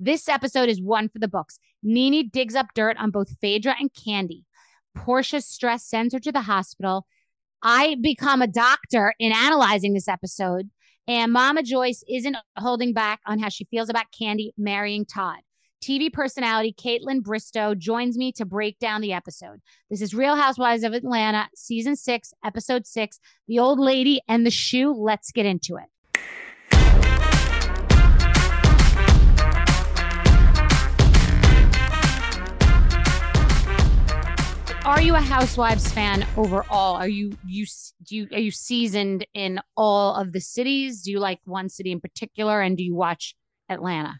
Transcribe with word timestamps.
This 0.00 0.28
episode 0.28 0.68
is 0.68 0.80
one 0.80 1.08
for 1.08 1.18
the 1.18 1.26
books. 1.26 1.58
Nene 1.82 2.28
digs 2.28 2.54
up 2.54 2.68
dirt 2.72 2.96
on 2.98 3.10
both 3.10 3.36
Phaedra 3.40 3.74
and 3.80 3.92
Kandi. 3.92 4.44
Porsha's 4.96 5.44
stress 5.44 5.84
sends 5.84 6.14
her 6.14 6.20
to 6.20 6.30
the 6.30 6.42
hospital. 6.42 7.06
I 7.62 7.96
become 8.00 8.40
a 8.40 8.46
doctor 8.46 9.14
in 9.18 9.32
analyzing 9.32 9.94
this 9.94 10.06
episode. 10.06 10.70
And 11.08 11.32
Mama 11.32 11.64
Joyce 11.64 12.04
isn't 12.08 12.36
holding 12.56 12.92
back 12.92 13.20
on 13.26 13.40
how 13.40 13.48
she 13.48 13.64
feels 13.64 13.88
about 13.88 14.06
Kandi 14.12 14.50
marrying 14.56 15.04
Todd. 15.04 15.38
TV 15.82 16.12
personality 16.12 16.72
Kaitlyn 16.72 17.20
Bristowe 17.20 17.76
joins 17.76 18.16
me 18.16 18.30
to 18.32 18.44
break 18.44 18.78
down 18.78 19.00
the 19.00 19.12
episode. 19.12 19.60
This 19.90 20.00
is 20.00 20.14
Real 20.14 20.36
Housewives 20.36 20.84
of 20.84 20.92
Atlanta, 20.92 21.48
season 21.56 21.96
six, 21.96 22.32
episode 22.44 22.86
six 22.86 23.18
The 23.48 23.58
Old 23.58 23.80
Lady 23.80 24.20
and 24.28 24.46
the 24.46 24.50
Shoe. 24.50 24.92
Let's 24.92 25.32
get 25.32 25.46
into 25.46 25.76
it. 25.76 25.86
Are 34.88 35.02
you 35.02 35.14
a 35.16 35.20
Housewives 35.20 35.92
fan 35.92 36.26
overall? 36.38 36.96
Are 36.96 37.10
you 37.10 37.36
you 37.46 37.66
do 38.04 38.16
you 38.16 38.28
are 38.32 38.38
you 38.38 38.50
seasoned 38.50 39.26
in 39.34 39.60
all 39.76 40.14
of 40.14 40.32
the 40.32 40.40
cities? 40.40 41.02
Do 41.02 41.10
you 41.10 41.18
like 41.20 41.40
one 41.44 41.68
city 41.68 41.92
in 41.92 42.00
particular, 42.00 42.62
and 42.62 42.74
do 42.74 42.82
you 42.82 42.94
watch 42.94 43.36
Atlanta? 43.68 44.18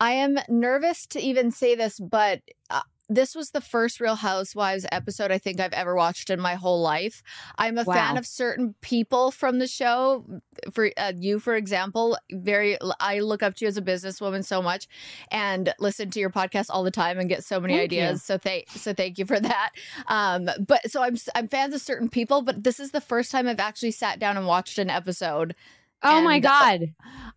I 0.00 0.14
am 0.14 0.40
nervous 0.48 1.06
to 1.06 1.20
even 1.20 1.52
say 1.52 1.76
this, 1.76 2.00
but 2.00 2.40
uh, 2.70 2.80
this 3.08 3.34
was 3.34 3.50
the 3.50 3.60
first 3.60 4.00
Real 4.00 4.16
Housewives 4.16 4.84
episode 4.90 5.30
I 5.30 5.38
think 5.38 5.60
I've 5.60 5.72
ever 5.72 5.94
watched 5.94 6.28
in 6.30 6.40
my 6.40 6.54
whole 6.54 6.80
life. 6.82 7.22
I'm 7.56 7.78
a 7.78 7.84
Wow. 7.84 7.94
fan 7.94 8.16
of 8.16 8.26
certain 8.26 8.74
people 8.80 9.30
from 9.30 9.58
the 9.58 9.66
show. 9.66 10.24
For 10.72 10.90
uh, 10.96 11.12
you, 11.16 11.38
for 11.38 11.54
example, 11.54 12.16
very 12.32 12.76
I 12.98 13.20
look 13.20 13.42
up 13.42 13.54
to 13.56 13.64
you 13.64 13.68
as 13.68 13.76
a 13.76 13.82
businesswoman 13.82 14.44
so 14.44 14.60
much, 14.60 14.88
and 15.30 15.72
listen 15.78 16.10
to 16.10 16.20
your 16.20 16.30
podcast 16.30 16.66
all 16.70 16.82
the 16.82 16.90
time 16.90 17.18
and 17.18 17.28
get 17.28 17.44
so 17.44 17.60
many 17.60 17.76
Thank 17.76 17.92
you. 17.92 18.00
ideas. 18.02 18.22
So 18.24 18.38
thank 18.38 18.68
so 18.70 18.92
thank 18.92 19.18
you 19.18 19.26
for 19.26 19.38
that. 19.38 19.70
Um, 20.08 20.48
but 20.66 20.90
so 20.90 21.02
I'm 21.02 21.16
I'm 21.34 21.48
fans 21.48 21.74
of 21.74 21.80
certain 21.80 22.08
people, 22.08 22.42
but 22.42 22.64
this 22.64 22.80
is 22.80 22.90
the 22.90 23.00
first 23.00 23.30
time 23.30 23.46
I've 23.46 23.60
actually 23.60 23.92
sat 23.92 24.18
down 24.18 24.36
and 24.36 24.46
watched 24.46 24.78
an 24.78 24.90
episode. 24.90 25.54
Oh 26.02 26.20
my 26.22 26.36
And, 26.36 26.46
uh, 26.46 26.48
god, 26.48 26.80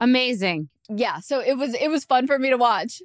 amazing! 0.02 0.70
Yeah, 0.90 1.20
so 1.20 1.40
it 1.40 1.58
was 1.58 1.74
it 1.76 1.90
was 1.90 2.06
fun 2.06 2.28
for 2.28 2.38
me 2.40 2.50
to 2.50 2.58
watch. 2.58 3.02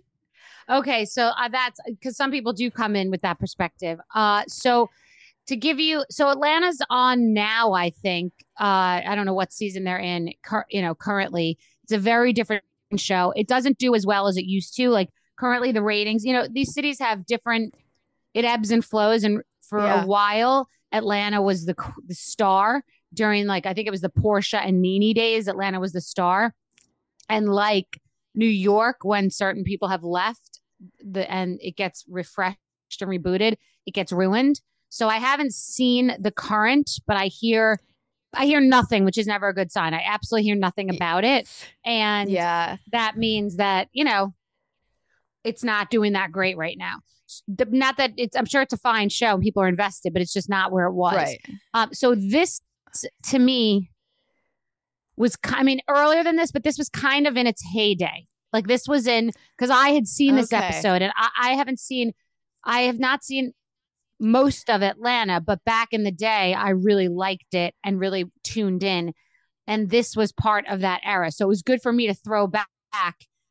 Okay, 0.70 1.04
so 1.04 1.24
uh, 1.38 1.48
that's 1.48 1.78
because 1.86 2.16
some 2.16 2.30
people 2.30 2.52
do 2.52 2.70
come 2.70 2.96
in 2.96 3.10
with 3.10 3.22
that 3.22 3.38
perspective. 3.38 3.98
Uh, 4.14 4.42
so 4.48 4.88
to 5.46 5.56
give 5.56 5.78
you, 5.78 6.04
so 6.10 6.30
Atlanta's 6.30 6.80
on 6.88 7.34
now. 7.34 7.72
I 7.72 7.90
think 7.90 8.32
uh, 8.58 9.02
I 9.06 9.14
don't 9.14 9.26
know 9.26 9.34
what 9.34 9.52
season 9.52 9.84
they're 9.84 9.98
in. 9.98 10.32
Cur- 10.42 10.64
you 10.70 10.80
know, 10.80 10.94
currently 10.94 11.58
it's 11.82 11.92
a 11.92 11.98
very 11.98 12.32
different 12.32 12.64
show. 12.96 13.32
It 13.36 13.46
doesn't 13.46 13.78
do 13.78 13.94
as 13.94 14.06
well 14.06 14.26
as 14.26 14.36
it 14.38 14.44
used 14.44 14.74
to. 14.76 14.88
Like 14.88 15.10
currently, 15.38 15.70
the 15.72 15.82
ratings. 15.82 16.24
You 16.24 16.32
know, 16.32 16.46
these 16.50 16.72
cities 16.72 16.98
have 16.98 17.26
different. 17.26 17.74
It 18.32 18.44
ebbs 18.44 18.70
and 18.70 18.84
flows, 18.84 19.22
and 19.22 19.42
for 19.68 19.78
Yeah. 19.80 20.02
a 20.02 20.06
while, 20.06 20.68
Atlanta 20.92 21.42
was 21.42 21.66
the 21.66 21.74
the 22.06 22.14
star 22.14 22.82
during 23.12 23.46
like 23.46 23.66
I 23.66 23.74
think 23.74 23.86
it 23.86 23.90
was 23.90 24.00
the 24.00 24.08
Porsha 24.10 24.66
and 24.66 24.80
Nene 24.80 25.14
days. 25.14 25.46
Atlanta 25.46 25.78
was 25.78 25.92
the 25.92 26.00
star, 26.00 26.54
and 27.28 27.50
like 27.50 28.00
New 28.34 28.48
York, 28.48 28.98
when 29.02 29.30
certain 29.30 29.62
people 29.62 29.88
have 29.88 30.02
left, 30.02 30.53
the 31.04 31.30
and 31.30 31.58
it 31.62 31.76
gets 31.76 32.04
refreshed 32.08 32.58
and 33.00 33.10
rebooted, 33.10 33.54
it 33.86 33.94
gets 33.94 34.12
ruined. 34.12 34.60
So 34.88 35.08
I 35.08 35.16
haven't 35.18 35.52
seen 35.52 36.14
the 36.20 36.30
current, 36.30 36.90
but 37.06 37.16
I 37.16 37.26
hear 37.26 37.80
I 38.36 38.46
hear 38.46 38.60
nothing, 38.60 39.04
which 39.04 39.16
is 39.18 39.26
never 39.26 39.48
a 39.48 39.54
good 39.54 39.70
sign. 39.70 39.94
I 39.94 40.02
absolutely 40.06 40.44
hear 40.44 40.56
nothing 40.56 40.90
about 40.90 41.24
it. 41.24 41.48
And 41.84 42.28
Yeah. 42.30 42.78
that 42.90 43.16
means 43.16 43.56
that, 43.56 43.88
you 43.92 44.02
know, 44.04 44.34
it's 45.44 45.62
not 45.62 45.90
doing 45.90 46.14
that 46.14 46.32
great 46.32 46.56
right 46.56 46.76
now. 46.76 46.96
Not 47.46 47.96
that 47.96 48.12
it's 48.16 48.36
I'm 48.36 48.44
sure 48.46 48.62
it's 48.62 48.72
a 48.72 48.78
fine 48.78 49.08
show 49.08 49.34
and 49.34 49.42
people 49.42 49.62
are 49.62 49.68
invested, 49.68 50.12
but 50.12 50.20
it's 50.22 50.32
just 50.32 50.48
not 50.48 50.72
where 50.72 50.86
it 50.86 50.94
was. 50.94 51.14
Right. 51.14 51.40
Um, 51.74 51.92
so 51.92 52.14
this 52.14 52.60
to 53.30 53.38
me 53.38 53.90
was, 55.16 55.36
I 55.44 55.62
mean, 55.62 55.80
earlier 55.88 56.24
than 56.24 56.36
this, 56.36 56.50
but 56.50 56.64
this 56.64 56.76
was 56.78 56.88
kind 56.88 57.26
of 57.26 57.36
in 57.36 57.46
its 57.46 57.62
heyday. 57.72 58.26
Like 58.54 58.66
this 58.68 58.88
was 58.88 59.06
in 59.06 59.32
because 59.58 59.68
I 59.68 59.90
had 59.90 60.08
seen 60.08 60.36
this 60.36 60.50
Okay. 60.50 60.64
episode 60.64 61.02
and 61.02 61.12
I, 61.14 61.28
I 61.38 61.48
haven't 61.56 61.80
seen, 61.80 62.12
I 62.64 62.82
have 62.82 62.98
not 62.98 63.22
seen 63.22 63.52
most 64.20 64.70
of 64.70 64.82
Atlanta, 64.82 65.40
but 65.40 65.62
back 65.64 65.88
in 65.92 66.04
the 66.04 66.12
day, 66.12 66.54
I 66.54 66.70
really 66.70 67.08
liked 67.08 67.52
it 67.52 67.74
and 67.84 68.00
really 68.00 68.24
tuned 68.44 68.82
in. 68.82 69.12
And 69.66 69.90
this 69.90 70.16
was 70.16 70.32
part 70.32 70.66
of 70.68 70.80
that 70.80 71.00
era. 71.04 71.30
So 71.30 71.44
it 71.44 71.48
was 71.48 71.62
good 71.62 71.82
for 71.82 71.92
me 71.92 72.06
to 72.06 72.14
throw 72.14 72.46
back 72.46 72.68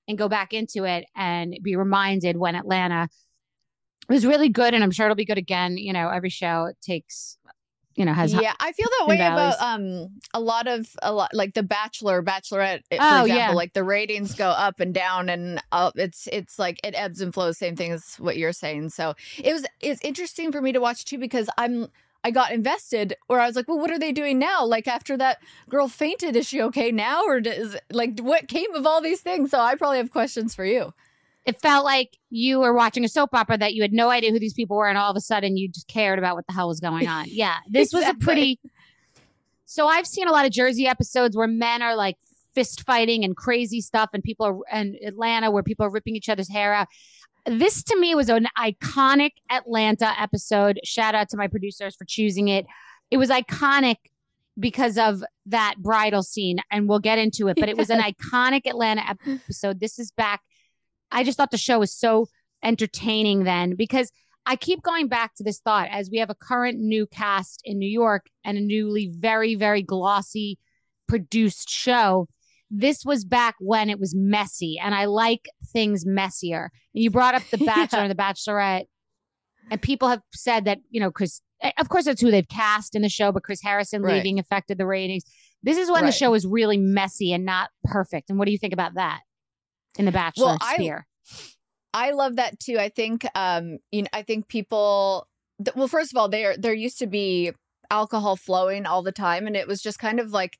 and 0.07 0.17
go 0.17 0.29
back 0.29 0.53
into 0.53 0.85
it 0.85 1.05
and 1.15 1.57
be 1.61 1.75
reminded 1.75 2.37
when 2.37 2.55
Atlanta 2.55 3.09
was 4.09 4.25
really 4.25 4.49
good, 4.49 4.73
and 4.73 4.83
I'm 4.83 4.91
sure 4.91 5.05
it'll 5.05 5.15
be 5.15 5.25
good 5.25 5.37
again. 5.37 5.77
You 5.77 5.93
know, 5.93 6.09
every 6.09 6.29
show 6.29 6.71
takes, 6.81 7.37
you 7.95 8.05
know, 8.05 8.13
has 8.13 8.33
yeah. 8.33 8.53
I 8.59 8.71
feel 8.71 8.87
that 8.99 9.07
way 9.07 9.17
about 9.17 9.59
um 9.61 10.09
a 10.33 10.39
lot 10.39 10.67
of 10.67 10.87
a 11.01 11.13
lot 11.13 11.33
like 11.33 11.53
The 11.53 11.63
Bachelor, 11.63 12.23
Bachelorette, 12.23 12.81
for 12.89 12.97
Oh, 12.99 13.21
example. 13.23 13.27
yeah. 13.27 13.51
Like 13.51 13.73
the 13.73 13.83
ratings 13.83 14.33
go 14.35 14.49
up 14.49 14.79
and 14.79 14.93
down, 14.93 15.29
and 15.29 15.61
uh, 15.71 15.91
it's 15.95 16.27
it's 16.31 16.57
like 16.57 16.79
it 16.83 16.95
ebbs 16.97 17.21
and 17.21 17.33
flows. 17.33 17.57
Same 17.57 17.75
thing 17.75 17.91
as 17.91 18.15
what 18.17 18.37
you're 18.37 18.53
saying. 18.53 18.89
So 18.89 19.13
it 19.37 19.53
was 19.53 19.65
it's 19.79 20.01
interesting 20.03 20.51
for 20.51 20.61
me 20.61 20.71
to 20.71 20.79
watch 20.79 21.05
too 21.05 21.17
because 21.17 21.49
I'm. 21.57 21.87
I 22.25 22.31
got 22.31 22.53
invested, 22.53 23.17
or 23.27 23.41
I 23.41 23.47
was 23.47 23.57
like, 23.57 23.67
"Well, 23.67 23.79
what 23.79 23.91
are 23.91 23.99
they 23.99 24.13
doing 24.13 24.39
now? 24.39 24.63
Like 24.63 24.87
after 24.87 25.17
that 25.17 25.39
girl 25.69 25.89
fainted, 25.89 26.37
is 26.37 26.47
she 26.47 26.61
okay 26.61 26.89
now, 26.89 27.23
or 27.25 27.41
does 27.41 27.75
like 27.91 28.17
what 28.21 28.47
came 28.47 28.73
of 28.75 28.85
all 28.87 29.01
these 29.01 29.19
things?" 29.19 29.51
So 29.51 29.59
I 29.59 29.75
probably 29.75 29.97
have 29.97 30.09
questions 30.09 30.55
for 30.55 30.63
you. 30.63 30.93
It 31.45 31.59
felt 31.61 31.83
like 31.83 32.17
you 32.29 32.59
were 32.59 32.73
watching 32.73 33.03
a 33.03 33.09
soap 33.09 33.31
opera 33.33 33.57
that 33.57 33.73
you 33.73 33.81
had 33.81 33.91
no 33.91 34.09
idea 34.09 34.31
who 34.31 34.39
these 34.39 34.53
people 34.53 34.77
were, 34.77 34.87
and 34.87 34.97
all 34.97 35.11
of 35.11 35.17
a 35.17 35.21
sudden 35.21 35.57
you 35.57 35.67
just 35.67 35.87
cared 35.87 36.17
about 36.17 36.35
what 36.35 36.47
the 36.47 36.53
hell 36.53 36.67
was 36.67 36.79
going 36.79 37.07
on. 37.07 37.25
Yeah, 37.33 37.57
this 37.69 37.91
was 37.93 38.05
a 38.05 38.13
pretty. 38.13 38.59
So 39.65 39.87
I've 39.87 40.05
seen 40.07 40.27
a 40.27 40.31
lot 40.31 40.45
of 40.45 40.51
Jersey 40.51 40.87
episodes 40.87 41.35
where 41.35 41.47
men 41.47 41.81
are 41.81 41.95
like 41.95 42.17
fist 42.53 42.83
fighting 42.85 43.23
and 43.23 43.35
crazy 43.35 43.81
stuff, 43.81 44.09
and 44.13 44.23
people 44.23 44.45
are 44.45 44.57
and 44.71 44.95
Atlanta 45.05 45.51
where 45.51 45.63
people 45.63 45.85
are 45.85 45.89
ripping 45.89 46.15
each 46.15 46.29
other's 46.29 46.49
hair 46.49 46.73
out. 46.73 46.87
This 47.45 47.83
to 47.83 47.99
me 47.99 48.15
was 48.15 48.29
an 48.29 48.47
iconic 48.57 49.31
Atlanta 49.49 50.13
episode. 50.19 50.79
Shout 50.83 51.15
out 51.15 51.29
to 51.29 51.37
my 51.37 51.47
producers 51.47 51.95
for 51.95 52.05
choosing 52.05 52.47
it. 52.47 52.65
It 53.11 53.17
was 53.17 53.29
iconic 53.29 53.97
because 54.59 54.97
of 54.97 55.23
that 55.47 55.75
bridal 55.79 56.23
scene, 56.23 56.59
and 56.71 56.87
we'll 56.87 56.99
get 56.99 57.17
into 57.17 57.47
it. 57.47 57.57
But 57.59 57.69
it 57.69 57.77
was 57.77 57.89
an 57.89 57.99
iconic 58.33 58.65
Atlanta 58.65 59.03
episode. 59.09 59.79
This 59.79 59.99
is 59.99 60.11
back. 60.11 60.41
I 61.13 61.23
just 61.23 61.37
thought 61.37 61.51
the 61.51 61.57
show 61.57 61.79
was 61.79 61.93
so 61.95 62.27
entertaining 62.63 63.43
then 63.43 63.75
because 63.75 64.11
I 64.45 64.55
keep 64.55 64.81
going 64.81 65.07
back 65.07 65.35
to 65.35 65.43
this 65.43 65.59
thought 65.59 65.87
as 65.91 66.09
we 66.11 66.17
have 66.17 66.29
a 66.29 66.35
current 66.35 66.79
new 66.79 67.05
cast 67.07 67.61
in 67.63 67.77
New 67.77 67.89
York 67.89 68.25
and 68.43 68.57
a 68.57 68.61
newly 68.61 69.09
very, 69.13 69.55
very 69.55 69.81
glossy 69.81 70.57
produced 71.07 71.69
show. 71.69 72.27
This 72.69 73.05
was 73.05 73.23
back 73.23 73.55
when 73.59 73.89
it 73.89 73.99
was 73.99 74.15
messy, 74.15 74.79
and 74.83 74.95
I 74.95 75.05
like 75.05 75.47
things 75.71 76.05
messier. 76.05 76.71
And 76.93 77.03
you 77.03 77.11
brought 77.11 77.35
up 77.35 77.43
The 77.51 77.57
Bachelor 77.65 77.99
and 77.99 78.11
The 78.11 78.15
Bachelorette, 78.15 78.85
and 79.69 79.81
people 79.81 80.09
have 80.09 80.21
said 80.33 80.65
that, 80.65 80.79
you 80.89 80.99
know, 80.99 81.11
Chris, 81.11 81.41
eh, 81.61 81.71
of 81.77 81.87
course, 81.89 82.05
that's 82.05 82.19
who 82.19 82.31
they've 82.31 82.47
cast 82.47 82.95
in 82.95 83.03
the 83.03 83.09
show, 83.09 83.31
but 83.31 83.43
Chris 83.43 83.61
Harrison 83.61 84.01
Right. 84.01 84.15
leaving 84.15 84.39
affected 84.39 84.77
the 84.79 84.87
ratings. 84.87 85.23
This 85.61 85.77
is 85.77 85.89
when 85.91 86.05
the 86.05 86.11
show 86.11 86.31
was 86.31 86.45
really 86.47 86.77
messy 86.77 87.31
and 87.31 87.45
not 87.45 87.69
perfect. 87.85 88.29
And 88.29 88.39
what 88.39 88.45
do 88.45 88.51
you 88.51 88.57
think 88.57 88.73
about 88.73 88.95
that 88.95 89.21
in 89.97 90.05
The 90.05 90.11
Bachelor 90.11 90.45
Well, 90.45 90.57
I- 90.61 90.73
sphere? 90.75 91.05
I 91.93 92.11
love 92.11 92.37
that 92.37 92.59
too. 92.59 92.79
I 92.79 92.89
think 92.89 93.25
um 93.35 93.77
you 93.91 94.01
know 94.03 94.07
I 94.13 94.23
think 94.23 94.47
people 94.47 95.27
well 95.75 95.87
first 95.87 96.11
of 96.11 96.17
all 96.17 96.27
there 96.27 96.57
there 96.57 96.73
used 96.73 96.97
to 96.99 97.07
be 97.07 97.51
alcohol 97.91 98.35
flowing 98.35 98.85
all 98.87 99.03
the 99.03 99.11
time 99.11 99.45
and 99.45 99.55
it 99.55 99.67
was 99.67 99.81
just 99.81 99.99
kind 99.99 100.19
of 100.19 100.31
like 100.31 100.57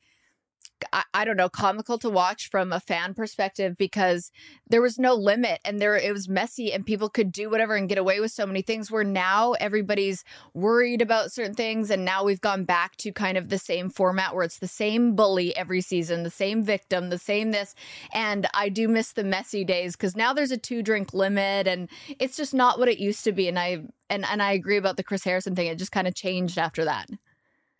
I, 0.92 1.04
I 1.14 1.26
don't 1.26 1.38
know 1.38 1.50
comical 1.50 1.98
to 2.00 2.10
watch 2.10 2.50
from 2.50 2.74
a 2.74 2.80
fan 2.80 3.14
perspective 3.14 3.78
because 3.78 4.32
there 4.68 4.82
was 4.82 5.00
no 5.00 5.14
limit 5.14 5.60
and 5.64 5.80
there 5.80 5.96
it 5.96 6.14
was 6.14 6.28
messy 6.28 6.74
and 6.74 6.86
people 6.86 7.10
could 7.10 7.32
do 7.32 7.50
whatever 7.50 7.76
and 7.76 7.90
get 7.90 7.98
away 7.98 8.20
with 8.20 8.32
so 8.32 8.46
many 8.46 8.62
things 8.62 8.92
where 8.92 9.04
now 9.04 9.54
everybody's 9.54 10.24
worried 10.54 11.02
about 11.02 11.32
certain 11.32 11.54
things 11.54 11.90
and 11.90 12.04
now 12.04 12.24
we've 12.24 12.42
gone 12.42 12.66
back 12.66 12.96
to 12.98 13.12
kind 13.12 13.38
of 13.38 13.50
the 13.50 13.58
same 13.58 13.90
format 13.90 14.36
where 14.36 14.44
it's 14.44 14.60
the 14.60 14.68
same 14.68 15.16
bully 15.16 15.56
every 15.56 15.82
season 15.82 16.24
the 16.24 16.30
same 16.30 16.64
victim 16.64 17.10
the 17.10 17.18
same 17.18 17.52
this 17.52 17.76
and 18.14 18.48
I 18.54 18.70
do 18.70 18.88
miss 18.88 19.14
the 19.14 19.24
messy 19.24 19.64
days 19.64 19.96
because 19.96 20.16
now 20.16 20.34
there's 20.34 20.52
a 20.52 20.58
two 20.58 20.82
drink 20.82 21.14
limit 21.14 21.68
and 21.68 21.90
it's 22.20 22.38
just 22.38 22.54
not 22.54 22.80
what 22.80 22.90
it 22.90 23.00
used 23.00 23.24
to 23.24 23.32
be. 23.32 23.48
And 23.48 23.58
I 23.58 23.84
and 24.10 24.26
and 24.26 24.42
I 24.42 24.52
agree 24.52 24.78
about 24.78 24.98
the 24.98 25.04
Chris 25.04 25.24
Harrison 25.24 25.56
thing. 25.56 25.68
It 25.68 25.78
just 25.78 25.92
kind 25.92 26.08
of 26.08 26.16
changed 26.16 26.58
after 26.58 26.86
that. 26.86 27.08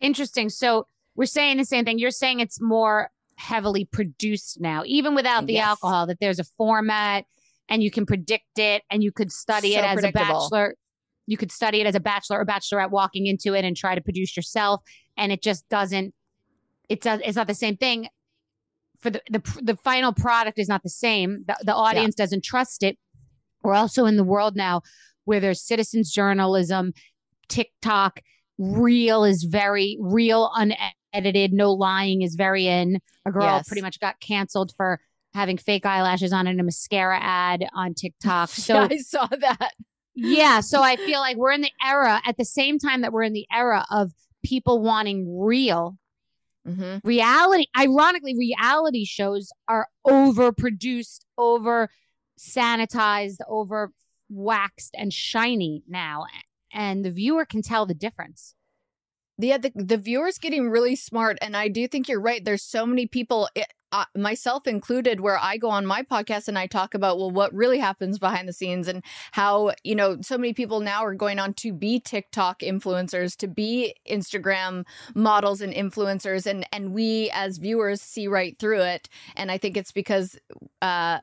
Interesting. 0.00 0.50
So 0.50 0.86
we're 1.16 1.26
saying 1.26 1.56
the 1.56 1.64
same 1.64 1.84
thing. 1.84 1.98
You're 1.98 2.10
saying 2.10 2.40
it's 2.40 2.60
more 2.60 3.10
heavily 3.36 3.84
produced 3.84 4.60
now, 4.60 4.82
even 4.86 5.14
without 5.14 5.46
the 5.46 5.54
Yes. 5.54 5.66
alcohol, 5.66 6.06
that 6.06 6.18
there's 6.20 6.38
a 6.38 6.44
format 6.44 7.24
and 7.68 7.82
you 7.82 7.90
can 7.90 8.06
predict 8.06 8.58
it 8.58 8.82
and 8.90 9.02
you 9.02 9.12
could 9.12 9.32
study 9.32 9.72
So 9.72 9.78
it 9.78 9.84
as 9.84 10.04
a 10.04 10.12
bachelor. 10.12 10.76
You 11.26 11.36
could 11.36 11.50
study 11.50 11.80
it 11.80 11.86
as 11.86 11.94
a 11.94 12.00
bachelor 12.00 12.38
or 12.38 12.46
bachelorette 12.46 12.90
walking 12.90 13.26
into 13.26 13.54
it 13.54 13.64
and 13.64 13.76
try 13.76 13.94
to 13.94 14.00
produce 14.00 14.36
yourself. 14.36 14.82
And 15.16 15.32
it 15.32 15.42
just 15.42 15.68
doesn't, 15.68 16.14
it's, 16.88 17.06
a, 17.06 17.18
it's 17.26 17.36
not 17.36 17.46
the 17.46 17.54
same 17.54 17.76
thing. 17.76 18.08
For 19.00 19.10
the, 19.10 19.22
the, 19.30 19.60
the 19.62 19.76
final 19.76 20.12
product 20.12 20.58
is 20.58 20.68
not 20.68 20.82
the 20.82 20.90
same. 20.90 21.44
The, 21.46 21.56
the 21.62 21.74
audience 21.74 22.14
doesn't 22.14 22.44
trust 22.44 22.82
it. 22.82 22.98
We're 23.62 23.74
also 23.74 24.04
in 24.04 24.16
the 24.16 24.24
world 24.24 24.56
now 24.56 24.82
where 25.24 25.40
there's 25.40 25.62
citizens 25.62 26.12
journalism, 26.12 26.92
TikTok, 27.48 28.20
real 28.58 29.24
is 29.24 29.44
very 29.44 29.96
real, 30.00 30.50
unedited, 30.54 30.94
no 31.52 31.72
lying 31.72 32.22
is 32.22 32.34
very 32.34 32.66
in. 32.66 33.00
A 33.26 33.32
girl 33.32 33.44
Yes. 33.44 33.68
pretty 33.68 33.82
much 33.82 34.00
got 34.00 34.20
canceled 34.20 34.72
for 34.76 35.00
having 35.34 35.58
fake 35.58 35.84
eyelashes 35.84 36.32
on 36.32 36.46
in 36.46 36.60
a 36.60 36.62
mascara 36.62 37.18
ad 37.20 37.66
on 37.74 37.94
TikTok. 37.94 38.50
So 38.54 38.78
I 38.78 38.98
saw 38.98 39.26
that. 39.26 39.72
yeah, 40.14 40.60
so 40.60 40.82
I 40.82 40.96
feel 41.06 41.20
like 41.20 41.36
we're 41.36 41.52
in 41.52 41.62
the 41.62 41.72
era 41.84 42.20
at 42.24 42.36
the 42.36 42.44
same 42.44 42.78
time 42.78 43.00
that 43.02 43.12
we're 43.12 43.22
in 43.24 43.32
the 43.32 43.46
era 43.52 43.84
of 43.90 44.12
people 44.44 44.80
wanting 44.80 45.38
real 45.40 45.98
hmm 46.66 46.96
reality. 47.02 47.66
Ironically, 47.76 48.36
reality 48.38 49.04
shows 49.04 49.50
are 49.68 49.88
overproduced, 50.06 51.20
over 51.36 51.90
sanitized, 52.38 53.38
over 53.48 53.92
waxed 54.30 54.94
and 54.96 55.12
shiny 55.12 55.82
now, 55.88 56.24
and 56.72 57.04
the 57.04 57.10
viewer 57.10 57.44
can 57.44 57.62
tell 57.62 57.86
the 57.86 57.94
difference. 57.94 58.54
Yeah, 59.38 59.58
the 59.58 59.72
the 59.74 59.96
viewers 59.96 60.38
getting 60.38 60.70
really 60.70 60.94
smart, 60.94 61.38
and 61.42 61.56
I 61.56 61.68
do 61.68 61.88
think 61.88 62.08
you're 62.08 62.20
right. 62.20 62.44
There's 62.44 62.62
so 62.62 62.86
many 62.86 63.06
people, 63.06 63.48
it, 63.54 63.66
uh, 63.94 64.06
myself 64.16 64.66
included, 64.66 65.20
where 65.20 65.38
I 65.38 65.56
go 65.56 65.70
on 65.70 65.86
my 65.86 66.02
podcast 66.02 66.48
and 66.48 66.58
I 66.58 66.66
talk 66.66 66.94
about 66.94 67.16
well, 67.16 67.30
what 67.30 67.54
really 67.54 67.78
happens 67.78 68.18
behind 68.18 68.48
the 68.48 68.52
scenes, 68.52 68.88
and 68.88 69.04
how 69.30 69.70
you 69.84 69.94
know 69.94 70.18
so 70.20 70.36
many 70.36 70.52
people 70.52 70.80
now 70.80 71.04
are 71.04 71.14
going 71.14 71.38
on 71.38 71.54
to 71.54 71.72
be 71.72 72.00
TikTok 72.00 72.58
influencers, 72.58 73.36
to 73.36 73.46
be 73.46 73.94
Instagram 74.10 74.84
models 75.14 75.60
and 75.60 75.72
influencers, 75.72 76.44
and 76.44 76.66
and 76.72 76.92
we 76.92 77.30
as 77.32 77.58
viewers 77.58 78.02
see 78.02 78.26
right 78.26 78.58
through 78.58 78.82
it. 78.82 79.08
And 79.36 79.52
I 79.52 79.58
think 79.58 79.76
it's 79.76 79.92
because 79.92 80.36
uh 80.82 81.20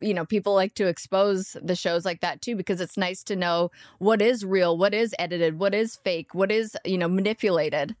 you 0.00 0.14
know 0.14 0.24
people 0.24 0.54
like 0.54 0.74
to 0.76 0.86
expose 0.86 1.58
the 1.62 1.76
shows 1.76 2.06
like 2.06 2.22
that 2.22 2.40
too, 2.40 2.56
because 2.56 2.80
it's 2.80 2.96
nice 2.96 3.22
to 3.24 3.36
know 3.36 3.70
what 3.98 4.22
is 4.22 4.46
real, 4.46 4.78
what 4.78 4.94
is 4.94 5.14
edited, 5.18 5.58
what 5.58 5.74
is 5.74 5.96
fake, 5.96 6.34
what 6.34 6.50
is 6.50 6.74
you 6.86 6.96
know 6.96 7.08
manipulated. 7.08 7.96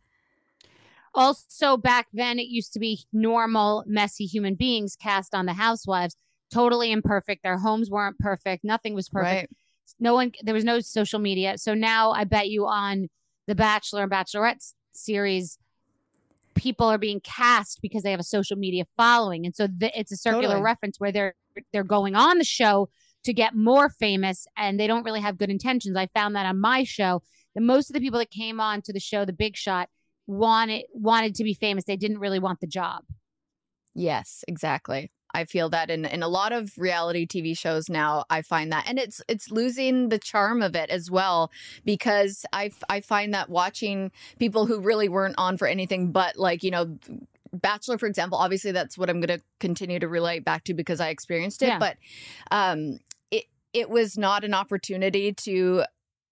Also, 1.14 1.76
back 1.76 2.08
then, 2.12 2.38
it 2.38 2.48
used 2.48 2.72
to 2.72 2.78
be 2.78 3.04
normal, 3.12 3.84
messy 3.86 4.26
human 4.26 4.54
beings 4.54 4.96
cast 4.96 5.34
on 5.34 5.46
the 5.46 5.52
housewives, 5.52 6.16
totally 6.52 6.90
imperfect. 6.90 7.42
Their 7.42 7.58
homes 7.58 7.90
weren't 7.90 8.18
perfect. 8.18 8.64
Nothing 8.64 8.94
was 8.94 9.08
perfect. 9.08 9.52
Right. 9.52 9.58
No 10.00 10.14
one, 10.14 10.32
there 10.42 10.54
was 10.54 10.64
no 10.64 10.80
social 10.80 11.18
media. 11.18 11.56
So 11.58 11.74
now 11.74 12.10
I 12.12 12.24
bet 12.24 12.48
you 12.48 12.66
on 12.66 13.08
the 13.46 13.54
Bachelor 13.54 14.02
and 14.02 14.10
Bachelorette 14.10 14.72
series, 14.92 15.58
people 16.54 16.86
are 16.86 16.98
being 16.98 17.20
cast 17.20 17.80
because 17.82 18.02
they 18.02 18.10
have 18.10 18.20
a 18.20 18.24
social 18.24 18.56
media 18.56 18.86
following. 18.96 19.44
And 19.44 19.54
so 19.54 19.66
th- 19.66 19.92
it's 19.94 20.12
a 20.12 20.16
circular 20.16 20.46
Totally. 20.46 20.62
reference 20.62 20.98
where 20.98 21.12
they're 21.12 21.34
they're 21.72 21.84
going 21.84 22.16
on 22.16 22.38
the 22.38 22.44
show 22.44 22.88
to 23.24 23.32
get 23.32 23.54
more 23.54 23.88
famous 23.88 24.46
and 24.56 24.78
they 24.78 24.86
don't 24.86 25.04
really 25.04 25.20
have 25.20 25.38
good 25.38 25.50
intentions. 25.50 25.96
I 25.96 26.08
found 26.08 26.34
that 26.34 26.46
on 26.46 26.60
my 26.60 26.82
show 26.84 27.22
that 27.54 27.60
most 27.62 27.88
of 27.90 27.94
the 27.94 28.00
people 28.00 28.18
that 28.18 28.30
came 28.30 28.60
on 28.60 28.82
to 28.82 28.92
the 28.92 29.00
show, 29.00 29.24
The 29.24 29.32
Big 29.32 29.56
Shot, 29.56 29.88
wanted 30.26 30.84
wanted 30.92 31.34
to 31.36 31.44
be 31.44 31.54
famous. 31.54 31.84
They 31.84 31.96
didn't 31.96 32.18
really 32.18 32.38
want 32.38 32.60
the 32.60 32.66
job. 32.66 33.04
Yes, 33.94 34.44
exactly. 34.48 35.10
I 35.34 35.44
feel 35.44 35.68
that 35.70 35.90
in 35.90 36.04
in 36.04 36.22
a 36.22 36.28
lot 36.28 36.52
of 36.52 36.72
reality 36.78 37.26
TV 37.26 37.58
shows 37.58 37.88
now, 37.88 38.24
I 38.30 38.42
find 38.42 38.72
that, 38.72 38.88
and 38.88 38.98
it's 38.98 39.20
it's 39.28 39.50
losing 39.50 40.08
the 40.08 40.18
charm 40.18 40.62
of 40.62 40.76
it 40.76 40.90
as 40.90 41.10
well 41.10 41.50
because 41.84 42.46
I 42.52 42.70
I 42.88 43.00
find 43.00 43.34
that 43.34 43.50
watching 43.50 44.12
people 44.38 44.66
who 44.66 44.80
really 44.80 45.08
weren't 45.08 45.34
on 45.36 45.58
for 45.58 45.66
anything 45.66 46.12
but 46.12 46.36
like 46.36 46.62
you 46.62 46.70
know. 46.70 46.98
Bachelor, 47.52 47.98
for 47.98 48.06
example, 48.06 48.36
obviously 48.36 48.72
that's 48.72 48.98
what 48.98 49.08
I'm 49.08 49.20
going 49.20 49.38
to 49.38 49.44
continue 49.60 50.00
to 50.00 50.08
relate 50.08 50.44
back 50.44 50.64
to 50.64 50.74
because 50.74 50.98
I 50.98 51.10
experienced 51.10 51.62
it. 51.62 51.68
Yeah. 51.68 51.78
But 51.78 51.98
um, 52.50 52.98
it 53.30 53.44
it 53.72 53.88
was 53.88 54.18
not 54.18 54.42
an 54.42 54.54
opportunity 54.54 55.32
to 55.44 55.84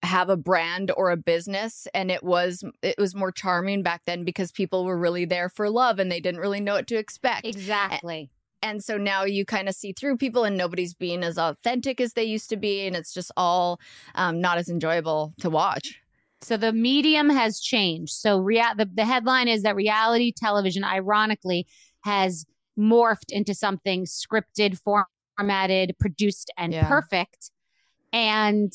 have 0.02 0.28
a 0.28 0.36
brand 0.36 0.90
or 0.96 1.10
a 1.10 1.16
business 1.16 1.86
and 1.94 2.10
it 2.10 2.22
was 2.24 2.64
it 2.82 2.96
was 2.98 3.14
more 3.14 3.30
charming 3.30 3.82
back 3.82 4.02
then 4.06 4.24
because 4.24 4.50
people 4.50 4.84
were 4.84 4.98
really 4.98 5.24
there 5.24 5.48
for 5.48 5.70
love 5.70 5.98
and 5.98 6.10
they 6.10 6.18
didn't 6.20 6.40
really 6.40 6.60
know 6.60 6.74
what 6.74 6.86
to 6.88 6.96
expect 6.96 7.46
Exactly. 7.46 8.28
and 8.62 8.82
so 8.82 8.96
now 8.96 9.22
you 9.24 9.44
kind 9.44 9.68
of 9.68 9.74
see 9.76 9.92
through 9.92 10.16
people 10.16 10.42
and 10.44 10.56
nobody's 10.56 10.92
being 10.92 11.22
as 11.22 11.38
authentic 11.38 12.00
as 12.00 12.14
they 12.14 12.24
used 12.24 12.48
to 12.50 12.56
be 12.56 12.84
and 12.86 12.96
it's 12.96 13.14
just 13.14 13.30
all 13.36 13.78
um, 14.16 14.40
not 14.40 14.58
as 14.58 14.68
enjoyable 14.68 15.34
to 15.38 15.48
watch 15.48 16.00
So 16.42 16.56
the 16.56 16.72
medium 16.72 17.30
has 17.30 17.60
changed. 17.60 18.14
So 18.14 18.38
rea- 18.40 18.74
the, 18.76 18.88
the 18.92 19.04
headline 19.04 19.46
is 19.46 19.62
that 19.62 19.76
reality 19.76 20.32
television, 20.36 20.82
ironically, 20.82 21.68
has 22.00 22.44
morphed 22.76 23.30
into 23.30 23.54
something 23.54 24.04
scripted, 24.06 24.76
formatted, 25.38 25.94
produced, 26.00 26.50
and 26.58 26.72
Yeah. 26.72 26.88
perfect. 26.88 27.52
And 28.12 28.72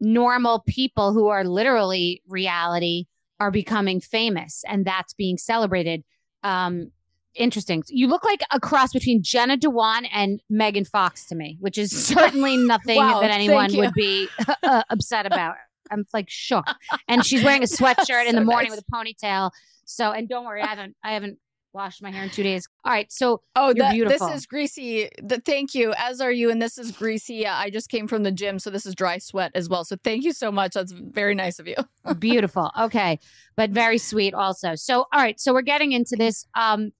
normal 0.00 0.62
people 0.66 1.12
who 1.12 1.28
are 1.28 1.44
literally 1.44 2.22
reality 2.26 3.06
are 3.38 3.50
becoming 3.50 4.00
famous 4.00 4.62
and 4.66 4.84
that's 4.84 5.14
being 5.14 5.38
celebrated. 5.38 6.04
Um, 6.42 6.90
interesting. 7.34 7.82
You 7.88 8.06
look 8.08 8.24
like 8.24 8.42
a 8.50 8.60
cross 8.60 8.92
between 8.92 9.22
Jenna 9.22 9.56
Dewan 9.56 10.04
and 10.06 10.40
Megan 10.48 10.84
Fox 10.84 11.26
to 11.26 11.34
me, 11.34 11.56
which 11.60 11.78
is 11.78 11.90
certainly 12.06 12.56
nothing 12.56 12.96
Wow, 12.96 13.20
that 13.20 13.30
anyone 13.30 13.74
would 13.76 13.94
be 13.94 14.28
uh, 14.62 14.82
upset 14.90 15.26
about. 15.26 15.56
I'm 15.90 16.06
like 16.12 16.30
shook. 16.30 16.66
And 17.08 17.24
she's 17.24 17.42
wearing 17.42 17.62
a 17.62 17.66
sweatshirt 17.66 18.26
in 18.26 18.36
the 18.36 18.44
morning 18.44 18.70
nice. 18.70 18.78
with 18.78 18.84
a 18.88 18.92
ponytail. 18.92 19.50
So, 19.86 20.12
and 20.12 20.28
don't 20.28 20.44
worry, 20.44 20.62
I 20.62 20.66
haven't, 20.66 20.96
I 21.02 21.14
haven't 21.14 21.38
washed 21.72 22.02
my 22.02 22.10
hair 22.10 22.24
in 22.24 22.30
two 22.30 22.42
days. 22.42 22.68
All 22.84 22.92
right. 22.92 23.10
So 23.12 23.42
Oh, 23.56 23.68
You're 23.68 23.74
that, 23.76 23.92
beautiful. 23.92 24.28
this 24.28 24.36
is 24.38 24.46
greasy. 24.46 25.08
The, 25.22 25.38
thank 25.40 25.74
you. 25.74 25.92
As 25.96 26.20
are 26.20 26.32
you. 26.32 26.50
And 26.50 26.60
this 26.60 26.78
is 26.78 26.92
greasy. 26.92 27.34
Yeah, 27.36 27.56
I 27.56 27.70
just 27.70 27.88
came 27.88 28.08
from 28.08 28.22
the 28.22 28.32
gym, 28.32 28.58
so 28.58 28.70
this 28.70 28.86
is 28.86 28.94
dry 28.94 29.18
sweat 29.18 29.52
as 29.54 29.68
well. 29.68 29.84
So 29.84 29.96
thank 30.02 30.24
you 30.24 30.32
so 30.32 30.50
much. 30.50 30.72
That's 30.74 30.92
very 30.92 31.34
nice 31.34 31.58
of 31.58 31.66
you. 31.68 31.76
beautiful. 32.18 32.70
Okay. 32.78 33.18
But 33.56 33.70
very 33.70 33.98
sweet 33.98 34.34
also. 34.34 34.74
So, 34.74 35.06
all 35.12 35.20
right. 35.20 35.38
So 35.38 35.52
we're 35.52 35.62
getting 35.62 35.92
into 35.92 36.16
this. 36.16 36.46
Um, 36.54 36.92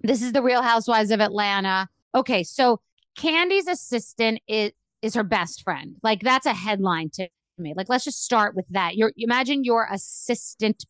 this 0.00 0.22
is 0.22 0.32
the 0.32 0.42
Real 0.42 0.62
Housewives 0.62 1.10
of 1.10 1.20
Atlanta. 1.20 1.88
Okay. 2.14 2.42
So 2.42 2.80
Kandi's 3.18 3.66
assistant 3.66 4.40
is, 4.46 4.72
is 5.02 5.14
her 5.14 5.24
best 5.24 5.62
friend. 5.62 5.96
Like 6.02 6.20
that's 6.22 6.46
a 6.46 6.54
headline 6.54 7.10
to 7.14 7.28
me. 7.58 7.74
Like, 7.76 7.88
let's 7.88 8.04
just 8.04 8.22
start 8.22 8.54
with 8.54 8.66
that. 8.68 8.96
Your 8.96 9.12
imagine 9.16 9.64
your 9.64 9.88
assistant 9.90 10.84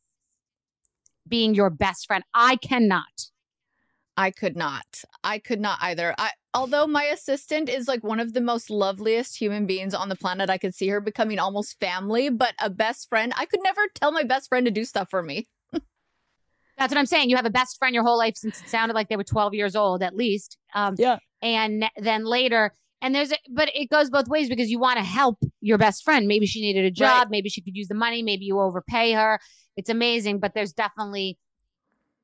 being 1.29 1.55
your 1.55 1.71
best 1.71 2.07
friend. 2.07 2.25
I 2.35 2.57
cannot. 2.57 3.31
I 4.17 4.31
could 4.31 4.57
not. 4.57 5.03
I 5.23 5.39
could 5.39 5.61
not 5.61 5.79
either. 5.83 6.15
I 6.19 6.31
although 6.55 6.87
my 6.87 7.05
assistant 7.05 7.69
is 7.69 7.87
like 7.87 8.03
one 8.03 8.19
of 8.19 8.33
the 8.33 8.41
most 8.41 8.71
loveliest 8.71 9.37
human 9.39 9.67
beings 9.67 9.95
on 9.95 10.09
the 10.09 10.17
planet, 10.17 10.49
I 10.49 10.57
could 10.57 10.75
see 10.75 10.89
her 10.89 11.01
becoming 11.01 11.39
almost 11.39 11.79
family, 11.79 12.31
but 12.31 12.55
a 12.61 12.71
best 12.71 13.09
friend, 13.11 13.33
I 13.37 13.45
could 13.45 13.61
never 13.63 13.83
tell 13.95 14.13
my 14.13 14.23
best 14.23 14.49
friend 14.49 14.65
to 14.65 14.73
do 14.73 14.85
stuff 14.85 15.11
for 15.11 15.23
me. 15.23 15.49
That's 15.73 16.93
what 16.93 16.97
I'm 16.97 17.07
saying. 17.07 17.29
You 17.29 17.37
have 17.37 17.45
a 17.45 17.51
best 17.51 17.79
friend 17.79 17.95
your 17.95 18.05
whole 18.05 18.17
life 18.17 18.37
since 18.37 18.61
it 18.61 18.69
sounded 18.69 18.95
like 18.95 19.09
they 19.09 19.17
were 19.17 19.25
12 19.25 19.53
years 19.53 19.77
old 19.77 20.03
at 20.03 20.17
least. 20.17 20.57
Um, 20.75 20.95
Yeah. 20.97 21.19
And 21.43 21.85
then 21.99 22.25
later, 22.25 22.73
and 23.07 23.15
there's, 23.15 23.31
a, 23.31 23.37
but 23.49 23.71
it 23.73 23.89
goes 23.89 24.11
both 24.11 24.27
ways 24.27 24.49
because 24.49 24.69
you 24.69 24.81
want 24.81 24.99
to 24.99 25.05
help 25.05 25.39
your 25.61 25.79
best 25.79 26.03
friend. 26.03 26.27
Maybe 26.27 26.45
she 26.45 26.61
needed 26.61 26.85
a 26.85 26.91
job. 26.91 27.27
Right. 27.27 27.31
Maybe 27.31 27.49
she 27.49 27.61
could 27.61 27.77
use 27.77 27.87
the 27.87 27.95
money. 27.95 28.21
Maybe 28.21 28.47
you 28.47 28.59
overpay 28.59 29.13
her. 29.13 29.39
It's 29.77 29.89
amazing, 29.89 30.41
but 30.41 30.55
there's 30.55 30.73
definitely 30.73 31.39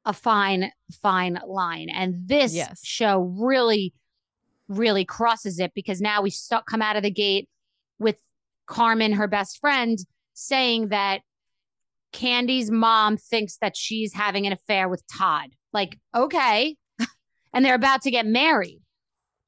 a 0.05 0.13
fine, 0.13 0.73
fine 1.01 1.39
line. 1.47 1.89
And 1.89 2.27
this 2.27 2.53
Yes. 2.53 2.85
show 2.85 3.21
really, 3.39 3.95
really 4.67 5.05
crosses 5.05 5.61
it 5.61 5.71
because 5.73 6.01
now 6.01 6.21
we 6.21 6.31
start, 6.31 6.67
come 6.67 6.83
out 6.83 6.97
of 6.97 7.05
the 7.05 7.13
gate 7.13 7.49
with 8.01 8.19
Carmen, 8.67 9.13
her 9.13 9.29
best 9.29 9.61
friend, 9.61 10.01
saying 10.35 10.89
that 10.89 11.21
Kandi's 12.13 12.73
mom 12.73 13.19
thinks 13.19 13.59
that 13.59 13.77
she's 13.77 14.15
having 14.15 14.49
an 14.49 14.53
affair 14.53 14.89
with 14.89 15.05
Todd. 15.07 15.51
Like, 15.73 16.01
okay. 16.13 16.75
and 17.55 17.65
they're 17.65 17.77
about 17.77 18.03
to 18.03 18.11
get 18.11 18.27
married. 18.27 18.82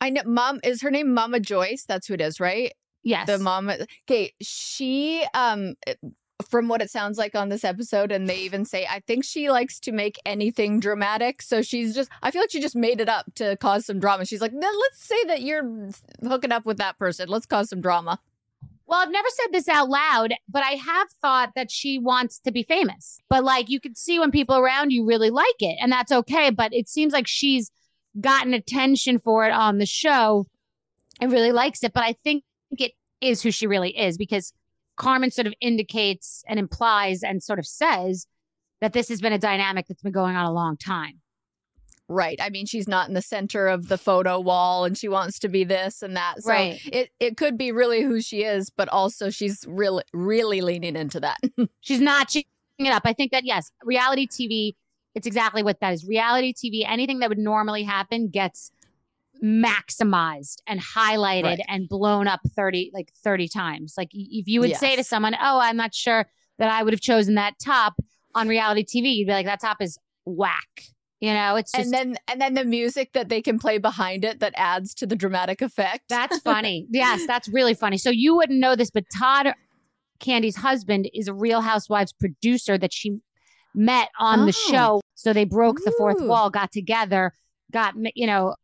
I 0.05 0.11
know 0.11 0.21
mom 0.27 0.61
is 0.63 0.83
her 0.83 0.91
name 0.91 1.15
Mama 1.15 1.41
Joyce. 1.41 1.87
That's 1.87 2.09
who 2.09 2.15
it 2.15 2.21
is, 2.21 2.39
right? 2.39 2.73
Yes. 3.03 3.27
The 3.27 3.39
mom. 3.39 3.71
Okay, 4.07 4.35
she 4.43 5.25
um 5.33 5.75
from 6.47 6.69
what 6.69 6.83
it 6.83 6.91
sounds 6.91 7.17
like 7.17 7.35
on 7.35 7.49
this 7.49 7.65
episode 7.65 8.13
and 8.13 8.29
they 8.29 8.37
even 8.39 8.67
say 8.67 8.87
I 8.91 9.01
think 9.01 9.25
she 9.25 9.51
likes 9.51 9.81
to 9.81 9.93
make 9.93 10.19
anything 10.27 10.79
dramatic. 10.79 11.41
So 11.41 11.63
she's 11.63 11.95
just 11.95 12.11
I 12.23 12.31
feel 12.31 12.43
like 12.43 12.51
she 12.51 12.61
just 12.61 12.77
made 12.77 13.01
it 13.01 13.09
up 13.09 13.25
to 13.37 13.57
cause 13.57 13.87
some 13.87 13.99
drama. 13.99 14.27
She's 14.27 14.43
like, 14.43 14.53
let's 14.53 15.03
say 15.03 15.25
that 15.25 15.41
you're 15.41 15.89
hooking 16.23 16.53
up 16.53 16.67
with 16.67 16.77
that 16.77 16.99
person. 16.99 17.29
Let's 17.31 17.47
cause 17.47 17.71
some 17.71 17.81
drama." 17.81 18.19
Well, 18.87 19.01
I've 19.01 19.11
never 19.11 19.29
said 19.31 19.53
this 19.53 19.67
out 19.67 19.89
loud, 19.89 20.35
but 20.47 20.63
I 20.63 20.73
have 20.73 21.09
thought 21.23 21.53
that 21.55 21.71
she 21.71 21.99
wants 21.99 22.39
to 22.41 22.53
be 22.53 22.63
famous. 22.63 23.19
But 23.31 23.43
like 23.43 23.71
you 23.71 23.81
can 23.81 23.95
see 23.95 24.19
when 24.19 24.31
people 24.31 24.57
around 24.57 24.91
you 24.91 25.07
really 25.07 25.31
like 25.31 25.61
it, 25.61 25.79
and 25.81 25.91
that's 25.91 26.13
okay. 26.13 26.51
But 26.51 26.75
it 26.75 26.91
seems 26.91 27.15
like 27.15 27.27
she's 27.27 27.71
gotten 28.21 28.55
attention 28.55 29.19
for 29.19 29.47
it 29.47 29.53
on 29.53 29.79
the 29.79 29.87
show 29.87 30.47
and 31.21 31.33
really 31.33 31.53
likes 31.53 31.83
it. 31.83 31.93
But 31.93 32.05
I 32.05 32.15
think 32.25 32.45
it 32.79 32.93
is 33.21 33.43
who 33.43 33.51
she 33.51 33.67
really 33.67 33.97
is 33.97 34.17
because 34.17 34.53
Carmen 34.97 35.31
sort 35.31 35.47
of 35.47 35.55
indicates 35.61 36.45
and 36.49 36.59
implies 36.59 37.23
and 37.23 37.43
sort 37.43 37.59
of 37.59 37.67
says 37.67 38.27
that 38.81 38.93
this 38.93 39.09
has 39.09 39.21
been 39.21 39.33
a 39.33 39.39
dynamic 39.39 39.87
that's 39.89 40.03
been 40.03 40.13
going 40.13 40.37
on 40.37 40.47
a 40.47 40.53
long 40.53 40.77
time. 40.77 41.21
Right. 42.07 42.39
I 42.41 42.51
mean, 42.51 42.67
she's 42.67 42.87
not 42.87 43.09
in 43.09 43.15
the 43.15 43.23
center 43.23 43.67
of 43.67 43.89
the 43.89 43.97
photo 43.97 44.39
wall 44.39 44.85
and 44.85 44.97
she 44.97 45.09
wants 45.09 45.39
to 45.39 45.49
be 45.49 45.65
this 45.65 46.03
and 46.03 46.17
that. 46.17 46.43
So 46.43 46.51
Right. 46.51 46.81
it, 46.93 47.11
it 47.19 47.37
could 47.39 47.57
be 47.57 47.73
really 47.73 48.03
who 48.03 48.21
she 48.21 48.43
is, 48.45 48.69
but 48.69 48.89
also 48.91 49.31
she's 49.31 49.65
really, 49.67 50.05
really 50.13 50.61
leaning 50.61 50.97
into 50.97 51.19
that. 51.21 51.39
She's 51.81 52.01
not 52.01 52.37
it 52.37 52.45
up. 52.89 53.03
I 53.07 53.13
think 53.15 53.33
that 53.33 53.45
yes, 53.45 53.71
reality 53.85 54.27
TV, 54.27 54.75
it's 55.15 55.27
exactly 55.27 55.63
what 55.63 55.81
that 55.81 55.93
is. 55.93 56.05
Reality 56.07 56.53
TV, 56.53 56.85
anything 56.87 57.21
that 57.21 57.29
would 57.29 57.39
normally 57.39 57.83
happen 57.85 58.29
gets 58.29 58.71
maximized 59.43 60.57
and 60.67 60.81
highlighted 60.81 61.45
Right. 61.45 61.61
and 61.69 61.89
blown 61.89 62.27
up 62.29 62.41
30 62.55 62.91
like 62.95 63.13
30 63.23 63.49
times. 63.49 63.95
Like 63.97 64.09
if 64.13 64.47
you 64.49 64.61
would 64.61 64.77
say 64.77 64.97
to 64.97 65.05
someone, 65.05 65.35
"Oh, 65.35 65.59
I'm 65.61 65.77
not 65.77 65.95
sure 65.95 66.27
that 66.59 66.71
I 66.71 66.83
would 66.83 66.93
have 66.93 67.01
chosen 67.01 67.35
that 67.35 67.55
top 67.59 67.95
on 68.35 68.49
reality 68.49 68.85
TV." 68.85 69.15
You'd 69.15 69.27
be 69.27 69.33
like, 69.33 69.47
"That 69.47 69.61
top 69.61 69.79
is 69.81 69.99
whack." 70.25 70.83
You 71.21 71.33
know, 71.33 71.57
it's 71.57 71.73
just 71.73 71.85
and 71.85 71.93
then 71.95 72.17
and 72.29 72.41
then 72.41 72.55
the 72.55 72.65
music 72.65 73.13
that 73.13 73.29
they 73.29 73.41
can 73.43 73.59
play 73.59 73.79
behind 73.79 74.25
it 74.25 74.41
that 74.41 74.53
adds 74.57 74.95
to 74.95 75.07
the 75.07 75.17
dramatic 75.17 75.63
effect. 75.63 76.05
That's 76.09 76.39
funny. 76.53 76.87
yes, 76.91 77.27
that's 77.27 77.49
really 77.49 77.75
funny. 77.75 77.99
So 77.99 78.11
you 78.11 78.37
wouldn't 78.37 78.59
know 78.61 78.77
this, 78.77 78.91
but 78.91 79.05
Todd, 79.17 79.53
Kandi's 80.21 80.57
husband, 80.57 81.09
is 81.15 81.29
a 81.29 81.35
Real 81.35 81.61
Housewives 81.63 82.13
producer 82.13 82.77
that 82.79 82.93
she 82.93 83.19
met 83.75 84.11
on 84.19 84.47
the 84.47 84.55
Oh. 84.69 84.71
show. 84.73 85.01
So 85.15 85.33
they 85.33 85.45
broke 85.45 85.79
the 85.85 85.93
fourth 85.99 86.21
wall, 86.21 86.51
got 86.51 86.71
together, 86.73 87.33
got 87.73 87.95
you 88.15 88.27
know, 88.27 88.55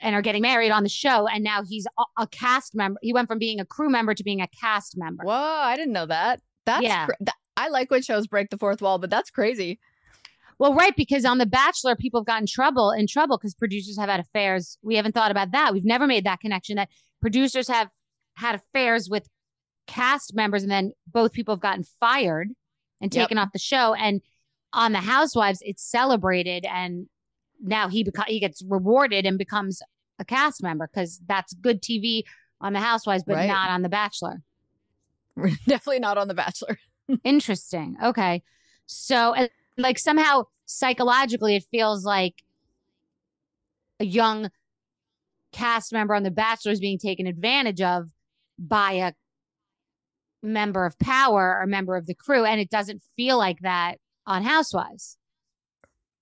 and 0.00 0.14
are 0.14 0.22
getting 0.22 0.42
married 0.42 0.70
on 0.70 0.82
the 0.82 0.88
show. 0.88 1.26
And 1.26 1.42
now 1.44 1.62
he's 1.64 1.86
a, 1.98 2.04
a 2.22 2.26
cast 2.28 2.74
member. 2.74 2.98
He 3.02 3.12
went 3.12 3.28
from 3.28 3.38
being 3.38 3.60
a 3.60 3.64
crew 3.64 3.90
member 3.90 4.14
to 4.14 4.22
being 4.24 4.40
a 4.40 4.48
cast 4.48 4.96
member. 4.96 5.24
Whoa, 5.24 5.32
I 5.32 5.76
didn't 5.76 5.92
know 5.92 6.06
that. 6.06 6.40
That's 6.66 6.82
Yeah. 6.82 7.06
cra- 7.06 7.16
that, 7.20 7.34
I 7.56 7.68
like 7.68 7.90
when 7.90 8.02
shows 8.02 8.26
break 8.26 8.50
the 8.50 8.58
fourth 8.58 8.80
wall, 8.80 8.98
but 8.98 9.10
that's 9.10 9.30
crazy. 9.30 9.80
Well, 10.60 10.74
right, 10.74 10.94
because 10.96 11.24
on 11.24 11.38
The 11.38 11.46
Bachelor, 11.46 11.94
people 11.94 12.20
have 12.20 12.26
gotten 12.26 12.46
trouble 12.46 12.90
in 12.90 13.06
trouble 13.06 13.36
because 13.38 13.54
producers 13.54 13.96
have 13.98 14.08
had 14.08 14.18
affairs. 14.20 14.76
We 14.82 14.96
haven't 14.96 15.12
thought 15.12 15.30
about 15.30 15.52
that. 15.52 15.72
We've 15.72 15.84
never 15.84 16.06
made 16.06 16.24
that 16.24 16.40
connection 16.40 16.76
that 16.76 16.88
producers 17.20 17.68
have 17.68 17.90
had 18.34 18.56
affairs 18.56 19.08
with 19.08 19.28
cast 19.86 20.34
members, 20.34 20.62
and 20.62 20.70
then 20.70 20.92
both 21.06 21.32
people 21.32 21.54
have 21.54 21.60
gotten 21.60 21.84
fired 22.00 22.50
and 23.00 23.14
Yep. 23.14 23.24
taken 23.28 23.38
off 23.38 23.50
the 23.52 23.58
show. 23.60 23.94
And 23.94 24.20
on 24.72 24.92
The 24.92 25.00
Housewives, 25.00 25.60
it's 25.64 25.82
celebrated, 25.82 26.64
and 26.64 27.08
now 27.60 27.88
he 27.88 28.04
beca- 28.04 28.26
he 28.28 28.40
gets 28.40 28.62
rewarded 28.62 29.26
and 29.26 29.38
becomes 29.38 29.82
a 30.18 30.24
cast 30.24 30.62
member 30.62 30.88
because 30.92 31.20
that's 31.26 31.52
good 31.54 31.80
TV 31.82 32.24
on 32.60 32.72
The 32.72 32.80
Housewives, 32.80 33.24
but 33.26 33.36
Right. 33.36 33.46
not 33.46 33.70
on 33.70 33.82
The 33.82 33.88
Bachelor. 33.88 34.42
Definitely 35.66 36.00
not 36.00 36.18
on 36.18 36.28
The 36.28 36.34
Bachelor. 36.34 36.78
Interesting. 37.24 37.96
Okay. 38.02 38.42
So, 38.86 39.34
like, 39.76 39.98
somehow 39.98 40.44
psychologically, 40.66 41.56
it 41.56 41.64
feels 41.70 42.04
like 42.04 42.42
a 44.00 44.04
young 44.04 44.50
cast 45.52 45.92
member 45.92 46.14
on 46.14 46.22
The 46.24 46.30
Bachelor 46.30 46.72
is 46.72 46.80
being 46.80 46.98
taken 46.98 47.26
advantage 47.26 47.80
of 47.80 48.08
by 48.58 48.92
a 48.92 49.12
member 50.42 50.84
of 50.84 50.98
power 50.98 51.58
or 51.60 51.66
member 51.66 51.96
of 51.96 52.06
the 52.06 52.14
crew. 52.14 52.44
And 52.44 52.60
it 52.60 52.70
doesn't 52.70 53.02
feel 53.16 53.38
like 53.38 53.60
that 53.60 53.98
on 54.28 54.44
Housewives. 54.44 55.16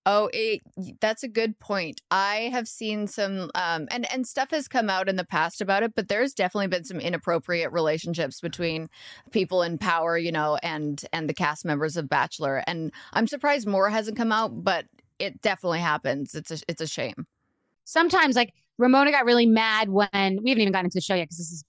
Oh, 0.09 0.31
it, 0.33 0.63
that's 1.01 1.25
a 1.25 1.29
good 1.29 1.59
point. 1.59 2.01
I 2.13 2.49
have 2.53 2.69
seen 2.69 3.09
some, 3.09 3.51
um, 3.57 3.89
and 3.91 4.07
and 4.13 4.25
stuff 4.25 4.53
has 4.53 4.69
come 4.69 4.89
out 4.89 5.09
in 5.09 5.17
the 5.17 5.25
past 5.25 5.61
about 5.61 5.83
it, 5.83 5.97
but 5.97 6.07
there's 6.07 6.33
definitely 6.33 6.69
been 6.69 6.85
some 6.85 7.01
inappropriate 7.01 7.73
relationships 7.73 8.41
between 8.41 8.89
people 9.33 9.63
in 9.63 9.79
power, 9.79 10.17
you 10.17 10.31
know, 10.31 10.59
and 10.63 11.05
and 11.13 11.29
the 11.29 11.35
cast 11.35 11.65
members 11.65 11.97
of 11.97 12.09
Bachelor. 12.09 12.63
And 12.69 12.93
I'm 13.15 13.27
surprised 13.27 13.67
more 13.67 13.91
hasn't 13.91 14.17
come 14.17 14.31
out, 14.31 14.63
but 14.63 14.85
it 15.19 15.43
definitely 15.43 15.81
happens. 15.81 16.37
It's 16.37 16.53
a 16.53 16.59
it's 16.69 16.81
a 16.81 16.87
shame. 16.87 17.27
Sometimes, 17.85 18.37
like, 18.37 18.55
Ramona 18.79 19.11
got 19.11 19.25
really 19.25 19.47
mad 19.47 19.89
when 19.89 20.09
we 20.13 20.51
haven't 20.51 20.63
even 20.63 20.73
gotten 20.73 20.87
into 20.87 20.97
the 20.97 21.01
show 21.01 21.17
yet 21.17 21.25
because 21.25 21.39
this 21.39 21.51
is 21.51 21.65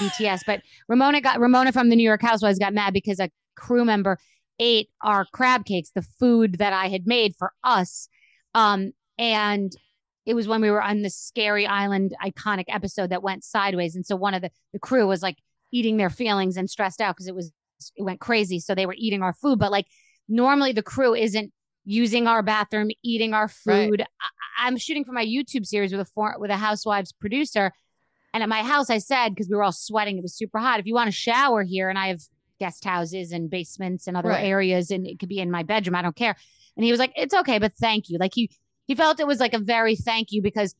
BTS, 0.00 0.42
but 0.46 0.62
Ramona 0.88 1.20
got 1.20 1.40
Ramona 1.40 1.72
from 1.72 1.88
the 1.88 1.96
New 1.96 2.04
York 2.04 2.22
Housewives 2.22 2.60
got 2.60 2.72
mad 2.72 2.92
because 2.92 3.18
a 3.18 3.30
crew 3.56 3.84
member 3.84 4.18
ate 4.58 4.88
our 5.02 5.26
crab 5.32 5.64
cakes, 5.64 5.90
the 5.94 6.02
food 6.02 6.58
that 6.58 6.72
I 6.72 6.88
had 6.88 7.06
made 7.06 7.34
for 7.38 7.52
us. 7.62 8.08
Um, 8.54 8.92
and 9.18 9.72
it 10.26 10.34
was 10.34 10.48
when 10.48 10.60
we 10.60 10.70
were 10.70 10.82
on 10.82 11.02
this 11.02 11.16
scary 11.16 11.66
island 11.66 12.14
iconic 12.24 12.64
episode 12.68 13.10
that 13.10 13.22
went 13.22 13.44
sideways. 13.44 13.94
And 13.94 14.06
so 14.06 14.16
one 14.16 14.34
of 14.34 14.42
the, 14.42 14.50
the 14.72 14.78
crew 14.78 15.06
was 15.06 15.22
like 15.22 15.36
eating 15.72 15.96
their 15.96 16.10
feelings 16.10 16.56
and 16.56 16.70
stressed 16.70 17.00
out 17.00 17.14
because 17.16 17.28
it 17.28 17.34
was 17.34 17.52
it 17.96 18.02
went 18.02 18.20
crazy. 18.20 18.60
So 18.60 18.74
they 18.74 18.86
were 18.86 18.94
eating 18.96 19.22
our 19.22 19.34
food. 19.34 19.58
But 19.58 19.72
like 19.72 19.86
normally 20.28 20.72
the 20.72 20.82
crew 20.82 21.14
isn't 21.14 21.52
using 21.84 22.26
our 22.26 22.42
bathroom, 22.42 22.88
eating 23.02 23.34
our 23.34 23.50
Right. 23.66 23.88
food. 23.88 24.02
I, 24.02 24.66
I'm 24.66 24.78
shooting 24.78 25.04
for 25.04 25.12
my 25.12 25.26
YouTube 25.26 25.66
series 25.66 25.92
with 25.92 26.00
a 26.00 26.04
for, 26.06 26.36
with 26.38 26.50
a 26.50 26.56
housewives 26.56 27.12
producer. 27.12 27.72
And 28.32 28.42
at 28.42 28.48
my 28.48 28.62
house, 28.62 28.88
I 28.90 28.98
said, 28.98 29.28
because 29.30 29.48
we 29.48 29.56
were 29.56 29.62
all 29.62 29.72
sweating, 29.72 30.16
it 30.16 30.22
was 30.22 30.34
super 30.34 30.58
hot. 30.58 30.80
If 30.80 30.86
you 30.86 30.94
want 30.94 31.08
to 31.08 31.12
shower 31.12 31.62
here, 31.62 31.88
and 31.88 31.98
I 31.98 32.08
have 32.08 32.22
guest 32.58 32.84
houses 32.84 33.32
and 33.32 33.50
basements 33.50 34.06
and 34.06 34.16
other 34.16 34.30
Right. 34.30 34.44
areas, 34.44 34.90
and 34.90 35.06
it 35.06 35.18
could 35.18 35.28
be 35.28 35.38
in 35.38 35.50
my 35.50 35.62
bedroom, 35.62 35.94
I 35.94 36.02
don't 36.02 36.16
care. 36.16 36.36
And 36.76 36.84
he 36.84 36.90
was 36.90 36.98
like, 36.98 37.12
it's 37.16 37.34
okay, 37.34 37.58
but 37.58 37.74
thank 37.74 38.08
you. 38.08 38.18
Like 38.18 38.32
he, 38.34 38.50
he 38.86 38.94
felt 38.94 39.20
it 39.20 39.26
was 39.26 39.40
like 39.40 39.54
a 39.54 39.58
very 39.58 39.96
thank 39.96 40.32
you 40.32 40.42
because 40.42 40.74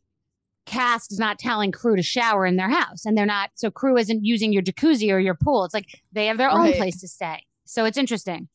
cast 0.66 1.12
is 1.12 1.18
not 1.18 1.38
telling 1.38 1.70
crew 1.72 1.94
to 1.94 2.02
shower 2.02 2.46
in 2.46 2.56
their 2.56 2.70
house 2.70 3.04
and 3.04 3.16
they're 3.16 3.26
not, 3.26 3.50
so 3.54 3.70
crew 3.70 3.96
isn't 3.98 4.24
using 4.24 4.52
your 4.52 4.62
jacuzzi 4.62 5.12
or 5.12 5.18
your 5.18 5.34
pool. 5.34 5.64
It's 5.64 5.74
like 5.74 5.86
they 6.12 6.26
have 6.26 6.38
their 6.38 6.50
own 6.50 6.72
place 6.72 7.00
to 7.00 7.08
stay. 7.08 7.44
So 7.66 7.84
it's 7.84 7.98
interesting. 7.98 8.48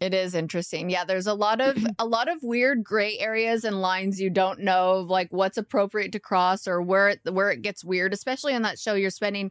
It 0.00 0.12
is 0.12 0.34
interesting. 0.34 0.90
Yeah, 0.90 1.04
there's 1.04 1.26
a 1.26 1.34
lot 1.34 1.60
of 1.60 1.76
a 1.98 2.04
lot 2.06 2.28
of 2.28 2.42
weird 2.42 2.82
gray 2.84 3.18
areas 3.18 3.64
and 3.64 3.80
lines 3.80 4.20
you 4.20 4.30
don't 4.30 4.60
know 4.60 4.94
of 4.96 5.08
like 5.08 5.32
what's 5.32 5.56
appropriate 5.56 6.12
to 6.12 6.20
cross 6.20 6.66
or 6.66 6.82
where 6.82 7.10
it, 7.10 7.20
where 7.32 7.50
it 7.50 7.62
gets 7.62 7.84
weird, 7.84 8.12
especially 8.12 8.54
on 8.54 8.62
that 8.62 8.78
show 8.78 8.94
you're 8.94 9.10
spending 9.10 9.50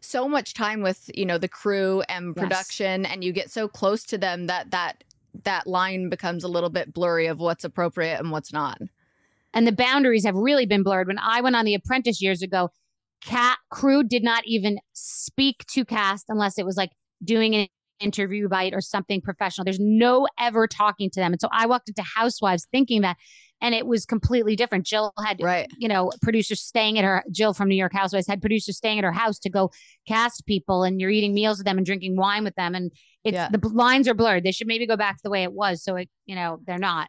so 0.00 0.28
much 0.28 0.52
time 0.54 0.82
with, 0.82 1.10
you 1.14 1.24
know, 1.24 1.38
the 1.38 1.48
crew 1.48 2.02
and 2.08 2.34
Yes. 2.36 2.42
production 2.42 3.06
and 3.06 3.22
you 3.24 3.32
get 3.32 3.50
so 3.50 3.68
close 3.68 4.04
to 4.04 4.18
them 4.18 4.46
that 4.46 4.70
that 4.72 5.04
that 5.44 5.66
line 5.66 6.08
becomes 6.08 6.44
a 6.44 6.48
little 6.48 6.70
bit 6.70 6.92
blurry 6.92 7.26
of 7.26 7.40
what's 7.40 7.64
appropriate 7.64 8.18
and 8.20 8.30
what's 8.30 8.52
not. 8.52 8.78
and 9.52 9.66
the 9.66 9.72
boundaries 9.72 10.24
have 10.24 10.34
really 10.34 10.66
been 10.66 10.82
blurred. 10.82 11.06
When 11.06 11.18
I 11.18 11.40
went 11.40 11.54
on 11.56 11.64
The 11.64 11.74
Apprentice 11.74 12.20
years 12.20 12.42
ago, 12.42 12.70
cat 13.20 13.58
crew 13.70 14.02
did 14.04 14.22
not 14.24 14.42
even 14.46 14.78
speak 14.92 15.64
to 15.68 15.84
cast 15.84 16.26
unless 16.28 16.58
it 16.58 16.66
was 16.66 16.76
like 16.76 16.90
doing 17.24 17.54
an 17.54 17.68
interview 18.04 18.48
bite 18.48 18.74
or 18.74 18.80
something 18.80 19.20
professional. 19.20 19.64
There's 19.64 19.80
no 19.80 20.26
ever 20.38 20.66
talking 20.66 21.10
to 21.10 21.20
them. 21.20 21.32
And 21.32 21.40
so 21.40 21.48
I 21.52 21.66
walked 21.66 21.88
into 21.88 22.02
Housewives 22.02 22.66
thinking 22.70 23.00
that, 23.02 23.16
and 23.60 23.74
it 23.74 23.86
was 23.86 24.04
completely 24.04 24.56
different. 24.56 24.84
Jill 24.84 25.12
had, 25.24 25.40
Right. 25.42 25.68
you 25.78 25.88
know, 25.88 26.10
producers 26.22 26.60
staying 26.60 26.98
at 26.98 27.04
her, 27.04 27.24
Jill 27.30 27.54
from 27.54 27.68
New 27.68 27.76
York 27.76 27.92
Housewives 27.94 28.26
had 28.26 28.40
producers 28.40 28.76
staying 28.76 28.98
at 28.98 29.04
her 29.04 29.12
house 29.12 29.38
to 29.40 29.50
go 29.50 29.70
cast 30.06 30.44
people 30.46 30.82
and 30.84 31.00
you're 31.00 31.10
eating 31.10 31.32
meals 31.34 31.58
with 31.58 31.64
them 31.64 31.78
and 31.78 31.86
drinking 31.86 32.16
wine 32.16 32.44
with 32.44 32.54
them. 32.56 32.74
And 32.74 32.92
it's 33.24 33.34
Yeah. 33.34 33.48
the 33.50 33.68
lines 33.68 34.06
are 34.06 34.14
blurred. 34.14 34.44
They 34.44 34.52
should 34.52 34.66
maybe 34.66 34.86
go 34.86 34.96
back 34.96 35.16
to 35.16 35.22
the 35.24 35.30
way 35.30 35.42
it 35.44 35.52
was. 35.52 35.82
So 35.82 35.96
it, 35.96 36.10
you 36.26 36.34
know, 36.34 36.58
they're 36.66 36.78
not. 36.78 37.08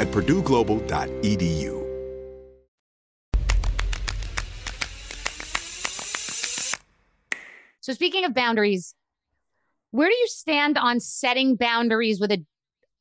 at 0.00 0.08
purdueglobal.edu. 0.08 1.86
So 7.82 7.92
speaking 7.92 8.24
of 8.24 8.32
boundaries, 8.32 8.94
where 9.90 10.08
do 10.08 10.14
you 10.14 10.26
stand 10.28 10.78
on 10.78 11.00
setting 11.00 11.56
boundaries 11.56 12.18
with 12.18 12.32
a 12.32 12.44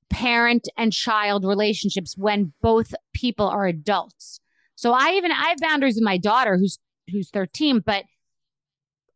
parent 0.09 0.67
and 0.77 0.91
child 0.91 1.45
relationships 1.45 2.17
when 2.17 2.53
both 2.61 2.93
people 3.13 3.47
are 3.47 3.65
adults? 3.65 4.41
So 4.75 4.91
I 4.91 5.11
even 5.11 5.31
I 5.31 5.49
have 5.49 5.59
boundaries 5.61 5.95
with 5.95 6.03
my 6.03 6.17
daughter 6.17 6.57
who's 6.57 6.79
who's 7.11 7.29
13, 7.29 7.81
but 7.85 8.03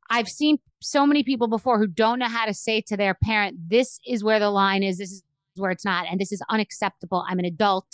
I've 0.10 0.30
seen 0.30 0.60
so 0.80 1.06
many 1.06 1.24
people 1.24 1.48
before 1.48 1.80
who 1.80 1.88
don't 1.88 2.20
know 2.20 2.28
how 2.28 2.46
to 2.46 2.54
say 2.54 2.82
to 2.82 2.98
their 2.98 3.14
parent, 3.14 3.70
this 3.70 4.00
is 4.06 4.24
where 4.24 4.40
the 4.40 4.52
line 4.52 4.84
is, 4.84 5.00
this 5.00 5.12
is 5.12 5.24
where 5.56 5.72
it's 5.72 5.86
not, 5.86 6.06
and 6.10 6.20
this 6.20 6.32
is 6.32 6.42
unacceptable. 6.50 7.26
I'm 7.28 7.40
an 7.40 7.46
adult. 7.46 7.88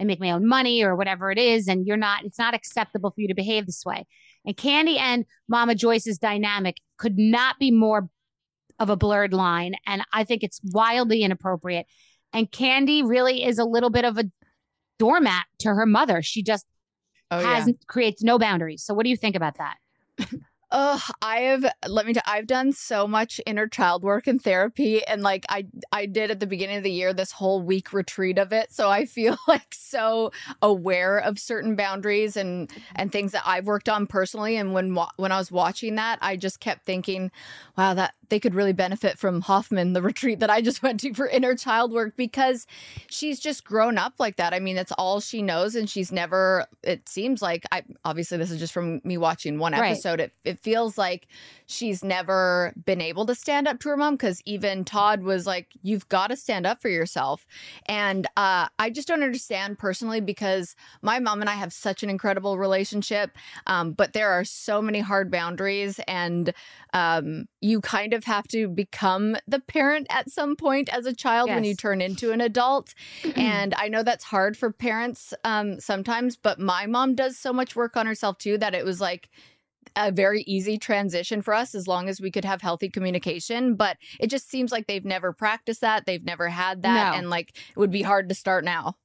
I 0.00 0.04
make 0.04 0.20
my 0.20 0.30
own 0.30 0.46
money 0.46 0.82
or 0.82 0.96
whatever 0.96 1.30
it 1.30 1.38
is, 1.38 1.68
and 1.68 1.86
you're 1.86 1.96
not, 1.96 2.24
it's 2.24 2.38
not 2.38 2.54
acceptable 2.54 3.10
for 3.10 3.20
you 3.20 3.28
to 3.28 3.34
behave 3.34 3.66
this 3.66 3.84
way. 3.84 4.06
And 4.46 4.56
Kandi 4.56 4.98
and 4.98 5.26
Mama 5.48 5.74
Joyce's 5.74 6.18
dynamic 6.18 6.76
could 6.96 7.18
not 7.18 7.58
be 7.58 7.70
more 7.70 8.08
of 8.78 8.88
a 8.88 8.96
blurred 8.96 9.34
line. 9.34 9.74
And 9.86 10.02
I 10.14 10.24
think 10.24 10.42
it's 10.42 10.58
wildly 10.72 11.22
inappropriate. 11.22 11.84
And 12.32 12.50
Kandi 12.50 13.06
really 13.06 13.44
is 13.44 13.58
a 13.58 13.64
little 13.64 13.90
bit 13.90 14.06
of 14.06 14.16
a 14.16 14.24
doormat 14.98 15.44
to 15.58 15.68
her 15.74 15.84
mother. 15.84 16.22
She 16.22 16.42
just 16.42 16.64
Oh, 17.32 17.38
yeah. 17.40 17.66
creates 17.86 18.24
no 18.24 18.38
boundaries. 18.40 18.82
So 18.82 18.92
what 18.92 19.04
do 19.04 19.10
you 19.10 19.16
think 19.16 19.36
about 19.36 19.58
that? 19.58 19.76
Oh, 20.72 21.02
I 21.20 21.40
have 21.40 21.64
let 21.88 22.06
me 22.06 22.14
tell 22.14 22.22
I've 22.26 22.46
done 22.46 22.72
so 22.72 23.08
much 23.08 23.40
inner 23.44 23.66
child 23.66 24.04
work 24.04 24.26
and 24.26 24.40
therapy 24.40 25.04
and 25.04 25.22
like 25.22 25.44
I 25.48 25.66
I 25.90 26.06
did 26.06 26.30
at 26.30 26.38
the 26.38 26.46
beginning 26.46 26.76
of 26.76 26.84
the 26.84 26.92
year 26.92 27.12
this 27.12 27.32
whole 27.32 27.60
week 27.60 27.92
retreat 27.92 28.38
of 28.38 28.52
it. 28.52 28.72
So 28.72 28.88
I 28.88 29.04
feel 29.04 29.36
like 29.48 29.74
so 29.74 30.30
aware 30.62 31.18
of 31.18 31.38
certain 31.38 31.74
boundaries 31.74 32.36
and 32.36 32.68
mm-hmm. 32.68 32.80
and 32.94 33.10
things 33.10 33.32
that 33.32 33.42
I've 33.44 33.66
worked 33.66 33.88
on 33.88 34.06
personally 34.06 34.56
and 34.56 34.72
when 34.72 34.96
when 35.16 35.32
I 35.32 35.38
was 35.38 35.50
watching 35.50 35.96
that, 35.96 36.18
I 36.22 36.36
just 36.36 36.60
kept 36.60 36.84
thinking, 36.86 37.32
wow, 37.76 37.94
that 37.94 38.14
they 38.30 38.40
could 38.40 38.54
really 38.54 38.72
benefit 38.72 39.18
from 39.18 39.42
Hoffman, 39.42 39.92
the 39.92 40.02
retreat 40.02 40.40
that 40.40 40.50
I 40.50 40.60
just 40.60 40.82
went 40.84 41.00
to 41.00 41.12
for 41.14 41.28
inner 41.28 41.54
child 41.54 41.92
work, 41.92 42.16
because 42.16 42.66
she's 43.08 43.38
just 43.38 43.64
grown 43.64 43.98
up 43.98 44.14
like 44.18 44.36
that. 44.36 44.54
I 44.54 44.58
mean, 44.58 44.76
it's 44.76 44.92
all 44.92 45.20
she 45.20 45.42
knows, 45.42 45.74
and 45.74 45.88
she's 45.88 46.10
never. 46.10 46.66
It 46.82 47.08
seems 47.08 47.42
like 47.42 47.64
I 47.70 47.82
obviously 48.04 48.38
this 48.38 48.50
is 48.50 48.58
just 48.58 48.72
from 48.72 49.00
me 49.04 49.16
watching 49.18 49.58
one 49.58 49.72
Right. 49.72 49.90
episode. 49.92 50.20
It 50.20 50.32
it 50.44 50.58
feels 50.60 50.96
like 50.96 51.26
she's 51.66 52.02
never 52.02 52.72
been 52.84 53.00
able 53.00 53.26
to 53.26 53.34
stand 53.34 53.68
up 53.68 53.78
to 53.80 53.88
her 53.90 53.96
mom 53.96 54.14
because 54.14 54.40
even 54.44 54.84
Todd 54.84 55.22
was 55.22 55.46
like, 55.46 55.68
"You've 55.82 56.08
got 56.08 56.28
to 56.28 56.36
stand 56.36 56.66
up 56.66 56.80
for 56.80 56.88
yourself," 56.88 57.46
and 57.86 58.26
uh, 58.36 58.68
I 58.78 58.90
just 58.90 59.08
don't 59.08 59.22
understand 59.22 59.78
personally 59.78 60.20
because 60.20 60.74
my 61.02 61.18
mom 61.18 61.40
and 61.40 61.50
I 61.50 61.54
have 61.54 61.72
such 61.72 62.02
an 62.02 62.10
incredible 62.10 62.58
relationship, 62.58 63.36
um, 63.66 63.92
but 63.92 64.12
there 64.12 64.30
are 64.30 64.44
so 64.44 64.80
many 64.80 65.00
hard 65.00 65.30
boundaries, 65.30 66.00
and 66.06 66.52
um, 66.94 67.46
you 67.60 67.80
kind 67.80 68.12
of 68.14 68.19
have 68.24 68.46
to 68.48 68.68
become 68.68 69.36
the 69.46 69.60
parent 69.60 70.06
at 70.10 70.30
some 70.30 70.56
point 70.56 70.88
as 70.92 71.06
a 71.06 71.14
child 71.14 71.48
when 71.50 71.64
you 71.64 71.74
turn 71.74 72.00
into 72.00 72.32
an 72.32 72.40
adult. 72.40 72.94
and 73.36 73.74
I 73.74 73.88
know 73.88 74.02
that's 74.02 74.24
hard 74.24 74.56
for 74.56 74.70
parents 74.72 75.32
um, 75.44 75.80
sometimes, 75.80 76.36
but 76.36 76.58
my 76.58 76.86
mom 76.86 77.14
does 77.14 77.36
so 77.38 77.52
much 77.52 77.74
work 77.76 77.96
on 77.96 78.06
herself 78.06 78.38
too 78.38 78.58
that 78.58 78.74
it 78.74 78.84
was 78.84 79.00
like 79.00 79.28
a 79.96 80.12
very 80.12 80.42
easy 80.42 80.78
transition 80.78 81.42
for 81.42 81.52
us 81.52 81.74
as 81.74 81.88
long 81.88 82.08
as 82.08 82.20
we 82.20 82.30
could 82.30 82.44
have 82.44 82.62
healthy 82.62 82.88
communication. 82.88 83.74
But 83.74 83.96
it 84.20 84.28
just 84.28 84.48
seems 84.48 84.70
like 84.70 84.86
they've 84.86 85.04
never 85.04 85.32
practiced 85.32 85.80
that, 85.80 86.06
they've 86.06 86.24
never 86.24 86.48
had 86.48 86.82
that, 86.82 87.12
No. 87.12 87.18
and 87.18 87.30
like 87.30 87.56
it 87.70 87.76
would 87.78 87.90
be 87.90 88.02
hard 88.02 88.28
to 88.28 88.34
start 88.34 88.64
now. 88.64 88.96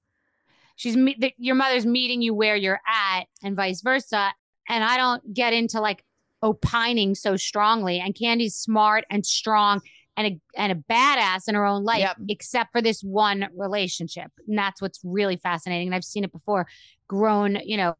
she's 0.75 0.95
me- 0.97 1.15
the, 1.17 1.33
your 1.37 1.55
mother's 1.55 1.85
meeting 1.85 2.21
you 2.21 2.33
where 2.33 2.55
you're 2.55 2.81
at 2.87 3.23
and 3.41 3.55
vice 3.55 3.81
versa 3.81 4.33
and 4.67 4.83
i 4.83 4.97
don't 4.97 5.33
get 5.33 5.53
into 5.53 5.79
like 5.79 6.03
opining 6.45 7.15
so 7.15 7.35
strongly 7.35 7.99
and 7.99 8.13
Kandi's 8.15 8.55
smart 8.55 9.03
and 9.09 9.25
strong 9.25 9.81
and 10.15 10.27
a, 10.27 10.39
and 10.55 10.71
a 10.71 10.75
badass 10.75 11.47
in 11.49 11.55
her 11.55 11.65
own 11.65 11.83
life 11.83 11.99
Yep. 11.99 12.17
except 12.29 12.71
for 12.71 12.81
this 12.81 13.01
one 13.01 13.49
relationship 13.57 14.31
and 14.47 14.57
that's 14.57 14.81
what's 14.81 14.99
really 15.03 15.35
fascinating 15.37 15.87
and 15.87 15.95
i've 15.95 16.03
seen 16.05 16.23
it 16.23 16.31
before 16.31 16.67
grown 17.09 17.57
you 17.65 17.75
know 17.77 17.95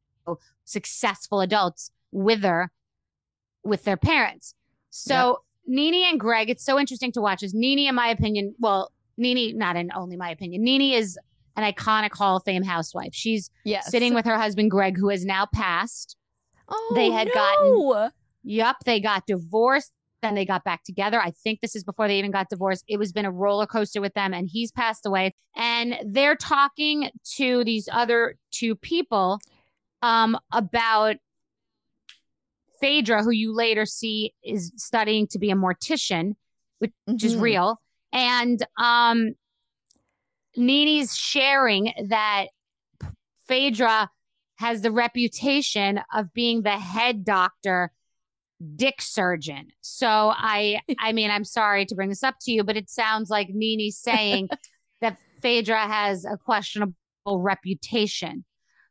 successful 0.63 1.41
adults 1.41 1.91
with 2.12 2.43
her 2.43 2.71
with 3.63 3.84
their 3.84 3.97
parents 3.97 4.53
so 4.91 5.39
Nene 5.67 6.05
and 6.12 6.19
Greg, 6.19 6.51
it's 6.51 6.63
so 6.63 6.79
interesting 6.79 7.12
to 7.13 7.21
watch. 7.21 7.41
Is 7.41 7.55
Nene, 7.55 7.88
in 7.89 7.95
my 7.95 8.10
opinion, 8.10 8.53
well, 8.60 8.91
Nene, 9.17 9.58
not 9.58 9.75
in 9.75 9.89
only 9.95 10.15
my 10.15 10.29
opinion, 10.29 10.63
Nene 10.63 10.93
is 10.93 11.17
an 11.58 11.63
iconic 11.69 12.13
Hall 12.15 12.38
of 12.38 12.43
Fame 12.45 12.62
housewife. 12.62 13.10
She's 13.13 13.49
Yes. 13.65 13.89
sitting 13.89 14.13
with 14.13 14.25
her 14.25 14.38
husband 14.38 14.69
Greg, 14.69 14.95
who 14.95 15.10
has 15.10 15.25
now 15.25 15.47
passed. 15.51 16.17
Oh, 16.69 16.91
they 16.95 17.10
had 17.10 17.27
no. 17.29 17.34
gotten- 17.34 18.12
Yup, 18.45 18.77
they 18.86 18.99
got 18.99 19.25
divorced. 19.25 19.91
Then 20.21 20.36
they 20.36 20.45
got 20.45 20.63
back 20.63 20.84
together. 20.84 21.19
I 21.19 21.31
think 21.31 21.60
this 21.62 21.75
is 21.75 21.84
before 21.84 22.08
they 22.08 22.17
even 22.19 22.31
got 22.31 22.49
divorced. 22.49 22.84
It 22.88 22.97
was 22.97 23.12
been 23.12 23.25
a 23.25 23.31
roller 23.31 23.65
coaster 23.65 23.99
with 23.99 24.13
them, 24.13 24.34
and 24.34 24.47
he's 24.47 24.71
passed 24.71 25.05
away. 25.05 25.34
And 25.55 25.97
they're 26.05 26.36
talking 26.36 27.10
to 27.38 27.63
these 27.63 27.89
other 27.91 28.38
two 28.51 28.75
people 28.75 29.39
um, 30.01 30.38
about 30.51 31.17
Phaedra, 32.79 33.23
who 33.23 33.31
you 33.31 33.53
later 33.53 33.86
see 33.86 34.34
is 34.43 34.71
studying 34.77 35.27
to 35.27 35.39
be 35.39 35.49
a 35.49 35.55
mortician, 35.55 36.36
which 36.79 36.91
is 37.23 37.36
Mhm. 37.36 37.41
real. 37.41 37.81
And 38.13 38.65
um, 38.77 39.36
Nene's 40.55 41.15
sharing 41.15 41.93
that 42.08 42.47
Phaedra 43.47 44.10
has 44.55 44.81
the 44.81 44.91
reputation 44.91 46.01
of 46.13 46.34
being 46.34 46.62
the 46.62 46.77
head 46.77 47.25
doctor 47.25 47.91
dick 48.75 49.01
surgeon. 49.01 49.67
So 49.81 50.07
I 50.35 50.79
I 50.99 51.11
mean 51.11 51.31
I'm 51.31 51.43
sorry 51.43 51.85
to 51.85 51.95
bring 51.95 52.09
this 52.09 52.23
up 52.23 52.35
to 52.41 52.51
you, 52.51 52.63
but 52.63 52.77
it 52.77 52.89
sounds 52.89 53.29
like 53.29 53.49
Nene's 53.51 53.97
saying 53.97 54.49
that 55.01 55.17
Phaedra 55.41 55.87
has 55.87 56.25
a 56.25 56.37
questionable 56.37 56.95
reputation. 57.27 58.45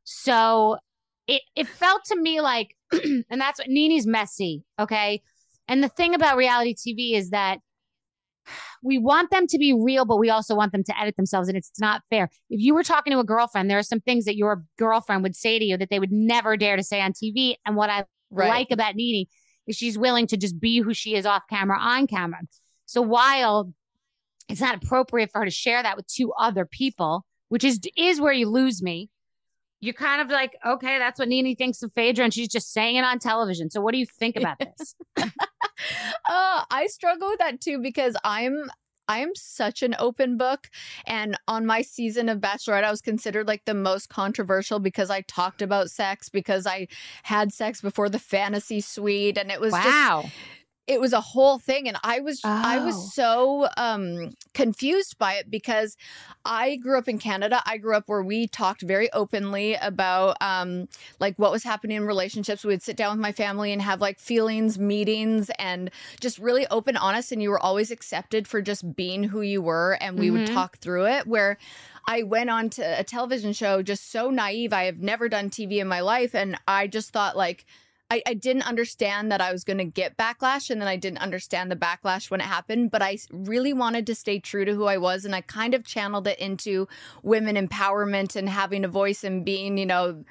So 0.05 0.79
it 1.27 1.43
it 1.57 1.67
felt 1.69 2.05
to 2.07 2.17
me 2.17 2.41
like 2.41 2.77
and 2.93 3.41
that's 3.41 3.59
what 3.59 3.69
Nene's 3.69 4.07
messy, 4.07 4.65
okay? 4.79 5.23
And 5.67 5.83
the 5.83 5.89
thing 5.89 6.15
about 6.15 6.37
reality 6.37 6.75
TV 6.75 7.17
is 7.17 7.31
that 7.31 7.61
we 8.83 8.99
want 8.99 9.31
them 9.31 9.47
to 9.47 9.59
be 9.59 9.73
real, 9.73 10.05
but 10.05 10.19
we 10.19 10.29
also 10.29 10.55
want 10.55 10.73
them 10.73 10.85
to 10.85 11.01
edit 11.01 11.17
themselves, 11.17 11.49
and 11.49 11.57
it's 11.57 11.81
not 11.81 12.03
fair. 12.11 12.29
If 12.51 12.61
you 12.61 12.75
were 12.75 12.83
talking 12.83 13.13
to 13.15 13.19
a 13.19 13.25
girlfriend, 13.25 13.71
there 13.71 13.79
are 13.79 13.83
some 13.83 14.01
things 14.01 14.27
that 14.27 14.37
your 14.37 14.63
girlfriend 14.79 15.23
would 15.23 15.35
say 15.35 15.59
to 15.59 15.65
you 15.65 15.79
that 15.79 15.89
they 15.89 15.99
would 15.99 16.13
never 16.13 16.59
dare 16.59 16.77
to 16.77 16.83
say 16.83 17.01
on 17.01 17.15
TV. 17.15 17.57
And 17.65 17.77
what 17.77 17.89
I 17.89 18.05
Right. 18.31 18.49
like 18.49 18.71
about 18.73 18.97
Nene 18.97 19.27
she's 19.71 19.99
willing 19.99 20.27
to 20.29 20.37
just 20.37 20.59
be 20.61 20.81
who 20.81 20.95
she 20.95 21.15
is 21.15 21.27
off 21.27 21.45
camera, 21.49 21.79
on 21.79 22.07
camera. 22.07 22.41
So 22.87 23.01
while 23.03 23.73
it's 24.49 24.61
not 24.61 24.83
appropriate 24.83 25.31
for 25.33 25.41
her 25.41 25.45
to 25.45 25.51
share 25.51 25.83
that 25.83 25.97
with 25.97 26.07
two 26.07 26.33
other 26.33 26.67
people, 26.67 27.25
which 27.49 27.65
is 27.65 27.81
is 27.97 28.21
where 28.21 28.33
you 28.33 28.49
lose 28.49 28.83
me. 28.83 29.11
You're 29.81 29.95
kind 29.95 30.23
of 30.23 30.31
like, 30.31 30.57
okay, 30.65 30.99
that's 30.99 31.19
what 31.19 31.29
Nene 31.29 31.55
thinks 31.57 31.83
of 31.83 31.93
Phaedra, 31.93 32.25
and 32.25 32.33
she's 32.33 32.49
just 32.49 32.73
saying 32.73 32.97
it 32.97 33.05
on 33.05 33.19
television. 33.19 33.69
So 33.69 33.83
what 33.83 33.93
do 33.93 33.99
you 33.99 34.07
think 34.07 34.37
about 34.37 34.59
this? 34.59 34.95
Uh, 35.17 35.29
I 36.71 36.87
struggle 36.89 37.29
with 37.29 37.39
that 37.41 37.61
too 37.61 37.81
because 37.83 38.17
I'm 38.25 38.71
I 39.09 39.19
am 39.19 39.35
such 39.35 39.83
an 39.83 39.95
open 39.99 40.37
book. 40.37 40.71
And 41.07 41.37
on 41.47 41.67
my 41.67 41.83
season 41.83 42.29
of 42.29 42.39
Bachelorette, 42.41 42.85
I 42.85 42.91
was 42.91 43.01
considered 43.01 43.47
like 43.47 43.65
the 43.65 43.75
most 43.75 44.09
controversial 44.09 44.79
because 44.79 45.11
I 45.11 45.23
talked 45.23 45.63
about 45.63 45.91
sex, 45.91 46.29
because 46.29 46.67
I 46.67 46.89
had 47.25 47.53
sex 47.53 47.81
before 47.81 48.09
the 48.09 48.19
fantasy 48.19 48.81
suite. 48.81 49.39
And 49.39 49.51
it 49.51 49.61
was 49.61 49.73
Wow. 49.73 50.23
just 50.25 50.35
it 50.87 51.01
was 51.01 51.13
a 51.15 51.21
whole 51.21 51.59
thing. 51.59 51.89
And 51.89 51.97
I 52.03 52.21
was 52.21 52.51
I 52.63 52.79
Oh. 52.79 52.85
was 52.85 53.15
so 53.15 53.69
um 53.77 54.33
confused 54.53 55.17
by 55.19 55.35
it 55.35 55.51
because 55.51 55.97
I 56.45 56.77
grew 56.77 56.99
up 56.99 57.09
in 57.09 57.19
Canada. 57.19 57.63
I 57.65 57.79
grew 57.79 57.97
up 57.97 58.05
where 58.07 58.23
we 58.23 58.47
talked 58.47 58.83
very 58.83 59.11
openly 59.13 59.75
about 59.75 60.37
um 60.43 60.89
like 61.21 61.39
what 61.39 61.51
was 61.53 61.65
happening 61.65 61.97
in 61.97 62.05
relationships. 62.05 62.65
We 62.65 62.69
would 62.75 62.83
sit 62.83 62.97
down 62.97 63.17
with 63.17 63.23
my 63.23 63.33
family 63.33 63.73
and 63.73 63.81
have 63.81 64.01
like 64.01 64.19
feelings 64.21 64.79
meetings 64.79 65.51
and 65.59 65.91
just 66.21 66.39
really 66.39 66.67
open, 66.71 66.97
honest, 66.97 67.33
and 67.33 67.43
you 67.43 67.51
were 67.51 67.61
always 67.61 67.91
accepted 67.91 68.47
for 68.47 68.61
just 68.61 68.95
being 68.95 69.25
who 69.25 69.41
you 69.41 69.63
were, 69.63 69.97
and 70.01 70.19
we 70.19 70.31
would 70.31 70.43
Mhm. 70.43 70.53
talk 70.55 70.79
through 70.79 71.07
it. 71.07 71.27
Where 71.27 71.57
I 72.07 72.23
went 72.25 72.51
on 72.51 72.69
to 72.71 73.01
a 73.01 73.05
television 73.05 73.55
show 73.55 73.83
just 73.83 74.11
so 74.13 74.29
naive. 74.31 74.73
I 74.75 74.85
have 74.85 74.99
never 74.99 75.29
done 75.31 75.49
TV 75.49 75.79
in 75.81 75.89
my 75.89 76.01
life, 76.01 76.35
and 76.35 76.59
I 76.69 76.87
just 76.89 77.11
thought 77.13 77.37
like. 77.37 77.65
I, 78.15 78.23
I 78.27 78.35
didn't 78.35 78.69
understand 78.69 79.33
that 79.33 79.41
I 79.41 79.51
was 79.51 79.65
going 79.65 79.79
to 79.79 79.85
get 79.85 80.17
backlash, 80.17 80.71
and 80.71 80.81
then 80.81 80.87
I 80.87 80.97
didn't 80.97 81.19
understand 81.19 81.71
the 81.71 81.77
backlash 81.77 82.31
when 82.31 82.41
it 82.41 82.45
happened. 82.47 82.93
But 82.93 83.03
I 83.03 83.19
really 83.33 83.73
wanted 83.73 84.07
to 84.07 84.15
stay 84.15 84.39
true 84.39 84.65
to 84.65 84.75
who 84.75 84.85
I 84.85 84.99
was, 84.99 85.25
and 85.25 85.35
I 85.35 85.41
kind 85.41 85.75
of 85.75 85.85
channeled 85.85 86.29
it 86.29 86.39
into 86.39 86.87
women 87.25 87.57
empowerment 87.57 88.37
and 88.37 88.49
having 88.49 88.85
a 88.85 88.89
voice 88.89 89.25
and 89.25 89.45
being, 89.45 89.79
you 89.79 89.87
know, 89.87 90.25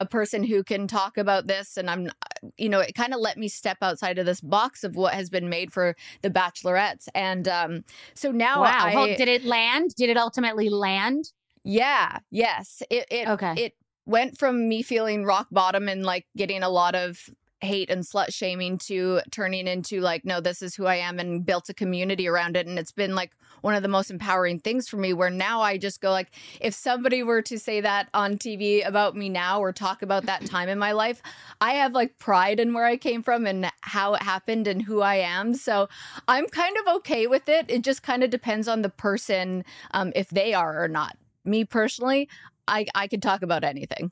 a 0.00 0.06
person 0.06 0.44
who 0.44 0.62
can 0.62 0.86
talk 0.86 1.18
about 1.18 1.48
this 1.48 1.76
and 1.76 1.90
i'm 1.90 2.08
you 2.56 2.68
know 2.68 2.78
it 2.78 2.94
kind 2.94 3.12
of 3.12 3.18
let 3.18 3.36
me 3.36 3.48
step 3.48 3.78
outside 3.82 4.16
of 4.16 4.26
this 4.26 4.40
box 4.40 4.84
of 4.84 4.94
what 4.94 5.12
has 5.12 5.28
been 5.28 5.48
made 5.48 5.72
for 5.72 5.96
the 6.22 6.30
bachelorettes 6.30 7.08
and 7.16 7.48
um 7.48 7.84
so 8.14 8.30
now 8.30 8.60
wow. 8.60 8.78
I, 8.86 8.92
Hold- 8.92 9.16
did 9.16 9.26
it 9.26 9.44
land? 9.44 9.96
Did 9.96 10.08
it 10.08 10.16
ultimately 10.16 10.68
land? 10.68 11.32
yeah 11.64 12.18
yes 12.30 12.80
it 12.90 13.06
it 13.10 13.26
Okay. 13.26 13.54
it 13.56 13.74
went 14.08 14.38
from 14.38 14.68
me 14.68 14.82
feeling 14.82 15.24
rock 15.24 15.46
bottom 15.52 15.86
and 15.86 16.02
like 16.02 16.26
getting 16.34 16.62
a 16.62 16.68
lot 16.68 16.94
of 16.94 17.28
hate 17.60 17.90
and 17.90 18.04
slut 18.04 18.32
shaming 18.32 18.78
to 18.78 19.20
turning 19.30 19.66
into 19.66 20.00
like 20.00 20.24
no 20.24 20.40
this 20.40 20.62
is 20.62 20.76
who 20.76 20.86
i 20.86 20.94
am 20.94 21.18
and 21.18 21.44
built 21.44 21.68
a 21.68 21.74
community 21.74 22.28
around 22.28 22.56
it. 22.56 22.66
And 22.66 22.78
it's 22.78 22.92
been 22.92 23.16
like 23.16 23.32
one 23.62 23.74
of 23.74 23.82
the 23.82 23.88
most 23.88 24.10
empowering 24.10 24.60
things 24.60 24.88
for 24.88 24.96
me 24.96 25.12
where 25.12 25.28
now 25.28 25.60
i 25.60 25.76
just 25.76 26.00
go 26.00 26.10
like 26.10 26.30
if 26.60 26.72
somebody 26.72 27.22
were 27.22 27.42
to 27.42 27.58
say 27.58 27.80
that 27.80 28.08
on 28.14 28.38
tv 28.38 28.86
about 28.86 29.16
me 29.16 29.28
now 29.28 29.60
or 29.60 29.72
talk 29.72 30.02
about 30.02 30.26
that 30.26 30.46
time 30.46 30.68
in 30.68 30.78
my 30.78 30.92
life 30.92 31.20
i 31.60 31.72
have 31.72 31.92
like 31.92 32.16
pride 32.18 32.60
in 32.60 32.72
where 32.72 32.86
i 32.86 32.96
came 32.96 33.22
from 33.22 33.44
and 33.44 33.70
how 33.80 34.14
it 34.14 34.22
happened 34.22 34.66
and 34.66 34.82
who 34.82 35.00
i 35.00 35.16
am. 35.16 35.54
So 35.54 35.88
i'm 36.28 36.46
kind 36.46 36.76
of 36.78 36.96
okay 36.96 37.26
with 37.26 37.48
it. 37.48 37.66
It 37.68 37.82
just 37.82 38.02
kind 38.02 38.22
of 38.22 38.30
depends 38.30 38.68
on 38.68 38.82
the 38.82 38.88
person 38.88 39.64
um, 39.90 40.12
if 40.14 40.30
they 40.30 40.54
are 40.54 40.82
or 40.82 40.88
not. 40.88 41.16
Me 41.44 41.64
personally 41.64 42.28
i 42.68 42.86
i 42.94 43.06
could 43.08 43.22
talk 43.22 43.42
about 43.42 43.64
anything 43.64 44.10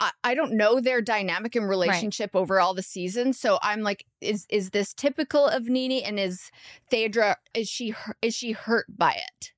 I, 0.00 0.10
I 0.24 0.34
don't 0.34 0.52
know 0.52 0.80
their 0.80 1.00
dynamic 1.00 1.54
and 1.54 1.68
relationship 1.68 2.30
over 2.34 2.60
all 2.60 2.74
the 2.74 2.82
seasons, 2.82 3.40
so 3.40 3.58
I'm 3.62 3.80
like, 3.82 4.04
is 4.20 4.44
is 4.50 4.70
this 4.70 4.92
typical 4.92 5.46
of 5.46 5.68
Nene? 5.68 6.02
And 6.04 6.18
is 6.18 6.50
Phaedra 6.90 7.36
is 7.54 7.68
she 7.68 7.94
is 8.20 8.34
she 8.34 8.52
hurt 8.52 8.86
by 8.94 9.12
it? 9.12 9.52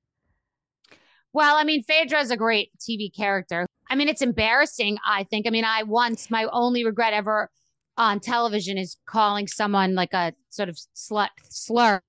Well, 1.33 1.55
I 1.55 1.63
mean, 1.63 1.83
Phaedra 1.83 2.19
is 2.19 2.31
a 2.31 2.37
great 2.37 2.71
TV 2.77 3.13
character. 3.13 3.65
I 3.89 3.95
mean, 3.95 4.09
it's 4.09 4.21
embarrassing, 4.21 4.97
I 5.05 5.23
think. 5.23 5.47
I 5.47 5.49
mean, 5.49 5.63
I 5.63 5.83
once, 5.83 6.29
my 6.29 6.45
only 6.51 6.83
regret 6.83 7.13
ever 7.13 7.49
on 7.97 8.19
television 8.19 8.77
is 8.77 8.97
calling 9.05 9.47
someone 9.47 9.95
like 9.95 10.13
a 10.13 10.33
sort 10.49 10.69
of 10.69 10.77
slut 10.95 11.29
slur 11.49 12.01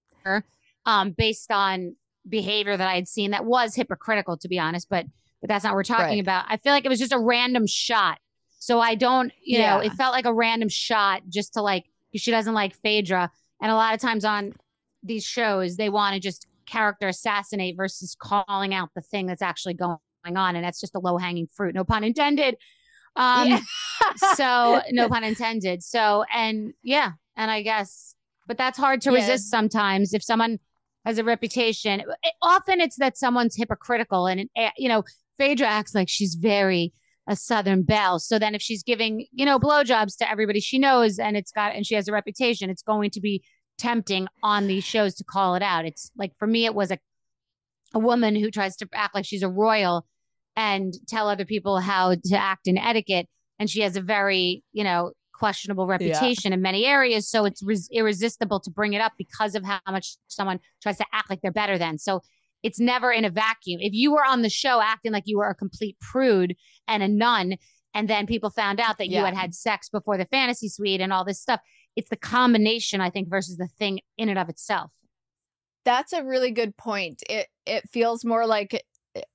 um, 0.86 1.12
based 1.12 1.50
on 1.52 1.96
behavior 2.28 2.76
that 2.76 2.88
I 2.88 2.94
had 2.94 3.08
seen 3.08 3.30
that 3.30 3.44
was 3.44 3.74
hypocritical, 3.74 4.36
to 4.38 4.48
be 4.48 4.58
honest, 4.58 4.88
but 4.88 5.06
but 5.42 5.48
that's 5.48 5.64
not 5.64 5.70
what 5.72 5.76
we're 5.76 5.82
talking 5.84 6.06
Right. 6.16 6.20
about. 6.20 6.46
I 6.48 6.56
feel 6.56 6.72
like 6.72 6.86
it 6.86 6.88
was 6.88 6.98
just 7.00 7.12
a 7.12 7.18
random 7.18 7.66
shot. 7.66 8.18
So 8.58 8.80
I 8.80 8.94
don't, 8.94 9.32
you 9.44 9.58
know, 9.58 9.80
it 9.80 9.92
felt 9.94 10.12
like 10.12 10.24
a 10.24 10.32
random 10.32 10.68
shot 10.70 11.22
just 11.28 11.54
to 11.54 11.62
like, 11.62 11.84
she 12.14 12.30
doesn't 12.30 12.54
like 12.54 12.74
Phaedra. 12.76 13.30
And 13.60 13.70
a 13.70 13.74
lot 13.74 13.92
of 13.92 14.00
times 14.00 14.24
on 14.24 14.52
these 15.02 15.24
shows, 15.24 15.76
they 15.76 15.88
want 15.88 16.14
to 16.14 16.20
just 16.20 16.46
character 16.64 17.08
assassinate 17.08 17.76
versus 17.76 18.16
calling 18.18 18.72
out 18.72 18.90
the 18.94 19.00
thing 19.00 19.26
that's 19.26 19.42
actually 19.42 19.74
going 19.74 19.98
on. 20.24 20.54
And 20.54 20.64
that's 20.64 20.80
just 20.80 20.94
a 20.94 21.00
low 21.00 21.18
hanging 21.18 21.48
fruit. 21.48 21.74
No 21.74 21.82
pun 21.84 22.04
intended. 22.04 22.56
Um, 23.16 23.48
Yeah. 23.48 23.60
so 24.36 24.80
no 24.92 25.08
pun 25.08 25.24
intended. 25.24 25.82
So, 25.82 26.24
and 26.32 26.72
yeah, 26.84 27.12
and 27.36 27.50
I 27.50 27.62
guess, 27.62 28.14
but 28.46 28.58
that's 28.58 28.78
hard 28.78 29.00
to 29.02 29.10
Yeah. 29.10 29.16
resist 29.16 29.50
sometimes 29.50 30.14
if 30.14 30.22
someone 30.22 30.60
has 31.04 31.18
a 31.18 31.24
reputation. 31.24 31.98
It- 32.00 32.34
often 32.42 32.80
it's 32.80 32.94
that 32.96 33.16
someone's 33.18 33.56
hypocritical 33.56 34.26
and, 34.28 34.48
eh, 34.56 34.70
you 34.76 34.88
know, 34.88 35.02
Phaedra 35.42 35.66
acts 35.66 35.94
like 35.94 36.08
she's 36.08 36.36
very 36.36 36.92
a 37.28 37.36
Southern 37.36 37.82
belle. 37.82 38.18
So 38.18 38.38
then 38.38 38.54
if 38.54 38.62
she's 38.62 38.82
giving, 38.82 39.26
you 39.32 39.44
know, 39.44 39.58
blowjobs 39.58 40.16
to 40.18 40.30
everybody 40.30 40.60
she 40.60 40.78
knows 40.78 41.18
and 41.18 41.36
it's 41.36 41.52
got, 41.52 41.74
and 41.74 41.86
she 41.86 41.94
has 41.94 42.08
a 42.08 42.12
reputation, 42.12 42.70
it's 42.70 42.82
going 42.82 43.10
to 43.10 43.20
be 43.20 43.42
tempting 43.78 44.28
on 44.42 44.66
these 44.66 44.84
shows 44.84 45.14
to 45.16 45.24
call 45.24 45.54
it 45.54 45.62
out. 45.62 45.84
It's 45.84 46.10
like, 46.16 46.32
for 46.38 46.46
me, 46.46 46.64
it 46.64 46.74
was 46.74 46.90
a, 46.90 46.98
a 47.94 47.98
woman 47.98 48.36
who 48.36 48.50
tries 48.50 48.76
to 48.76 48.88
act 48.92 49.14
like 49.14 49.24
she's 49.24 49.42
a 49.42 49.48
royal 49.48 50.06
and 50.56 50.94
tell 51.08 51.28
other 51.28 51.44
people 51.44 51.78
how 51.78 52.14
to 52.14 52.36
act 52.36 52.66
in 52.66 52.76
etiquette. 52.78 53.26
And 53.58 53.70
she 53.70 53.80
has 53.80 53.96
a 53.96 54.00
very, 54.00 54.64
you 54.72 54.84
know, 54.84 55.12
questionable 55.34 55.86
reputation 55.86 56.52
in 56.52 56.62
many 56.62 56.84
areas. 56.84 57.28
So 57.28 57.44
it's 57.44 57.62
res- 57.62 57.88
irresistible 57.92 58.60
to 58.60 58.70
bring 58.70 58.92
it 58.92 59.00
up 59.00 59.12
because 59.18 59.54
of 59.54 59.64
how 59.64 59.80
much 59.90 60.16
someone 60.28 60.60
tries 60.82 60.98
to 60.98 61.06
act 61.12 61.30
like 61.30 61.40
they're 61.40 61.52
better 61.52 61.78
than. 61.78 61.98
So 61.98 62.22
it's 62.62 62.80
never 62.80 63.10
in 63.10 63.24
a 63.24 63.30
vacuum. 63.30 63.80
If 63.80 63.92
you 63.92 64.12
were 64.12 64.24
on 64.24 64.42
the 64.42 64.50
show 64.50 64.80
acting 64.80 65.12
like 65.12 65.24
you 65.26 65.38
were 65.38 65.48
a 65.48 65.54
complete 65.54 65.96
prude 66.00 66.54
and 66.86 67.02
a 67.02 67.08
nun, 67.08 67.56
and 67.94 68.08
then 68.08 68.26
people 68.26 68.50
found 68.50 68.80
out 68.80 68.98
that 68.98 69.08
you 69.08 69.18
had 69.18 69.34
had 69.34 69.54
sex 69.54 69.88
before 69.88 70.16
the 70.16 70.24
fantasy 70.26 70.68
suite 70.68 71.00
and 71.00 71.12
all 71.12 71.24
this 71.24 71.40
stuff, 71.40 71.60
it's 71.94 72.08
the 72.08 72.16
combination, 72.16 73.00
I 73.00 73.10
think, 73.10 73.28
versus 73.28 73.56
the 73.56 73.68
thing 73.78 74.00
in 74.16 74.28
and 74.28 74.38
of 74.38 74.48
itself. 74.48 74.92
That's 75.84 76.12
a 76.12 76.24
really 76.24 76.52
good 76.52 76.76
point. 76.76 77.22
It 77.28 77.48
it 77.66 77.88
feels 77.90 78.24
more 78.24 78.46
like 78.46 78.82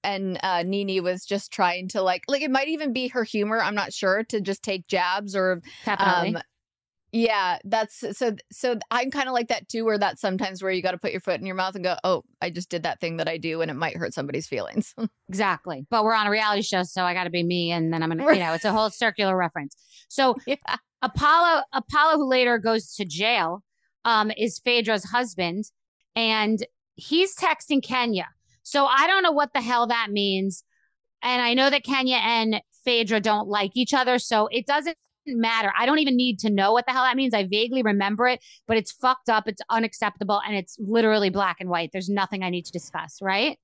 and 0.04 0.40
uh 0.42 0.64
Nene 0.64 1.04
was 1.04 1.24
just 1.26 1.52
trying 1.52 1.88
to 1.90 2.02
like 2.02 2.24
like 2.28 2.42
it 2.42 2.50
might 2.50 2.70
even 2.70 2.94
be 2.94 3.10
her 3.10 3.24
humor, 3.24 3.62
I'm 3.62 3.76
not 3.76 3.94
sure, 3.94 4.24
to 4.30 4.42
just 4.42 4.64
take 4.64 4.88
jabs 4.88 5.36
or 5.36 5.62
Definitely. 5.86 6.36
um 6.36 6.42
yeah, 7.12 7.60
that's 7.64 8.04
so 8.18 8.36
so 8.52 8.78
I'm 8.92 9.12
kind 9.12 9.28
of 9.28 9.34
like 9.34 9.48
that 9.48 9.70
too 9.70 9.86
where 9.86 9.98
that's 9.98 10.20
sometimes 10.20 10.62
where 10.62 10.72
you 10.72 10.82
got 10.82 10.92
to 10.92 10.98
put 10.98 11.12
your 11.12 11.22
foot 11.22 11.40
in 11.40 11.46
your 11.46 11.56
mouth 11.56 11.76
and 11.76 11.84
go, 11.84 11.96
"Oh, 12.04 12.24
I 12.42 12.50
just 12.50 12.70
did 12.70 12.84
that 12.84 13.00
thing 13.00 13.18
that 13.18 13.30
I 13.30 13.38
do 13.38 13.62
and 13.62 13.72
it 13.72 13.76
might 13.76 13.96
hurt 13.96 14.14
somebody's 14.14 14.48
feelings." 14.48 14.94
Exactly. 15.30 15.86
But 15.90 16.06
we're 16.06 16.14
on 16.14 16.26
a 16.26 16.32
reality 16.32 16.62
show, 16.62 16.84
so 16.84 17.04
I 17.04 17.14
got 17.14 17.26
to 17.26 17.30
be 17.30 17.44
me. 17.44 17.70
And 17.72 17.92
then 17.92 18.02
I'm 18.02 18.10
going 18.10 18.26
to, 18.26 18.34
you 18.34 18.40
know, 18.40 18.54
it's 18.54 18.64
a 18.64 18.72
whole 18.72 18.90
circular 18.90 19.36
reference. 19.36 19.76
So 20.08 20.38
yeah. 20.48 20.56
Apollo, 21.02 21.64
Apollo, 21.74 22.16
who 22.16 22.30
later 22.30 22.58
goes 22.58 22.96
to 22.96 23.04
jail, 23.04 23.62
um, 24.06 24.32
is 24.38 24.58
Phaedra's 24.60 25.04
husband. 25.04 25.66
And 26.16 26.66
he's 26.96 27.36
texting 27.36 27.84
Kenya. 27.84 28.30
So 28.64 28.86
I 28.86 29.06
don't 29.06 29.22
know 29.22 29.34
what 29.34 29.52
the 29.54 29.62
hell 29.62 29.88
that 29.88 30.12
means. 30.12 30.64
And 31.22 31.42
I 31.42 31.54
know 31.54 31.70
that 31.70 31.84
Kenya 31.84 32.20
and 32.24 32.62
Phaedra 32.86 33.20
don't 33.20 33.50
like 33.50 33.72
each 33.76 33.94
other. 33.94 34.18
So 34.18 34.48
it 34.48 34.66
doesn't 34.66 34.98
matter. 35.36 35.72
I 35.78 35.86
don't 35.86 36.00
even 36.00 36.16
need 36.16 36.40
to 36.40 36.50
know 36.50 36.74
what 36.74 36.86
the 36.86 36.92
hell 36.92 37.04
that 37.04 37.16
means. 37.16 37.34
I 37.34 37.46
vaguely 37.46 37.82
remember 37.84 38.28
it, 38.28 38.44
but 38.68 38.78
it's 38.78 38.92
fucked 38.92 39.30
up. 39.30 39.48
It's 39.48 39.62
unacceptable. 39.70 40.42
And 40.46 40.56
it's 40.56 40.78
literally 40.80 41.30
black 41.30 41.58
and 41.60 41.70
white. 41.70 41.92
There's 41.92 42.10
nothing 42.10 42.44
I 42.44 42.50
need 42.50 42.66
to 42.66 42.72
discuss, 42.72 43.20
right? 43.22 43.58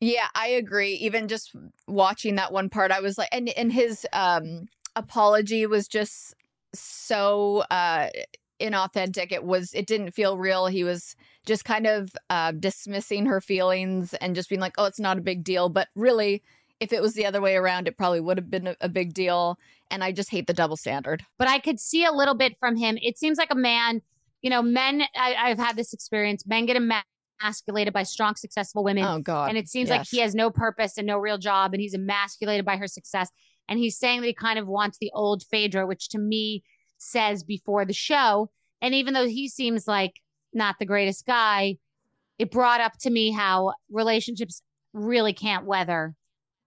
Yeah, 0.00 0.26
I 0.34 0.48
agree. 0.48 0.94
Even 0.94 1.28
just 1.28 1.54
watching 1.86 2.34
that 2.34 2.52
one 2.52 2.68
part, 2.68 2.90
I 2.90 3.00
was 3.00 3.18
like, 3.18 3.28
and 3.30 3.48
and 3.50 3.72
his 3.72 4.04
um 4.12 4.66
apology 4.96 5.64
was 5.66 5.86
just 5.86 6.34
so 6.74 7.62
uh 7.70 8.08
inauthentic. 8.60 9.30
It 9.30 9.44
was, 9.44 9.72
it 9.74 9.86
didn't 9.86 10.12
feel 10.12 10.38
real. 10.38 10.66
He 10.66 10.82
was 10.82 11.14
just 11.46 11.64
kind 11.64 11.86
of 11.86 12.10
uh 12.30 12.50
dismissing 12.50 13.26
her 13.26 13.40
feelings 13.40 14.12
and 14.14 14.34
just 14.34 14.48
being 14.48 14.60
like, 14.60 14.74
"Oh, 14.76 14.86
it's 14.86 14.98
not 14.98 15.18
a 15.18 15.22
big 15.22 15.44
deal." 15.44 15.68
But 15.68 15.86
really, 15.94 16.42
if 16.82 16.92
it 16.92 17.00
was 17.00 17.14
the 17.14 17.24
other 17.24 17.40
way 17.40 17.54
around, 17.54 17.86
it 17.86 17.96
probably 17.96 18.20
would 18.20 18.36
have 18.38 18.50
been 18.50 18.66
a, 18.66 18.76
a 18.80 18.88
big 18.88 19.14
deal. 19.14 19.56
And 19.90 20.02
I 20.02 20.10
just 20.10 20.30
hate 20.30 20.48
the 20.48 20.52
double 20.52 20.76
standard. 20.76 21.24
but 21.38 21.46
I 21.46 21.60
could 21.60 21.78
see 21.78 22.04
a 22.04 22.10
little 22.10 22.34
bit 22.34 22.56
from 22.58 22.76
him. 22.76 22.98
It 23.00 23.18
seems 23.18 23.38
like 23.38 23.52
a 23.52 23.56
man, 23.56 24.02
you 24.40 24.50
know, 24.50 24.62
men, 24.62 25.02
I, 25.14 25.34
I've 25.34 25.58
had 25.58 25.76
this 25.76 25.92
experience. 25.92 26.44
Men 26.44 26.66
get 26.66 26.76
emasculated 26.76 27.92
by 27.92 28.02
strong, 28.02 28.34
successful 28.34 28.82
women. 28.82 29.04
Oh 29.04 29.20
God! 29.20 29.48
and 29.50 29.56
it 29.58 29.68
seems 29.68 29.90
like 29.90 30.06
he 30.08 30.18
has 30.18 30.34
no 30.34 30.50
purpose 30.50 30.98
and 30.98 31.06
no 31.06 31.18
real 31.18 31.38
job, 31.38 31.72
and 31.72 31.80
he's 31.80 31.94
emasculated 31.94 32.64
by 32.64 32.76
her 32.76 32.88
success. 32.88 33.30
And 33.68 33.78
he's 33.78 33.96
saying 33.96 34.22
that 34.22 34.26
he 34.26 34.34
kind 34.34 34.58
of 34.58 34.66
wants 34.66 34.98
the 34.98 35.12
old 35.14 35.44
Phaedra, 35.44 35.86
which 35.86 36.08
to 36.10 36.18
me 36.18 36.64
says 36.98 37.44
before 37.44 37.84
the 37.84 37.92
show. 37.92 38.50
And 38.80 38.94
even 38.94 39.14
though 39.14 39.28
he 39.28 39.48
seems 39.48 39.86
like 39.86 40.20
not 40.52 40.76
the 40.80 40.86
greatest 40.86 41.26
guy, 41.26 41.76
it 42.38 42.50
brought 42.50 42.80
up 42.80 42.98
to 43.02 43.10
me 43.10 43.30
how 43.30 43.74
relationships 43.88 44.62
really 44.92 45.32
can't 45.32 45.64
weather 45.64 46.16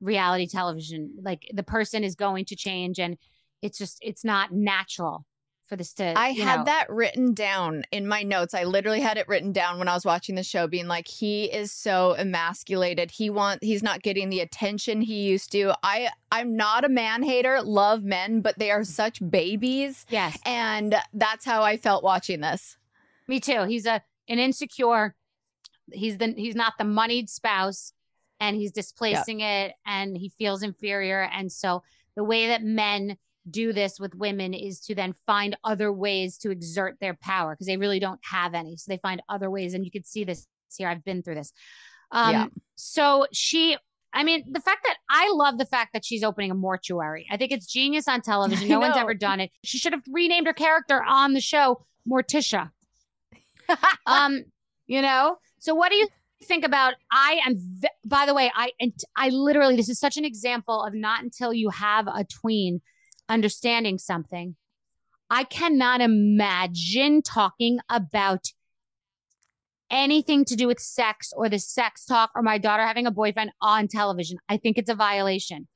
reality 0.01 0.47
television. 0.47 1.13
Like 1.21 1.49
the 1.53 1.63
person 1.63 2.03
is 2.03 2.15
going 2.15 2.45
to 2.45 2.55
change, 2.55 2.99
and 2.99 3.17
it's 3.61 3.77
just 3.77 3.97
it's 4.01 4.23
not 4.23 4.51
natural 4.51 5.25
for 5.67 5.75
this 5.75 5.93
to. 5.93 6.17
I 6.17 6.29
had 6.29 6.59
know- 6.59 6.65
that 6.65 6.89
written 6.89 7.33
down 7.33 7.83
in 7.91 8.07
my 8.07 8.23
notes. 8.23 8.53
I 8.53 8.63
literally 8.65 9.01
had 9.01 9.17
it 9.17 9.27
written 9.27 9.51
down 9.51 9.79
when 9.79 9.87
I 9.87 9.93
was 9.93 10.05
watching 10.05 10.35
the 10.35 10.43
show, 10.43 10.67
being 10.67 10.87
like, 10.87 11.07
he 11.07 11.45
is 11.45 11.71
so 11.71 12.15
emasculated. 12.19 13.11
He 13.11 13.29
want 13.29 13.63
he's 13.63 13.81
not 13.81 14.03
getting 14.03 14.29
the 14.29 14.41
attention 14.41 15.01
he 15.01 15.23
used 15.23 15.51
to. 15.53 15.73
I 15.81 16.09
I'm 16.31 16.55
not 16.55 16.85
a 16.85 16.89
man 16.89 17.23
hater, 17.23 17.61
love 17.61 18.03
men, 18.03 18.41
but 18.41 18.59
they 18.59 18.71
are 18.71 18.83
such 18.83 19.27
babies. 19.27 20.05
Yes. 20.09 20.37
And 20.45 20.95
that's 21.13 21.45
how 21.45 21.63
I 21.63 21.77
felt 21.77 22.03
watching 22.03 22.41
this. 22.41 22.77
Me 23.27 23.39
too. 23.39 23.63
He's 23.63 23.85
a 23.85 24.01
an 24.27 24.39
insecure. 24.39 25.15
He's 25.91 26.17
the 26.17 26.33
he's 26.37 26.55
not 26.55 26.73
the 26.77 26.83
moneyed 26.83 27.29
spouse, 27.29 27.93
and 28.39 28.55
he's 28.55 28.71
displacing 28.71 29.39
it, 29.41 29.73
and 29.85 30.17
he 30.17 30.29
feels 30.29 30.63
inferior. 30.63 31.21
And 31.21 31.51
so 31.51 31.83
the 32.15 32.23
way 32.23 32.47
that 32.47 32.63
men 32.63 33.17
do 33.49 33.73
this 33.73 33.99
with 33.99 34.15
women 34.15 34.53
is 34.53 34.79
to 34.81 34.95
then 34.95 35.13
find 35.27 35.55
other 35.63 35.91
ways 35.93 36.37
to 36.39 36.49
exert 36.49 36.97
their 36.99 37.13
power 37.13 37.53
because 37.53 37.67
they 37.67 37.77
really 37.77 37.99
don't 37.99 38.19
have 38.23 38.53
any. 38.53 38.75
So 38.77 38.91
they 38.91 38.97
find 38.97 39.21
other 39.29 39.49
ways, 39.49 39.73
and 39.73 39.85
you 39.85 39.91
could 39.91 40.05
see 40.05 40.23
this 40.23 40.47
here. 40.75 40.89
I've 40.89 41.03
been 41.05 41.21
through 41.23 41.35
this. 41.35 41.53
Um, 42.11 42.31
Yeah. 42.31 42.47
So 42.75 43.27
she. 43.31 43.77
I 44.17 44.23
mean, 44.23 44.45
the 44.49 44.61
fact 44.61 44.85
that 44.85 44.95
I 45.09 45.29
love 45.33 45.57
the 45.57 45.65
fact 45.65 45.91
that 45.91 46.05
she's 46.05 46.23
opening 46.23 46.49
a 46.49 46.55
mortuary. 46.55 47.27
I 47.29 47.35
think 47.35 47.51
it's 47.51 47.65
genius 47.65 48.07
on 48.07 48.21
television. 48.21 48.67
No 48.69 48.79
one's 48.79 48.95
ever 48.95 49.13
done 49.13 49.41
it. 49.41 49.51
She 49.65 49.77
should 49.77 49.91
have 49.91 50.03
renamed 50.09 50.47
her 50.47 50.53
character 50.53 51.03
on 51.03 51.33
the 51.33 51.41
show 51.41 51.85
Morticia 52.07 52.71
um 54.05 54.43
you 54.87 55.01
know 55.01 55.37
so 55.59 55.73
what 55.73 55.89
do 55.89 55.95
you 55.95 56.07
think 56.43 56.65
about 56.65 56.95
i 57.11 57.39
am 57.45 57.55
by 58.05 58.25
the 58.25 58.33
way 58.33 58.51
i 58.55 58.71
and 58.79 58.93
i 59.15 59.29
literally 59.29 59.75
this 59.75 59.89
is 59.89 59.99
such 59.99 60.17
an 60.17 60.25
example 60.25 60.83
of 60.83 60.93
not 60.93 61.23
until 61.23 61.53
you 61.53 61.69
have 61.69 62.07
a 62.07 62.25
tween 62.25 62.81
understanding 63.29 63.97
something 63.97 64.55
i 65.29 65.43
cannot 65.43 66.01
imagine 66.01 67.21
talking 67.21 67.79
about 67.89 68.51
anything 69.89 70.45
to 70.45 70.55
do 70.55 70.67
with 70.67 70.79
sex 70.79 71.31
or 71.35 71.49
the 71.49 71.59
sex 71.59 72.05
talk 72.05 72.31
or 72.35 72.41
my 72.41 72.57
daughter 72.57 72.85
having 72.85 73.05
a 73.05 73.11
boyfriend 73.11 73.51
on 73.61 73.87
television. 73.87 74.37
I 74.49 74.57
think 74.57 74.77
it's 74.77 74.89
a 74.89 74.95
violation. 74.95 75.67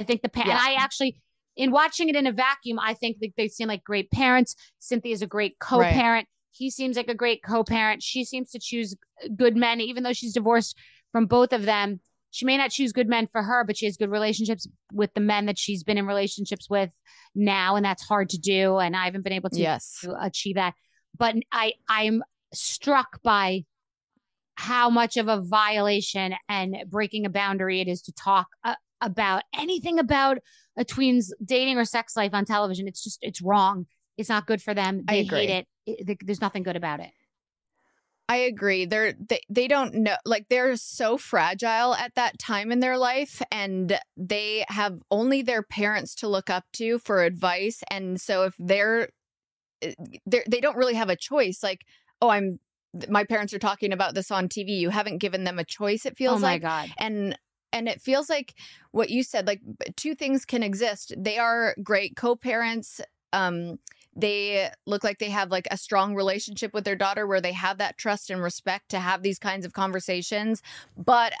I, 0.00 0.04
think 0.04 0.22
the 0.22 0.28
pa- 0.28 0.42
and 0.42 0.52
i 0.52 0.74
actually 0.74 1.20
in 1.56 1.72
watching 1.72 2.08
it 2.08 2.14
in 2.14 2.24
a 2.24 2.30
vacuum 2.30 2.78
i 2.78 2.94
think 2.94 3.18
that 3.18 3.30
they 3.36 3.48
seem 3.48 3.66
like 3.66 3.82
great 3.82 4.12
parents. 4.12 4.54
Cynthia 4.78 5.12
is 5.12 5.22
a 5.22 5.26
great 5.26 5.58
co-parent 5.58 6.28
he 6.50 6.70
seems 6.70 6.96
like 6.96 7.08
a 7.08 7.14
great 7.14 7.42
co-parent. 7.42 8.02
She 8.02 8.24
seems 8.24 8.50
to 8.50 8.58
choose 8.58 8.96
good 9.36 9.56
men, 9.56 9.80
even 9.80 10.02
though 10.02 10.12
she's 10.12 10.34
divorced 10.34 10.76
from 11.12 11.26
both 11.26 11.52
of 11.52 11.64
them. 11.64 12.00
She 12.30 12.44
may 12.44 12.56
not 12.58 12.70
choose 12.70 12.92
good 12.92 13.08
men 13.08 13.26
for 13.26 13.42
her, 13.42 13.64
but 13.64 13.76
she 13.76 13.86
has 13.86 13.96
good 13.96 14.10
relationships 14.10 14.68
with 14.92 15.14
the 15.14 15.20
men 15.20 15.46
that 15.46 15.58
she's 15.58 15.82
been 15.82 15.96
in 15.98 16.06
relationships 16.06 16.68
with 16.68 16.92
now, 17.34 17.76
and 17.76 17.84
that's 17.84 18.02
hard 18.06 18.28
to 18.30 18.38
do. 18.38 18.76
And 18.78 18.94
I 18.94 19.04
haven't 19.06 19.22
been 19.24 19.32
able 19.32 19.50
to, 19.50 19.58
Yes. 19.60 19.98
to 20.02 20.14
achieve 20.20 20.56
that. 20.56 20.74
But 21.16 21.36
I 21.52 21.72
I'm 21.88 22.22
struck 22.52 23.22
by 23.22 23.64
how 24.56 24.90
much 24.90 25.16
of 25.16 25.28
a 25.28 25.40
violation 25.40 26.34
and 26.48 26.76
breaking 26.88 27.24
a 27.24 27.30
boundary 27.30 27.80
it 27.80 27.88
is 27.88 28.02
to 28.02 28.12
talk 28.12 28.48
uh, 28.64 28.74
about 29.00 29.42
anything 29.56 29.98
about 29.98 30.38
a 30.76 30.84
tween's 30.84 31.32
dating 31.44 31.78
or 31.78 31.84
sex 31.84 32.16
life 32.16 32.34
on 32.34 32.44
television. 32.44 32.88
It's 32.88 33.02
just 33.02 33.18
it's 33.22 33.40
wrong. 33.40 33.86
It's 34.18 34.28
not 34.28 34.46
good 34.46 34.60
for 34.60 34.74
them. 34.74 35.04
I 35.08 35.12
They 35.14 35.20
agree. 35.20 35.46
hate 35.46 35.50
it. 35.50 35.68
it. 35.86 36.06
th- 36.06 36.18
There's 36.24 36.40
nothing 36.42 36.62
good 36.64 36.76
about 36.76 37.00
it. 37.00 37.10
I 38.30 38.36
agree. 38.36 38.84
They're 38.84 39.14
they, 39.14 39.40
they 39.48 39.68
don't 39.68 39.94
know 39.94 40.16
like 40.26 40.46
they're 40.50 40.76
so 40.76 41.16
fragile 41.16 41.94
at 41.94 42.14
that 42.16 42.38
time 42.38 42.70
in 42.70 42.80
their 42.80 42.98
life 42.98 43.40
and 43.50 43.98
they 44.18 44.66
have 44.68 44.98
only 45.10 45.40
their 45.40 45.62
parents 45.62 46.14
to 46.16 46.28
look 46.28 46.50
up 46.50 46.64
to 46.74 46.98
for 46.98 47.22
advice 47.24 47.82
and 47.90 48.20
so 48.20 48.42
if 48.44 48.54
they're 48.58 49.08
they 49.80 50.42
they 50.46 50.60
don't 50.60 50.76
really 50.76 50.94
have 50.94 51.08
a 51.08 51.16
choice 51.16 51.62
like 51.62 51.86
oh 52.20 52.28
I'm 52.28 52.60
my 53.08 53.24
parents 53.24 53.54
are 53.54 53.58
talking 53.58 53.92
about 53.94 54.14
this 54.14 54.30
on 54.30 54.48
TV 54.48 54.78
you 54.78 54.90
haven't 54.90 55.18
given 55.18 55.44
them 55.44 55.58
a 55.58 55.64
choice 55.64 56.04
it 56.04 56.16
feels 56.18 56.40
oh 56.40 56.42
my 56.42 56.52
like 56.52 56.62
god. 56.62 56.90
and 56.98 57.38
and 57.72 57.88
it 57.88 58.02
feels 58.02 58.28
like 58.28 58.54
what 58.90 59.08
you 59.08 59.22
said 59.22 59.46
like 59.46 59.62
two 59.96 60.14
things 60.14 60.44
can 60.44 60.62
exist 60.62 61.14
they 61.16 61.38
are 61.38 61.74
great 61.82 62.14
co-parents 62.16 63.00
um 63.32 63.78
they 64.18 64.68
look 64.84 65.04
like 65.04 65.18
they 65.18 65.30
have 65.30 65.50
like 65.50 65.68
a 65.70 65.76
strong 65.76 66.14
relationship 66.14 66.74
with 66.74 66.84
their 66.84 66.96
daughter 66.96 67.26
where 67.26 67.40
they 67.40 67.52
have 67.52 67.78
that 67.78 67.96
trust 67.96 68.30
and 68.30 68.42
respect 68.42 68.88
to 68.90 68.98
have 68.98 69.22
these 69.22 69.38
kinds 69.38 69.64
of 69.64 69.72
conversations. 69.72 70.60
But 70.96 71.32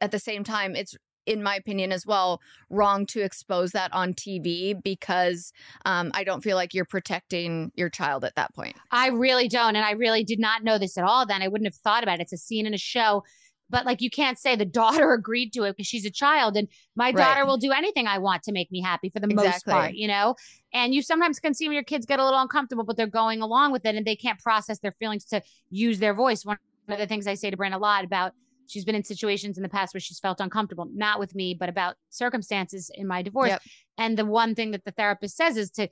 at 0.00 0.10
the 0.10 0.18
same 0.18 0.42
time, 0.42 0.74
it's 0.74 0.96
in 1.24 1.40
my 1.40 1.54
opinion 1.54 1.92
as 1.92 2.04
well 2.04 2.40
wrong 2.68 3.06
to 3.06 3.20
expose 3.20 3.70
that 3.70 3.92
on 3.92 4.12
tv 4.12 4.74
because 4.82 5.52
um, 5.84 6.10
i 6.14 6.24
don't 6.24 6.42
feel 6.42 6.56
like 6.56 6.74
you're 6.74 6.84
protecting 6.84 7.70
your 7.76 7.88
child 7.88 8.24
at 8.24 8.34
that 8.34 8.52
point 8.56 8.76
I 8.92 9.08
really 9.08 9.48
don't. 9.48 9.74
And 9.74 9.84
I 9.84 9.92
really 9.92 10.22
did 10.22 10.38
not 10.38 10.62
know 10.62 10.78
this 10.78 10.98
at 10.98 11.04
all 11.04 11.24
then. 11.24 11.42
I 11.42 11.48
wouldn't 11.48 11.66
have 11.66 11.74
thought 11.74 12.02
about 12.02 12.20
it. 12.20 12.22
It's 12.22 12.32
a 12.32 12.36
scene 12.36 12.66
in 12.66 12.74
a 12.74 12.78
show. 12.78 13.24
But 13.72 13.84
like 13.84 14.00
you 14.00 14.10
can't 14.10 14.38
say 14.38 14.54
the 14.54 14.64
daughter 14.80 15.12
agreed 15.12 15.52
to 15.54 15.64
it 15.64 15.72
because 15.76 15.88
she's 15.88 16.04
a 16.04 16.10
child 16.10 16.56
and 16.56 16.68
my 16.94 17.06
Right. 17.06 17.16
daughter 17.16 17.44
will 17.44 17.56
do 17.56 17.72
anything 17.72 18.06
I 18.06 18.18
want 18.18 18.44
to 18.44 18.52
make 18.52 18.70
me 18.70 18.80
happy 18.80 19.10
for 19.10 19.18
the 19.18 19.26
most 19.26 19.66
part, 19.66 19.94
you 19.94 20.06
know? 20.06 20.36
And 20.72 20.94
you 20.94 21.02
sometimes 21.02 21.40
can 21.40 21.54
see 21.54 21.66
when 21.66 21.74
your 21.74 21.82
kids 21.82 22.06
get 22.06 22.20
a 22.20 22.24
little 22.24 22.40
uncomfortable, 22.40 22.84
but 22.84 22.96
they're 22.96 23.06
going 23.08 23.42
along 23.42 23.72
with 23.72 23.84
it 23.84 23.96
and 23.96 24.06
they 24.06 24.14
can't 24.14 24.38
process 24.38 24.78
their 24.78 24.94
feelings 25.00 25.24
to 25.26 25.42
use 25.70 25.98
their 25.98 26.14
voice. 26.14 26.44
One 26.44 26.58
of 26.88 26.98
the 26.98 27.06
things 27.08 27.26
I 27.26 27.34
say 27.34 27.50
to 27.50 27.56
Brenda 27.56 27.78
a 27.78 27.80
lot 27.80 28.04
about 28.04 28.32
she's 28.66 28.84
been 28.84 28.94
in 28.94 29.04
situations 29.04 29.56
in 29.56 29.62
the 29.62 29.68
past 29.68 29.92
where 29.94 30.00
she's 30.00 30.18
felt 30.18 30.40
uncomfortable, 30.40 30.88
not 30.94 31.18
with 31.18 31.34
me, 31.34 31.54
but 31.54 31.68
about 31.68 31.96
circumstances 32.10 32.90
in 32.94 33.06
my 33.06 33.22
divorce. 33.22 33.50
Yep. 33.50 33.62
And 33.98 34.16
the 34.16 34.24
one 34.24 34.54
thing 34.54 34.70
that 34.70 34.84
the 34.84 34.92
therapist 34.92 35.36
says 35.36 35.56
is 35.56 35.70
to 35.72 35.88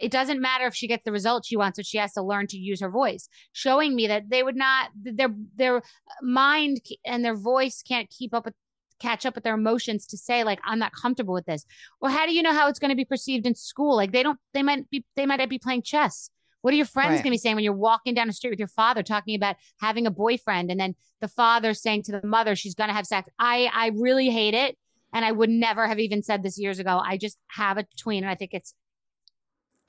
it 0.00 0.10
doesn't 0.10 0.40
matter 0.40 0.66
if 0.66 0.74
she 0.74 0.88
gets 0.88 1.04
the 1.04 1.12
results 1.12 1.48
she 1.48 1.56
wants, 1.56 1.78
but 1.78 1.86
she 1.86 1.98
has 1.98 2.12
to 2.14 2.22
learn 2.22 2.46
to 2.48 2.56
use 2.58 2.80
her 2.80 2.90
voice, 2.90 3.28
showing 3.52 3.94
me 3.94 4.06
that 4.08 4.30
they 4.30 4.42
would 4.42 4.56
not 4.56 4.90
their 5.00 5.28
their 5.56 5.82
mind 6.22 6.80
and 7.04 7.24
their 7.24 7.36
voice 7.36 7.82
can't 7.86 8.08
keep 8.10 8.32
up 8.34 8.44
with 8.44 8.54
catch 9.00 9.24
up 9.24 9.34
with 9.34 9.44
their 9.44 9.54
emotions 9.54 10.06
to 10.06 10.16
say 10.18 10.44
like 10.44 10.60
I'm 10.64 10.78
not 10.78 10.92
comfortable 10.92 11.34
with 11.34 11.46
this. 11.46 11.64
Well, 12.00 12.12
how 12.12 12.26
do 12.26 12.34
you 12.34 12.42
know 12.42 12.52
how 12.52 12.68
it's 12.68 12.78
going 12.78 12.90
to 12.90 12.96
be 12.96 13.04
perceived 13.04 13.46
in 13.46 13.54
school? 13.54 13.96
Like 13.96 14.12
they 14.12 14.22
don't 14.22 14.38
they 14.54 14.62
might 14.62 14.88
be 14.90 15.04
they 15.16 15.26
might 15.26 15.48
be 15.48 15.58
playing 15.58 15.82
chess. 15.82 16.30
What 16.62 16.74
are 16.74 16.76
your 16.76 16.86
friends 16.86 17.12
Right. 17.12 17.22
going 17.24 17.30
to 17.30 17.30
be 17.30 17.38
saying 17.38 17.54
when 17.56 17.64
you're 17.64 17.72
walking 17.72 18.12
down 18.12 18.26
the 18.26 18.34
street 18.34 18.50
with 18.50 18.58
your 18.58 18.68
father 18.68 19.02
talking 19.02 19.34
about 19.34 19.56
having 19.80 20.06
a 20.06 20.10
boyfriend 20.10 20.70
and 20.70 20.78
then 20.78 20.94
the 21.22 21.28
father 21.28 21.72
saying 21.72 22.02
to 22.04 22.12
the 22.12 22.26
mother 22.26 22.54
she's 22.54 22.74
going 22.74 22.88
to 22.88 22.94
have 22.94 23.06
sex? 23.06 23.30
I 23.38 23.70
I 23.72 23.92
really 23.96 24.28
hate 24.28 24.54
it 24.54 24.76
and 25.12 25.24
I 25.24 25.32
would 25.32 25.50
never 25.50 25.86
have 25.86 25.98
even 25.98 26.22
said 26.22 26.42
this 26.42 26.58
years 26.58 26.78
ago. 26.78 27.00
I 27.02 27.16
just 27.16 27.38
have 27.48 27.78
a 27.78 27.86
tween 27.96 28.22
and 28.24 28.30
I 28.30 28.34
think 28.34 28.52
it's 28.52 28.74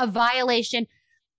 a 0.01 0.07
violation 0.07 0.87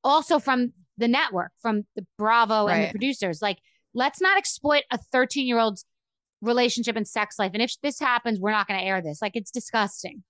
also 0.05 0.39
from 0.39 0.73
the 0.99 1.09
network, 1.09 1.53
from 1.61 1.85
the 1.97 2.07
Bravo 2.19 2.67
and 2.69 2.85
the 2.85 2.91
producers. 2.91 3.41
Like, 3.43 3.59
let's 3.95 4.21
not 4.21 4.39
exploit 4.39 4.85
a 4.91 4.99
13 4.99 5.47
year 5.47 5.59
old's 5.59 5.85
relationship 6.41 6.97
and 6.97 7.07
sex 7.07 7.39
life. 7.39 7.53
And 7.55 7.63
if 7.63 7.75
this 7.83 7.99
happens, 8.01 8.39
we're 8.41 8.51
not 8.51 8.67
going 8.69 8.81
to 8.81 8.87
air 8.87 9.01
this. 9.01 9.21
Like, 9.23 9.33
it's 9.37 9.51
disgusting. 9.51 10.23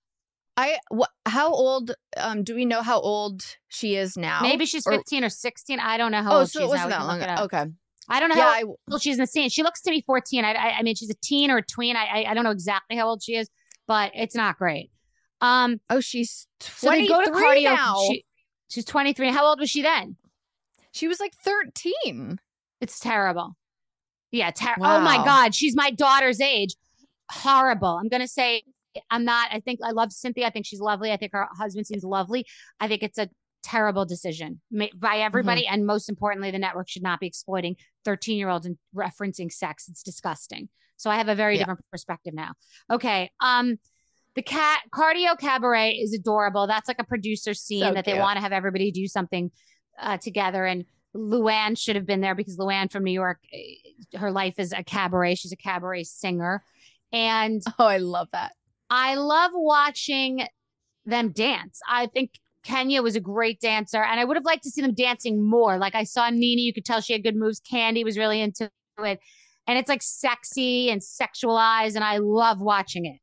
i 0.57 0.77
wh- 0.95 1.11
how 1.25 1.51
old 1.51 1.95
um 2.17 2.43
do 2.43 2.53
we 2.55 2.65
know 2.65 2.81
how 2.83 2.99
old 2.99 3.41
she 3.69 3.95
is 3.95 4.15
now 4.15 4.39
Maybe 4.41 4.65
she's 4.65 4.85
15 4.87 5.23
or 5.23 5.29
16. 5.29 5.79
I 5.79 5.97
don't 5.97 6.11
know 6.11 6.21
how 6.21 6.33
oh 6.33 6.39
old 6.39 6.51
so 6.51 6.59
she 6.59 6.63
it 6.63 6.65
is 6.67 6.69
wasn't 6.71 6.89
now. 6.91 6.99
that 6.99 7.05
long 7.07 7.19
can 7.19 7.29
look 7.29 7.39
it 7.39 7.43
ago 7.55 7.59
okay 7.61 7.71
I 8.09 8.19
don't 8.19 8.29
know 8.29 8.35
Yeah, 8.35 8.53
how 8.59 8.75
old 8.91 9.01
she's 9.01 9.15
in 9.15 9.21
the 9.21 9.27
scene. 9.27 9.49
She 9.49 9.63
looks 9.63 9.81
to 9.83 9.89
me 9.89 10.03
14. 10.05 10.43
I, 10.43 10.51
I, 10.51 10.69
I 10.79 10.81
mean, 10.83 10.93
she's 10.93 11.09
a 11.09 11.15
teen 11.23 11.49
or 11.49 11.59
a 11.59 11.63
tween. 11.65 11.95
I, 11.95 12.03
I, 12.05 12.31
I 12.31 12.33
don't 12.33 12.43
know 12.43 12.51
exactly 12.51 12.97
how 12.97 13.07
old 13.07 13.23
she 13.23 13.35
is, 13.35 13.49
but 13.87 14.11
it's 14.13 14.35
not 14.35 14.57
great. 14.57 14.91
Um, 15.43 15.79
oh 15.89 15.99
she's 15.99 16.47
so 16.59 16.89
they 16.89 17.07
go 17.07 17.23
to 17.23 17.29
23 17.29 17.65
cardio. 17.65 17.75
now. 17.75 17.95
She, 18.07 18.25
she's 18.69 18.85
23. 18.85 19.29
How 19.29 19.45
old 19.45 19.59
was 19.59 19.69
she 19.69 19.81
then? 19.81 20.15
she 20.91 21.07
was 21.07 21.19
like 21.19 21.33
13 21.43 22.39
It's 22.81 22.99
terrible. 22.99 23.55
Yeah. 24.31 24.51
Ter- 24.51 24.75
Oh 24.79 24.99
my 25.01 25.17
God. 25.17 25.53
She's 25.53 25.75
my 25.75 25.91
daughter's 25.91 26.39
age. 26.41 26.75
Horrible. 27.31 27.99
I'm 28.01 28.09
going 28.09 28.21
to 28.21 28.27
say, 28.27 28.63
I'm 29.09 29.25
not, 29.25 29.49
I 29.51 29.59
think 29.59 29.79
I 29.83 29.91
love 29.91 30.11
Cynthia. 30.11 30.45
I 30.45 30.49
think 30.51 30.65
she's 30.65 30.79
lovely. 30.79 31.11
I 31.11 31.17
think 31.17 31.31
her 31.33 31.47
husband 31.57 31.87
seems 31.87 32.03
lovely. 32.03 32.45
I 32.79 32.87
think 32.87 33.01
it's 33.03 33.17
a 33.17 33.29
terrible 33.63 34.05
decision 34.05 34.61
by 34.95 35.17
everybody. 35.17 35.65
And 35.65 35.85
most 35.85 36.09
importantly, 36.09 36.51
the 36.51 36.59
network 36.59 36.89
should 36.89 37.01
not 37.03 37.19
be 37.19 37.27
exploiting 37.27 37.75
13 38.05 38.37
year 38.37 38.49
olds 38.49 38.65
and 38.65 38.77
referencing 38.95 39.51
sex. 39.51 39.87
It's 39.89 40.03
disgusting. 40.03 40.69
So 40.97 41.09
I 41.09 41.15
have 41.17 41.27
a 41.27 41.35
very 41.35 41.55
Yeah. 41.55 41.61
different 41.61 41.81
perspective 41.91 42.33
now. 42.33 42.53
Okay. 42.91 43.31
Um, 43.39 43.77
the 44.35 44.41
cat 44.41 44.81
cardio 44.91 45.37
cabaret 45.37 45.93
is 45.93 46.13
adorable. 46.13 46.67
That's 46.67 46.87
like 46.87 46.99
a 46.99 47.03
producer 47.03 47.53
scene 47.53 47.81
So 47.81 47.93
that 47.93 48.05
they 48.05 48.17
want 48.17 48.37
to 48.37 48.41
have 48.41 48.51
everybody 48.51 48.91
do 48.91 49.07
something 49.07 49.51
uh, 49.99 50.17
together. 50.17 50.65
And 50.65 50.85
Luann 51.15 51.77
should 51.77 51.95
have 51.95 52.05
been 52.05 52.21
there 52.21 52.35
because 52.35 52.57
Luann 52.57 52.91
from 52.91 53.03
New 53.03 53.11
York, 53.11 53.39
eh, 53.53 54.17
her 54.17 54.31
life 54.31 54.55
is 54.57 54.73
a 54.73 54.83
cabaret. 54.83 55.35
She's 55.35 55.51
a 55.51 55.57
cabaret 55.57 56.03
singer. 56.05 56.63
And 57.11 57.61
oh 57.79 57.85
i 57.85 57.97
love 57.97 58.27
that 58.33 58.53
I 58.89 59.15
love 59.15 59.51
watching 59.55 60.45
them 61.05 61.31
dance. 61.31 61.79
I 61.89 62.05
think 62.07 62.39
Kenya 62.63 63.01
was 63.01 63.15
a 63.15 63.19
great 63.19 63.59
dancer, 63.59 64.03
and 64.03 64.19
I 64.19 64.23
would 64.23 64.37
have 64.37 64.45
liked 64.45 64.63
to 64.63 64.69
see 64.69 64.81
them 64.81 64.93
dancing 64.93 65.41
more. 65.41 65.79
Like 65.79 65.95
I 65.95 66.03
saw 66.03 66.29
Nene, 66.29 66.59
you 66.59 66.73
could 66.73 66.85
tell 66.85 67.01
she 67.01 67.13
had 67.13 67.23
good 67.23 67.35
moves. 67.35 67.59
Kandi 67.59 68.03
was 68.03 68.19
really 68.19 68.39
into 68.39 68.69
it. 68.99 69.19
And 69.65 69.79
it's 69.79 69.89
like 69.89 70.03
sexy 70.03 70.91
and 70.91 71.01
sexualized, 71.01 71.95
and 71.95 72.03
I 72.03 72.17
love 72.17 72.59
watching 72.59 73.05
it. 73.05 73.19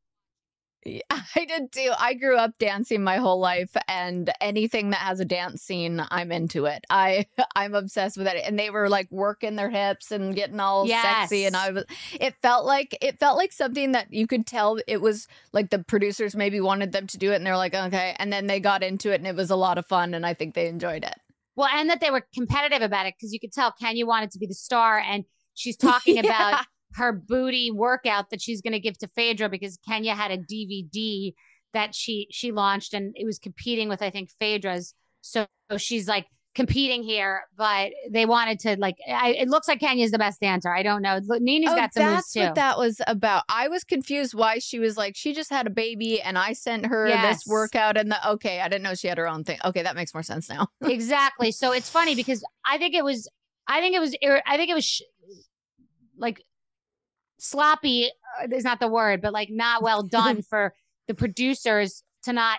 Yeah, 0.84 1.02
I 1.10 1.44
did 1.44 1.72
too. 1.72 1.92
I 1.98 2.14
grew 2.14 2.36
up 2.36 2.52
dancing 2.58 3.02
my 3.02 3.18
whole 3.18 3.38
life, 3.38 3.76
and 3.86 4.32
anything 4.40 4.90
that 4.90 5.00
has 5.00 5.20
a 5.20 5.24
dance 5.24 5.62
scene, 5.62 6.02
I'm 6.10 6.32
into 6.32 6.64
it. 6.64 6.84
I 6.88 7.26
I'm 7.54 7.74
obsessed 7.74 8.16
with 8.16 8.26
it. 8.26 8.42
And 8.46 8.58
they 8.58 8.70
were 8.70 8.88
like 8.88 9.08
working 9.10 9.56
their 9.56 9.68
hips 9.70 10.10
and 10.10 10.34
getting 10.34 10.58
all 10.60 10.86
sexy, 10.88 11.44
and 11.44 11.54
I 11.56 11.70
was. 11.70 11.84
It 12.18 12.34
felt 12.40 12.64
like 12.64 12.96
it 13.02 13.18
felt 13.20 13.36
like 13.36 13.52
something 13.52 13.92
that 13.92 14.12
you 14.12 14.26
could 14.26 14.46
tell 14.46 14.78
it 14.86 15.02
was 15.02 15.28
like 15.52 15.70
the 15.70 15.84
producers 15.84 16.34
maybe 16.34 16.60
wanted 16.60 16.92
them 16.92 17.06
to 17.08 17.18
do 17.18 17.32
it, 17.32 17.36
and 17.36 17.46
they're 17.46 17.56
like, 17.56 17.74
okay, 17.74 18.16
and 18.18 18.32
then 18.32 18.46
they 18.46 18.58
got 18.60 18.82
into 18.82 19.10
it, 19.12 19.16
and 19.16 19.26
it 19.26 19.36
was 19.36 19.50
a 19.50 19.56
lot 19.56 19.76
of 19.76 19.86
fun, 19.86 20.14
and 20.14 20.24
I 20.24 20.32
think 20.34 20.54
they 20.54 20.66
enjoyed 20.68 21.04
it. 21.04 21.14
Well, 21.56 21.68
and 21.70 21.90
that 21.90 22.00
they 22.00 22.10
were 22.10 22.26
competitive 22.32 22.80
about 22.80 23.04
it 23.04 23.14
because 23.18 23.34
you 23.34 23.40
could 23.40 23.52
tell 23.52 23.70
Kenya 23.72 24.06
wanted 24.06 24.30
to 24.30 24.38
be 24.38 24.46
the 24.46 24.54
star, 24.54 24.98
and 24.98 25.24
she's 25.52 25.76
talking 25.78 26.16
Yeah. 26.16 26.22
about 26.22 26.64
her 26.94 27.12
booty 27.12 27.70
workout 27.70 28.30
that 28.30 28.40
she's 28.42 28.60
going 28.60 28.72
to 28.72 28.80
give 28.80 28.98
to 28.98 29.08
Phaedra 29.08 29.48
because 29.48 29.78
Kenya 29.86 30.14
had 30.14 30.30
a 30.30 30.38
DVD 30.38 31.32
that 31.72 31.94
she 31.94 32.26
she 32.30 32.52
launched, 32.52 32.94
and 32.94 33.12
it 33.16 33.24
was 33.24 33.38
competing 33.38 33.88
with 33.88 34.02
I 34.02 34.10
think 34.10 34.30
Phaedra's. 34.38 34.94
So, 35.22 35.46
she's 35.76 36.08
like 36.08 36.26
competing 36.54 37.02
here, 37.02 37.42
but 37.56 37.90
they 38.10 38.26
wanted 38.26 38.58
to 38.60 38.76
like. 38.78 38.96
I, 39.06 39.30
it 39.32 39.48
looks 39.48 39.68
like 39.68 39.80
Kenya's 39.80 40.10
the 40.10 40.18
best 40.18 40.40
dancer. 40.40 40.74
I 40.74 40.82
don't 40.82 41.02
know. 41.02 41.20
Nene's 41.28 41.70
oh, 41.70 41.76
got 41.76 41.94
some 41.94 42.04
moves 42.04 42.16
that's 42.16 42.32
too. 42.32 42.40
what 42.40 42.54
that 42.56 42.78
was 42.78 43.00
about. 43.06 43.44
I 43.48 43.68
was 43.68 43.84
confused 43.84 44.34
why 44.34 44.58
she 44.58 44.78
was 44.78 44.96
like 44.96 45.14
she 45.16 45.32
just 45.32 45.50
had 45.50 45.66
a 45.66 45.70
baby, 45.70 46.20
and 46.20 46.38
I 46.38 46.54
sent 46.54 46.86
her 46.86 47.08
Yes. 47.08 47.36
this 47.36 47.46
workout, 47.46 47.96
and 47.96 48.10
the 48.10 48.30
okay, 48.30 48.60
I 48.60 48.68
didn't 48.68 48.82
know 48.82 48.94
she 48.94 49.08
had 49.08 49.18
her 49.18 49.28
own 49.28 49.44
thing. 49.44 49.58
Okay, 49.64 49.82
that 49.82 49.94
makes 49.94 50.14
more 50.14 50.22
sense 50.22 50.48
now. 50.48 50.68
exactly. 50.82 51.52
So 51.52 51.72
it's 51.72 51.90
funny 51.90 52.14
because 52.14 52.42
I 52.64 52.78
think 52.78 52.94
it 52.94 53.04
was, 53.04 53.28
I 53.68 53.80
think 53.80 53.94
it 53.94 54.00
was, 54.00 54.16
I 54.22 54.56
think 54.56 54.70
it 54.70 54.74
was 54.74 54.84
sh- 54.84 55.02
like 56.18 56.42
sloppy 57.40 58.10
uh, 58.40 58.48
is 58.52 58.64
not 58.64 58.80
the 58.80 58.88
word, 58.88 59.20
but 59.20 59.32
like 59.32 59.50
not 59.50 59.82
well 59.82 60.02
done 60.18 60.42
for 60.42 60.74
the 61.08 61.14
producers 61.14 62.02
to 62.24 62.32
not 62.32 62.58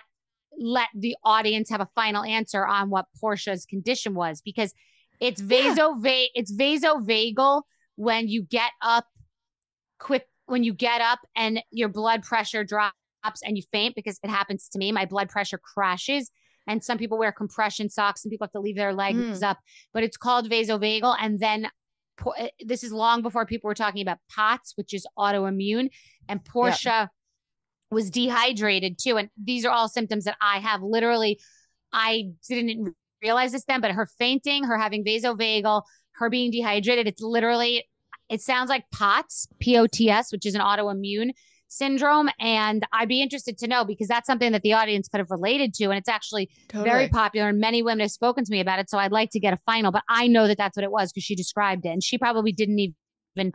let 0.58 0.88
the 0.94 1.16
audience 1.24 1.70
have 1.70 1.80
a 1.80 1.88
final 1.94 2.22
answer 2.24 2.66
on 2.66 2.90
what 2.90 3.06
Porsha's 3.22 3.64
condition 3.64 4.14
was 4.14 4.42
because 4.42 4.74
it's 5.20 5.40
vaso 5.40 5.96
it's 6.02 6.52
vasovagal 6.52 7.62
when 7.96 8.28
you 8.28 8.42
get 8.42 8.72
up 8.82 9.06
quick 9.98 10.26
when 10.46 10.64
you 10.64 10.74
get 10.74 11.00
up 11.00 11.20
and 11.36 11.62
your 11.70 11.88
blood 11.88 12.22
pressure 12.22 12.64
drops 12.64 12.92
and 13.44 13.56
you 13.56 13.62
faint 13.72 13.94
because 13.94 14.18
it 14.22 14.28
happens 14.28 14.68
to 14.68 14.78
me 14.78 14.92
my 14.92 15.06
blood 15.06 15.28
pressure 15.28 15.58
crashes 15.58 16.30
and 16.66 16.82
some 16.82 16.98
people 16.98 17.18
wear 17.18 17.32
compression 17.32 17.88
socks 17.88 18.24
and 18.24 18.30
people 18.30 18.46
have 18.46 18.52
to 18.52 18.60
leave 18.60 18.76
their 18.76 18.92
legs 18.92 19.42
up 19.42 19.58
but 19.94 20.02
it's 20.02 20.16
called 20.16 20.50
vasovagal 20.50 21.16
and 21.20 21.40
then 21.40 21.68
Eh, 22.38 22.48
this 22.60 22.84
is 22.84 22.92
long 22.92 23.22
before 23.22 23.46
people 23.46 23.68
were 23.68 23.74
talking 23.74 24.02
about 24.02 24.18
POTS 24.34 24.72
which 24.76 24.94
is 24.94 25.06
autoimmune 25.18 25.90
and 26.28 26.44
Porsha 26.44 27.08
was 27.90 28.10
dehydrated 28.10 28.98
too 28.98 29.16
and 29.16 29.28
these 29.42 29.64
are 29.64 29.70
all 29.70 29.88
symptoms 29.88 30.24
that 30.24 30.36
I 30.40 30.58
have. 30.58 30.82
Literally 30.82 31.38
I 31.92 32.30
didn't 32.48 32.94
realize 33.22 33.52
this 33.52 33.64
then 33.64 33.80
but 33.80 33.92
her 33.92 34.06
fainting 34.06 34.64
her 34.64 34.78
having 34.78 35.04
vasovagal 35.04 35.82
her 36.16 36.30
being 36.30 36.50
dehydrated 36.50 37.06
it's 37.06 37.22
literally 37.22 37.84
it 38.28 38.40
sounds 38.40 38.68
like 38.68 38.84
POTS 38.92 39.48
P-O-T-S 39.60 40.32
which 40.32 40.46
is 40.46 40.54
an 40.54 40.60
autoimmune 40.60 41.30
syndrome 41.72 42.28
and 42.38 42.86
I'd 42.92 43.08
be 43.08 43.22
interested 43.22 43.56
to 43.58 43.66
know 43.66 43.84
because 43.84 44.06
that's 44.06 44.26
something 44.26 44.52
that 44.52 44.62
the 44.62 44.74
audience 44.74 45.08
could 45.08 45.18
have 45.18 45.30
related 45.30 45.72
to 45.74 45.84
and 45.84 45.94
it's 45.94 46.08
actually 46.08 46.50
very 46.72 47.08
popular 47.08 47.48
and 47.48 47.58
many 47.58 47.82
women 47.82 48.00
have 48.00 48.10
spoken 48.10 48.44
to 48.44 48.50
me 48.50 48.60
about 48.60 48.78
it 48.78 48.90
so 48.90 48.98
I'd 48.98 49.12
like 49.12 49.30
to 49.30 49.40
get 49.40 49.54
a 49.54 49.58
final 49.64 49.90
but 49.90 50.02
I 50.08 50.26
know 50.26 50.46
that 50.46 50.58
that's 50.58 50.76
what 50.76 50.84
it 50.84 50.92
was 50.92 51.12
because 51.12 51.24
she 51.24 51.34
described 51.34 51.86
it 51.86 51.88
and 51.88 52.02
she 52.02 52.18
probably 52.18 52.52
didn't 52.52 52.78
even 52.78 53.52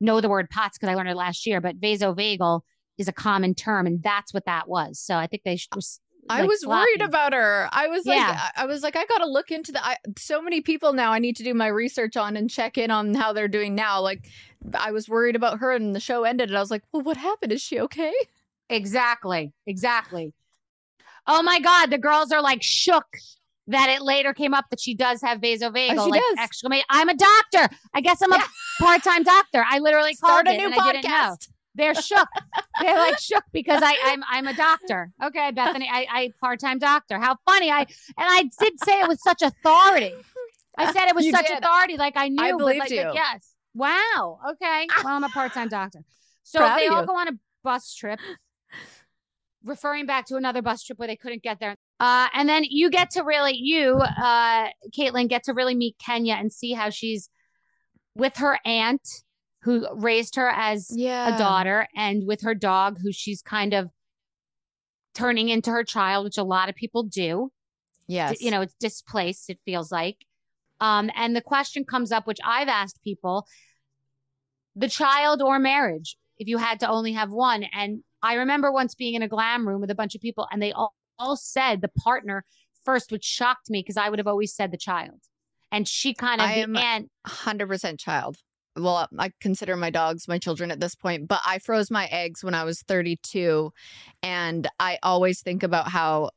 know 0.00 0.20
the 0.20 0.30
word 0.30 0.48
POTS 0.48 0.78
because 0.78 0.88
I 0.90 0.94
learned 0.94 1.10
it 1.10 1.16
last 1.16 1.46
year 1.46 1.60
but 1.60 1.78
vasovagal 1.78 2.62
is 2.96 3.08
a 3.08 3.12
common 3.12 3.54
term 3.54 3.86
and 3.86 4.02
that's 4.02 4.32
what 4.32 4.46
that 4.46 4.68
was 4.68 4.98
so 4.98 5.16
I 5.16 5.26
think 5.26 5.42
they 5.44 5.56
should 5.56 5.72
just 5.74 6.00
I 6.30 6.40
like, 6.40 6.50
was 6.50 6.64
worried 6.66 7.00
about 7.00 7.32
her. 7.32 7.68
I 7.72 7.86
was 7.86 8.04
like, 8.04 8.18
Yeah. 8.18 8.50
I 8.56 8.64
I 8.64 8.66
was 8.66 8.82
like, 8.82 8.96
I 8.96 9.06
got 9.06 9.18
to 9.18 9.26
look 9.26 9.50
into 9.50 9.72
the. 9.72 9.84
I, 9.84 9.96
so 10.18 10.42
many 10.42 10.60
people 10.60 10.92
now. 10.92 11.12
I 11.12 11.18
need 11.20 11.36
to 11.36 11.42
do 11.42 11.54
my 11.54 11.68
research 11.68 12.16
on 12.16 12.36
and 12.36 12.50
check 12.50 12.76
in 12.76 12.90
on 12.90 13.14
how 13.14 13.32
they're 13.32 13.48
doing 13.48 13.74
now. 13.74 14.00
Like, 14.00 14.28
I 14.74 14.90
was 14.92 15.08
worried 15.08 15.36
about 15.36 15.58
her, 15.60 15.72
and 15.72 15.94
the 15.94 16.00
show 16.00 16.24
ended, 16.24 16.48
and 16.50 16.56
I 16.56 16.60
was 16.60 16.70
like, 16.70 16.82
well, 16.92 17.02
what 17.02 17.16
happened? 17.16 17.52
Is 17.52 17.60
she 17.62 17.80
okay? 17.80 18.12
Exactly. 18.68 19.52
Exactly. 19.66 20.32
Oh 21.26 21.42
my 21.42 21.60
God. 21.60 21.90
The 21.90 21.98
girls 21.98 22.32
are 22.32 22.42
like 22.42 22.62
shook 22.62 23.06
that 23.66 23.90
it 23.90 24.02
later 24.02 24.32
came 24.32 24.54
up 24.54 24.66
that 24.70 24.80
she 24.80 24.94
does 24.94 25.20
have 25.22 25.40
vasovagal. 25.40 25.94
Oh, 25.98 26.06
she 26.06 26.10
like 26.10 26.22
does. 26.30 26.38
exclamation, 26.38 26.86
I'm 26.90 27.08
a 27.08 27.14
doctor. 27.14 27.76
I 27.94 28.00
guess 28.00 28.20
I'm 28.22 28.32
a 28.32 28.42
part-time 28.80 29.24
doctor. 29.24 29.62
I 29.68 29.78
literally 29.78 30.14
Start 30.14 30.46
called 30.46 30.54
a 30.54 30.58
new 30.58 30.66
and 30.66 30.74
I 30.74 30.92
didn't 30.92 31.04
know. 31.04 31.10
podcast. 31.10 31.48
They're 31.74 31.94
shook. 31.94 32.28
They're 32.80 32.96
like 32.98 33.18
shook 33.18 33.44
because 33.52 33.82
I, 33.84 33.96
I'm 34.04 34.24
I'm 34.28 34.46
a 34.48 34.54
doctor. 34.54 35.12
Okay, 35.22 35.52
Bethenny, 35.52 35.86
I, 35.90 36.06
I 36.10 36.32
part-time 36.40 36.78
doctor. 36.78 37.18
How 37.18 37.36
funny. 37.46 37.70
I 37.70 37.80
and 37.80 37.86
I 38.16 38.50
did 38.58 38.82
say 38.82 39.00
it 39.00 39.08
with 39.08 39.20
such 39.20 39.42
authority. 39.42 40.14
I 40.76 40.92
said 40.92 41.08
it 41.08 41.14
with 41.14 41.24
You 41.24 41.32
such 41.32 41.46
did. 41.46 41.58
authority, 41.58 41.96
like 41.96 42.16
I 42.16 42.28
knew. 42.28 42.42
I 42.42 42.52
but 42.52 42.58
believed 42.58 42.80
like, 42.80 42.90
you. 42.90 43.10
yes. 43.14 43.54
Wow. 43.78 44.40
Okay. 44.50 44.88
Well, 45.04 45.14
I'm 45.14 45.24
a 45.24 45.28
part-time 45.28 45.68
doctor. 45.68 46.00
So 46.42 46.58
Proud 46.58 46.78
they 46.78 46.88
all 46.88 47.06
go 47.06 47.16
on 47.16 47.28
a 47.28 47.32
bus 47.62 47.94
trip, 47.94 48.18
referring 49.64 50.04
back 50.06 50.26
to 50.26 50.36
another 50.36 50.62
bus 50.62 50.82
trip 50.82 50.98
where 50.98 51.06
they 51.06 51.16
couldn't 51.16 51.42
get 51.42 51.60
there. 51.60 51.76
Uh, 52.00 52.28
and 52.34 52.48
then 52.48 52.64
you 52.64 52.90
get 52.90 53.10
to 53.10 53.22
really, 53.22 53.54
you, 53.56 53.94
uh, 53.94 54.68
Kaitlyn, 54.96 55.28
get 55.28 55.44
to 55.44 55.52
really 55.54 55.74
meet 55.74 55.96
Kenya 56.04 56.34
and 56.34 56.52
see 56.52 56.72
how 56.72 56.90
she's 56.90 57.30
with 58.16 58.36
her 58.38 58.58
aunt 58.64 59.06
who 59.62 59.86
raised 59.94 60.36
her 60.36 60.48
as 60.48 60.88
Yeah. 60.92 61.34
a 61.34 61.38
daughter 61.38 61.86
and 61.94 62.26
with 62.26 62.42
her 62.42 62.54
dog 62.54 62.98
who 63.00 63.12
she's 63.12 63.42
kind 63.42 63.74
of 63.74 63.90
turning 65.14 65.48
into 65.48 65.70
her 65.70 65.84
child, 65.84 66.24
which 66.24 66.38
a 66.38 66.44
lot 66.44 66.68
of 66.68 66.74
people 66.74 67.02
do. 67.02 67.50
Yes. 68.06 68.40
You 68.40 68.50
know, 68.50 68.62
it's 68.62 68.74
displaced, 68.80 69.50
it 69.50 69.58
feels 69.64 69.92
like. 69.92 70.16
Um, 70.80 71.10
and 71.14 71.34
the 71.34 71.40
question 71.42 71.84
comes 71.84 72.12
up, 72.12 72.26
which 72.26 72.38
I've 72.44 72.68
asked 72.68 73.02
people 73.02 73.46
the 74.78 74.88
child 74.88 75.42
or 75.42 75.58
marriage, 75.58 76.16
if 76.38 76.48
you 76.48 76.58
had 76.58 76.80
to 76.80 76.88
only 76.88 77.12
have 77.12 77.30
one. 77.30 77.64
And 77.74 78.02
I 78.22 78.34
remember 78.34 78.72
once 78.72 78.94
being 78.94 79.14
in 79.14 79.22
a 79.22 79.28
glam 79.28 79.66
room 79.66 79.80
with 79.80 79.90
a 79.90 79.94
bunch 79.94 80.14
of 80.14 80.20
people, 80.20 80.46
and 80.50 80.62
they 80.62 80.72
all, 80.72 80.94
all 81.18 81.36
said 81.36 81.80
the 81.80 81.88
partner 81.88 82.44
first, 82.84 83.10
which 83.12 83.24
shocked 83.24 83.70
me 83.70 83.80
because 83.80 83.96
I 83.96 84.08
would 84.08 84.18
have 84.18 84.28
always 84.28 84.54
said 84.54 84.70
the 84.70 84.78
child. 84.78 85.20
And 85.70 85.86
she 85.86 86.14
kind 86.14 86.40
of, 86.40 86.46
I 86.46 86.54
am 86.54 86.74
100% 87.26 87.98
child. 87.98 88.38
Well, 88.76 89.08
I 89.18 89.32
consider 89.40 89.76
my 89.76 89.90
dogs 89.90 90.28
my 90.28 90.38
children 90.38 90.70
at 90.70 90.78
this 90.78 90.94
point, 90.94 91.26
but 91.26 91.40
I 91.44 91.58
froze 91.58 91.90
my 91.90 92.06
eggs 92.06 92.44
when 92.44 92.54
I 92.54 92.64
was 92.64 92.82
32. 92.82 93.72
And 94.22 94.68
I 94.78 94.98
always 95.02 95.42
think 95.42 95.64
about 95.64 95.88
how 95.88 96.30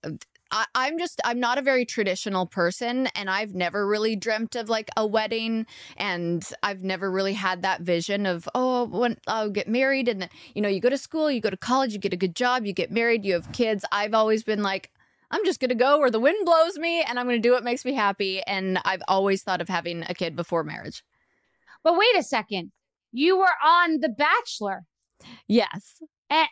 I, 0.52 0.66
I'm 0.76 1.00
just, 1.00 1.22
I'm 1.24 1.40
not 1.40 1.58
a 1.58 1.62
very 1.62 1.86
traditional 1.86 2.46
person. 2.46 3.08
And 3.16 3.30
I've 3.30 3.56
never 3.56 3.88
really 3.88 4.16
dreamt 4.16 4.56
of 4.56 4.70
like 4.70 4.90
a 4.98 5.08
wedding. 5.08 5.66
And 5.98 6.48
I've 6.62 6.84
never 6.84 7.10
really 7.12 7.34
had 7.34 7.62
that 7.62 7.82
vision 7.82 8.26
of, 8.26 8.48
oh, 8.54 8.86
when 8.86 9.18
I'll 9.28 9.50
get 9.50 9.68
married. 9.68 10.08
And, 10.08 10.30
you 10.54 10.62
know, 10.62 10.70
you 10.70 10.80
go 10.80 10.90
to 10.90 10.98
school, 10.98 11.32
you 11.32 11.42
go 11.42 11.50
to 11.50 11.58
college, 11.58 11.94
you 11.94 12.00
get 12.00 12.14
a 12.14 12.18
good 12.18 12.36
job, 12.36 12.66
you 12.66 12.74
get 12.74 12.92
married, 12.92 13.26
you 13.26 13.34
have 13.34 13.52
kids. 13.52 13.86
I've 13.92 14.14
always 14.14 14.44
been 14.44 14.62
like, 14.62 14.92
I'm 15.32 15.46
just 15.46 15.60
going 15.62 15.70
to 15.70 15.76
go 15.76 15.98
where 15.98 16.12
the 16.12 16.20
wind 16.20 16.46
blows 16.46 16.78
me 16.78 17.02
and 17.02 17.18
I'm 17.18 17.26
going 17.26 17.42
to 17.42 17.48
do 17.48 17.54
what 17.54 17.64
makes 17.64 17.86
me 17.86 17.94
happy. 17.94 18.42
And 18.42 18.80
I've 18.84 19.04
always 19.08 19.44
thought 19.44 19.62
of 19.62 19.70
having 19.70 20.04
a 20.10 20.14
kid 20.14 20.36
before 20.36 20.64
marriage. 20.64 21.04
but 21.84 21.98
wait 21.98 22.18
a 22.18 22.24
second. 22.24 22.72
You 23.14 23.38
were 23.38 23.54
on 23.64 24.00
The 24.02 24.10
Bachelor. 24.10 24.86
Yes. 25.48 26.02
And 26.30 26.48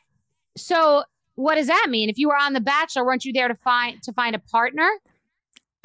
so 0.57 1.03
what 1.39 1.55
does 1.55 1.67
that 1.67 1.87
mean? 1.89 2.09
If 2.09 2.17
you 2.17 2.27
were 2.27 2.35
on 2.35 2.51
The 2.51 2.59
Bachelor, 2.59 3.05
weren't 3.05 3.23
you 3.23 3.31
there 3.31 3.47
to 3.47 3.55
find 3.55 4.01
to 4.03 4.11
find 4.11 4.35
a 4.35 4.39
partner? 4.39 4.89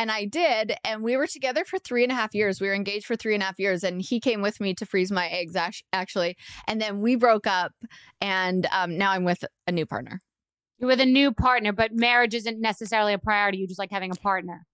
And 0.01 0.11
I 0.11 0.25
did. 0.25 0.75
And 0.85 1.05
we 1.05 1.17
were 1.17 1.29
together 1.29 1.65
for 1.65 1.79
three 1.79 2.03
and 2.03 2.11
a 2.11 2.15
half 2.17 2.35
years. 2.35 2.61
We 2.61 2.67
were 2.67 2.75
engaged 2.75 3.07
for 3.07 3.15
three 3.15 3.35
and 3.35 3.43
a 3.43 3.47
half 3.47 3.61
years. 3.61 3.85
And 3.85 4.03
he 4.03 4.19
came 4.19 4.43
with 4.43 4.61
me 4.61 4.75
to 4.75 4.85
freeze 4.85 5.13
my 5.13 5.29
eggs, 5.29 5.55
actually. 5.93 6.37
And 6.67 6.81
then 6.81 7.01
we 7.01 7.15
broke 7.15 7.47
up. 7.47 7.71
And 8.21 8.67
um, 8.73 8.99
now 8.99 9.13
I'm 9.13 9.23
with 9.23 9.45
a 9.69 9.71
new 9.73 9.87
partner. 9.87 10.21
You're 10.79 10.89
with 10.89 11.01
a 11.01 11.07
new 11.07 11.31
partner, 11.31 11.73
but 11.73 11.93
marriage 11.95 12.35
isn't 12.35 12.61
necessarily 12.61 13.13
a 13.13 13.19
priority. 13.19 13.59
You 13.59 13.69
just 13.69 13.79
like 13.79 13.93
having 13.93 14.11
a 14.11 14.17
partner. 14.17 14.67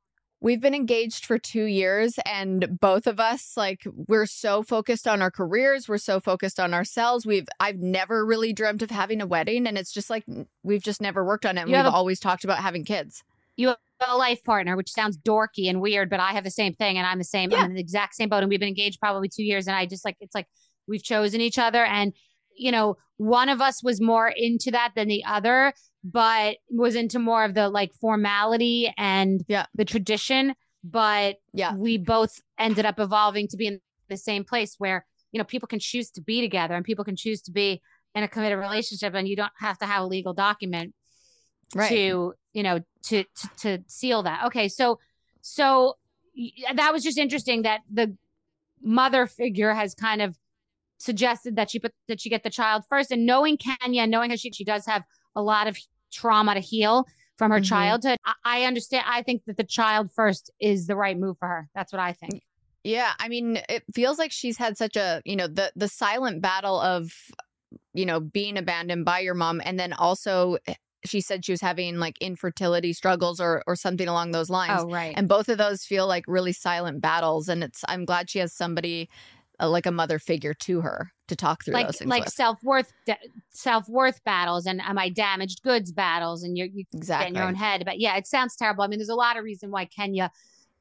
We've 0.43 0.61
been 0.61 0.75
engaged 0.75 1.27
for 1.27 1.39
two 1.39 1.65
years, 1.65 2.15
and 2.25 2.79
both 2.81 3.07
of 3.07 3.21
us, 3.21 3.53
like, 3.59 3.83
we're 4.09 4.25
so 4.25 4.63
focused 4.63 5.07
on 5.07 5.21
our 5.21 5.31
careers. 5.31 5.87
We're 5.87 5.99
so 5.99 6.19
focused 6.19 6.59
on 6.59 6.73
ourselves. 6.73 7.27
We've, 7.27 7.47
I've 7.61 7.77
never 7.77 8.25
really 8.25 8.55
dreamt 8.55 8.81
of 8.81 8.91
having 8.91 9.21
a 9.21 9.27
wedding, 9.27 9.67
and 9.67 9.77
it's 9.77 9.93
just 9.93 10.09
like 10.09 10.25
we've 10.63 10.83
just 10.83 11.03
never 11.03 11.25
worked 11.25 11.45
on 11.45 11.59
it. 11.59 11.63
And 11.63 11.71
You 11.71 11.77
we've 11.77 11.85
a- 11.85 11.91
always 11.91 12.21
talked 12.21 12.45
about 12.45 12.59
having 12.59 12.85
kids. 12.87 13.23
You 13.57 13.69
have 13.69 13.77
a 14.09 14.17
life 14.17 14.43
partner, 14.43 14.77
which 14.77 14.91
sounds 14.91 15.19
dorky 15.19 15.69
and 15.69 15.83
weird, 15.83 16.09
but 16.09 16.21
I 16.21 16.33
have 16.33 16.45
the 16.45 16.51
same 16.51 16.73
thing, 16.73 16.97
and 16.97 17.07
I'm 17.07 17.19
the 17.19 17.25
same. 17.25 17.53
I'm 17.53 17.67
in 17.67 17.75
the 17.75 17.81
exact 17.81 18.15
same 18.15 18.31
boat, 18.31 18.39
and 18.39 18.49
we've 18.49 18.61
been 18.61 18.69
engaged 18.69 18.99
probably 18.99 19.29
two 19.29 19.45
years, 19.45 19.67
and 19.67 19.77
I 19.77 19.85
just 19.85 20.07
like 20.07 20.17
it's 20.21 20.35
like 20.35 20.47
we've 20.89 21.03
chosen 21.03 21.43
each 21.43 21.59
other, 21.59 21.85
and 21.85 22.15
you 22.61 22.71
know, 22.71 22.97
one 23.17 23.49
of 23.49 23.61
us 23.61 23.83
was 23.83 24.01
more 24.01 24.29
into 24.29 24.71
that 24.71 24.93
than 24.95 25.09
the 25.09 25.25
other, 25.25 25.73
but 26.05 26.57
was 26.71 26.95
into 26.95 27.19
more 27.19 27.45
of 27.45 27.55
the 27.55 27.69
like 27.69 27.93
formality 28.01 28.93
and 28.97 29.43
yeah. 29.49 29.67
the 29.75 29.85
tradition. 29.85 30.55
But 30.85 31.37
yeah, 31.53 31.75
we 31.75 31.99
both 31.99 32.41
ended 32.59 32.87
up 32.87 33.01
evolving 33.01 33.49
to 33.49 33.57
be 33.57 33.67
in 33.67 33.81
the 34.09 34.17
same 34.17 34.45
place 34.45 34.77
where 34.79 35.07
you 35.33 35.39
know 35.39 35.45
people 35.45 35.67
can 35.67 35.79
choose 35.79 36.11
to 36.13 36.23
be 36.23 36.41
together 36.41 36.75
and 36.75 36.85
people 36.85 37.05
can 37.05 37.17
choose 37.17 37.43
to 37.43 37.53
be 37.53 37.83
in 38.15 38.23
a 38.23 38.29
committed 38.29 38.59
relationship, 38.59 39.15
and 39.15 39.29
you 39.29 39.37
don't 39.37 39.53
have 39.59 39.79
to 39.79 39.87
have 39.87 40.03
a 40.03 40.07
legal 40.07 40.35
document 40.35 40.95
Right. 41.75 41.89
to 41.89 42.35
you 42.53 42.63
know 42.63 42.81
to, 43.05 43.23
to 43.25 43.49
to 43.59 43.79
seal 43.87 44.25
that. 44.25 44.47
Okay, 44.47 44.69
so 44.69 44.99
so 45.41 45.95
that 46.75 46.93
was 46.93 47.03
just 47.03 47.19
interesting 47.19 47.63
that 47.63 47.81
the 47.93 48.17
mother 48.83 49.27
figure 49.27 49.73
has 49.73 49.95
kind 49.95 50.23
of 50.23 50.37
suggested 51.01 51.57
that 51.57 51.71
she 51.71 51.79
put 51.81 51.93
that 52.09 52.21
she 52.21 52.29
get 52.31 52.43
the 52.45 52.51
child 52.51 52.85
first 52.89 53.11
and 53.11 53.27
knowing 53.27 53.57
Kenya 53.59 54.07
knowing 54.07 54.31
how 54.31 54.37
she 54.37 54.53
she 54.53 54.65
does 54.65 54.87
have 54.87 55.03
a 55.35 55.43
lot 55.43 55.67
of 55.67 55.79
trauma 56.13 56.55
to 56.55 56.61
heal 56.61 57.07
from 57.39 57.51
her 57.51 57.61
Mhm. 57.61 57.65
childhood 57.65 58.19
I, 58.25 58.35
I 58.45 58.65
understand 58.65 59.05
I 59.09 59.23
think 59.23 59.45
that 59.47 59.57
the 59.57 59.65
child 59.65 60.13
first 60.13 60.51
is 60.61 60.87
the 60.87 60.97
right 60.97 61.19
move 61.19 61.39
for 61.39 61.49
her 61.49 61.69
that's 61.75 61.93
what 61.93 62.01
I 62.01 62.13
think 62.13 62.43
Yeah, 62.85 63.13
I 63.19 63.29
mean, 63.29 63.59
it 63.69 63.85
feels 63.95 64.19
like 64.19 64.33
she's 64.33 64.57
had 64.57 64.79
such 64.79 64.97
a, 64.97 65.21
you 65.25 65.37
know, 65.37 65.47
the 65.47 65.73
the 65.77 65.89
silent 65.89 66.41
battle 66.41 66.81
of, 66.81 67.13
you 67.95 68.07
know, 68.07 68.21
being 68.21 68.57
abandoned 68.59 69.05
by 69.05 69.21
your 69.21 69.35
mom 69.35 69.61
and 69.65 69.79
then 69.79 69.93
also 69.93 70.57
eh, 70.67 70.75
she 71.05 71.21
said 71.21 71.45
she 71.45 71.53
was 71.53 71.61
having 71.63 71.99
like 71.99 72.17
infertility 72.21 72.93
struggles 72.95 73.41
or 73.41 73.63
or 73.67 73.77
something 73.77 74.09
along 74.09 74.33
those 74.33 74.51
lines. 74.51 74.81
Oh, 74.81 74.91
right. 74.91 75.15
And 75.17 75.29
both 75.29 75.49
of 75.51 75.59
those 75.59 75.85
feel 75.85 76.07
like 76.07 76.25
really 76.27 76.53
silent 76.53 77.01
battles 77.03 77.49
and 77.49 77.63
it's 77.65 77.85
I'm 77.89 78.05
glad 78.07 78.31
she 78.31 78.39
has 78.41 78.53
somebody 78.55 79.11
uh, 79.61 79.69
like 79.69 79.87
a 79.87 79.91
mother 79.91 80.19
figure 80.19 80.55
to 80.55 80.81
her 80.81 81.13
to 81.29 81.37
talk 81.37 81.65
through 81.65 81.75
like 81.75 81.87
those 81.87 81.99
things 81.99 82.09
like 82.09 82.25
with. 82.25 82.33
self-worth 82.33 82.93
self-worth 83.51 84.23
battles 84.25 84.67
and 84.67 84.81
am 84.81 84.99
I 84.99 85.09
damaged 85.11 85.63
goods 85.63 85.93
battles 85.93 86.43
and 86.43 86.57
you're 86.57 86.67
you 86.67 86.85
get 86.93 87.29
in 87.29 87.35
your 87.35 87.45
own 87.45 87.55
head 87.55 87.83
but 87.85 88.01
yeah 88.01 88.17
it 88.17 88.27
sounds 88.27 88.57
terrible 88.57 88.83
I 88.85 88.89
mean 88.89 88.99
there's 88.99 89.09
a 89.09 89.15
lot 89.15 89.37
of 89.37 89.45
reason 89.45 89.71
why 89.71 89.85
Kenya 89.85 90.31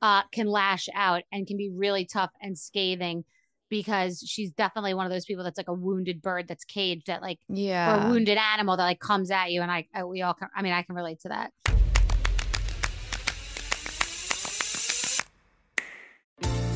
uh 0.01 0.23
can 0.31 0.47
lash 0.47 0.87
out 0.95 1.23
and 1.31 1.45
can 1.45 1.57
be 1.57 1.69
really 1.69 2.05
tough 2.05 2.31
and 2.41 2.57
scathing 2.57 3.23
because 3.69 4.23
she's 4.25 4.51
definitely 4.53 4.93
one 4.95 5.05
of 5.05 5.11
those 5.11 5.25
people 5.25 5.43
that's 5.43 5.57
like 5.57 5.67
a 5.67 5.73
wounded 5.73 6.21
bird 6.21 6.47
that's 6.47 6.63
caged 6.65 7.07
that 7.07 7.21
like 7.21 7.37
or 7.49 7.55
Yeah. 7.55 8.07
a 8.07 8.09
wounded 8.09 8.37
animal 8.37 8.77
that 8.77 8.83
like 8.83 8.99
comes 8.99 9.29
at 9.29 9.51
you 9.51 9.61
and 9.61 9.69
I, 9.71 9.87
I 9.93 10.03
we 10.05 10.21
all 10.21 10.33
can, 10.33 10.47
I 10.55 10.61
mean 10.61 10.73
I 10.73 10.81
can 10.83 10.95
relate 10.95 11.19
to 11.21 11.29
that 11.29 11.51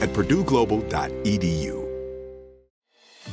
at 0.00 0.10
purdueglobal.edu. 0.10 1.79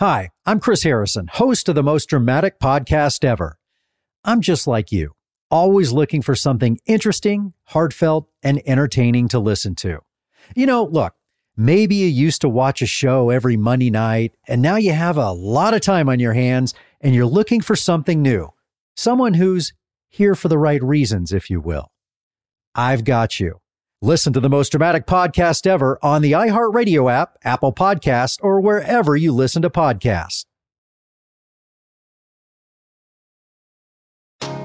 Hi, 0.00 0.30
I'm 0.46 0.60
Chris 0.60 0.84
Harrison, 0.84 1.26
host 1.30 1.68
of 1.68 1.74
the 1.74 1.82
most 1.82 2.08
dramatic 2.08 2.58
podcast 2.58 3.22
ever. 3.22 3.58
I'm 4.24 4.40
just 4.40 4.66
like 4.66 4.90
you, 4.90 5.12
always 5.50 5.92
looking 5.92 6.22
for 6.22 6.34
something 6.34 6.78
interesting, 6.86 7.52
heartfelt, 7.64 8.26
and 8.42 8.62
entertaining 8.64 9.28
to 9.28 9.38
listen 9.38 9.74
to. 9.74 9.98
You 10.56 10.64
know, 10.64 10.84
look, 10.84 11.16
maybe 11.54 11.96
you 11.96 12.06
used 12.06 12.40
to 12.40 12.48
watch 12.48 12.80
a 12.80 12.86
show 12.86 13.28
every 13.28 13.58
Monday 13.58 13.90
night, 13.90 14.32
and 14.48 14.62
now 14.62 14.76
you 14.76 14.94
have 14.94 15.18
a 15.18 15.32
lot 15.32 15.74
of 15.74 15.82
time 15.82 16.08
on 16.08 16.18
your 16.18 16.32
hands 16.32 16.72
and 17.02 17.14
you're 17.14 17.26
looking 17.26 17.60
for 17.60 17.76
something 17.76 18.22
new. 18.22 18.48
Someone 18.96 19.34
who's 19.34 19.74
here 20.08 20.34
for 20.34 20.48
the 20.48 20.56
right 20.56 20.82
reasons, 20.82 21.30
if 21.30 21.50
you 21.50 21.60
will. 21.60 21.92
I've 22.74 23.04
got 23.04 23.38
you. 23.38 23.60
Listen 24.02 24.32
to 24.32 24.40
the 24.40 24.48
most 24.48 24.70
dramatic 24.70 25.04
podcast 25.04 25.66
ever 25.66 25.98
on 26.02 26.22
the 26.22 26.32
iHeartRadio 26.32 27.12
app, 27.12 27.36
Apple 27.44 27.74
Podcast, 27.74 28.38
or 28.40 28.58
wherever 28.58 29.14
you 29.14 29.30
listen 29.30 29.60
to 29.60 29.68
podcasts. 29.68 30.46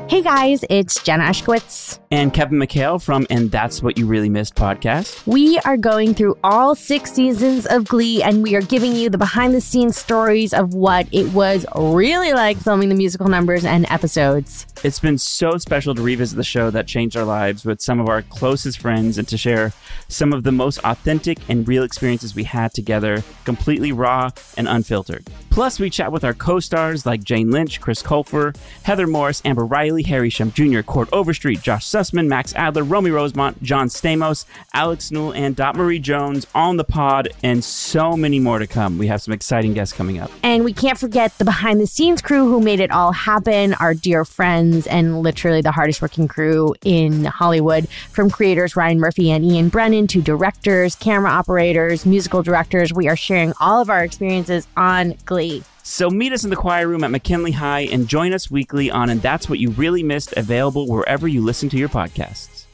Hey 0.07 0.21
guys, 0.21 0.63
it's 0.69 1.01
Jenna 1.01 1.23
Ushkowitz. 1.23 1.97
And 2.11 2.31
Kevin 2.31 2.59
McHale 2.59 3.01
from 3.01 3.25
And 3.31 3.49
That's 3.49 3.81
What 3.81 3.97
You 3.97 4.05
Really 4.05 4.29
Missed 4.29 4.53
podcast. 4.53 5.25
We 5.25 5.57
are 5.65 5.77
going 5.77 6.13
through 6.13 6.37
all 6.43 6.75
six 6.75 7.11
seasons 7.11 7.65
of 7.65 7.85
Glee 7.85 8.21
and 8.21 8.43
we 8.43 8.55
are 8.55 8.61
giving 8.61 8.93
you 8.93 9.09
the 9.09 9.17
behind 9.17 9.55
the 9.55 9.61
scenes 9.61 9.97
stories 9.97 10.53
of 10.53 10.75
what 10.75 11.07
it 11.11 11.33
was 11.33 11.65
really 11.75 12.33
like 12.33 12.57
filming 12.57 12.89
the 12.89 12.95
musical 12.95 13.27
numbers 13.27 13.65
and 13.65 13.89
episodes. 13.89 14.67
It's 14.83 14.99
been 14.99 15.17
so 15.17 15.57
special 15.57 15.95
to 15.95 16.01
revisit 16.03 16.37
the 16.37 16.43
show 16.43 16.69
that 16.69 16.85
changed 16.85 17.17
our 17.17 17.25
lives 17.25 17.65
with 17.65 17.81
some 17.81 17.99
of 17.99 18.07
our 18.07 18.21
closest 18.21 18.79
friends 18.79 19.17
and 19.17 19.27
to 19.27 19.37
share 19.37 19.73
some 20.07 20.31
of 20.31 20.43
the 20.43 20.51
most 20.51 20.77
authentic 20.83 21.39
and 21.49 21.67
real 21.67 21.83
experiences 21.83 22.35
we 22.35 22.43
had 22.43 22.73
together, 22.73 23.23
completely 23.43 23.91
raw 23.91 24.29
and 24.55 24.67
unfiltered. 24.67 25.25
Plus, 25.49 25.79
we 25.79 25.89
chat 25.89 26.11
with 26.11 26.23
our 26.23 26.33
co 26.33 26.59
stars 26.59 27.05
like 27.05 27.23
Jane 27.23 27.49
Lynch, 27.49 27.81
Chris 27.81 28.03
Colfer, 28.03 28.55
Heather 28.83 29.07
Morris, 29.07 29.41
Amber 29.45 29.65
Riley, 29.65 29.94
Harry 30.03 30.29
Shum 30.29 30.51
Jr., 30.51 30.81
Chord 30.81 31.09
Overstreet, 31.11 31.61
Josh 31.61 31.85
Sussman, 31.85 32.27
Max 32.27 32.53
Adler, 32.55 32.83
Romy 32.83 33.11
Rosemont, 33.11 33.61
John 33.63 33.87
Stamos, 33.87 34.45
Alex 34.73 35.11
Newell, 35.11 35.33
and 35.33 35.55
Dot 35.55 35.75
Marie 35.75 35.99
Jones 35.99 36.47
on 36.53 36.77
the 36.77 36.83
pod, 36.83 37.29
and 37.43 37.63
so 37.63 38.15
many 38.15 38.39
more 38.39 38.59
to 38.59 38.67
come. 38.67 38.97
We 38.97 39.07
have 39.07 39.21
some 39.21 39.33
exciting 39.33 39.73
guests 39.73 39.95
coming 39.95 40.19
up. 40.19 40.31
And 40.43 40.63
we 40.63 40.73
can't 40.73 40.97
forget 40.97 41.37
the 41.37 41.45
behind 41.45 41.79
the 41.79 41.87
scenes 41.87 42.21
crew 42.21 42.49
who 42.49 42.59
made 42.59 42.79
it 42.79 42.91
all 42.91 43.11
happen, 43.11 43.73
our 43.75 43.93
dear 43.93 44.25
friends, 44.25 44.87
and 44.87 45.21
literally 45.21 45.61
the 45.61 45.71
hardest 45.71 46.01
working 46.01 46.27
crew 46.27 46.75
in 46.83 47.25
Hollywood, 47.25 47.87
from 47.89 48.29
creators 48.29 48.75
Ryan 48.75 48.99
Murphy 48.99 49.31
and 49.31 49.45
Ian 49.45 49.69
Brennan 49.69 50.07
to 50.07 50.21
directors, 50.21 50.95
camera 50.95 51.31
operators, 51.31 52.05
musical 52.05 52.43
directors. 52.43 52.93
We 52.93 53.07
are 53.07 53.15
sharing 53.15 53.53
all 53.59 53.81
of 53.81 53.89
our 53.89 54.03
experiences 54.03 54.67
on 54.75 55.15
Glee. 55.25 55.63
So 55.87 56.09
meet 56.09 56.33
us 56.33 56.43
in 56.43 56.49
the 56.49 56.55
choir 56.55 56.87
room 56.87 57.03
at 57.03 57.11
McKinley 57.11 57.51
High 57.51 57.81
and 57.81 58.07
join 58.07 58.33
us 58.33 58.49
weekly 58.49 58.89
on 58.89 59.11
And 59.11 59.21
That's 59.21 59.47
What 59.47 59.59
You 59.59 59.69
Really 59.69 60.01
Missed, 60.01 60.33
available 60.35 60.87
wherever 60.87 61.27
you 61.27 61.41
listen 61.43 61.69
to 61.69 61.77
your 61.77 61.89
podcasts. 61.89 62.65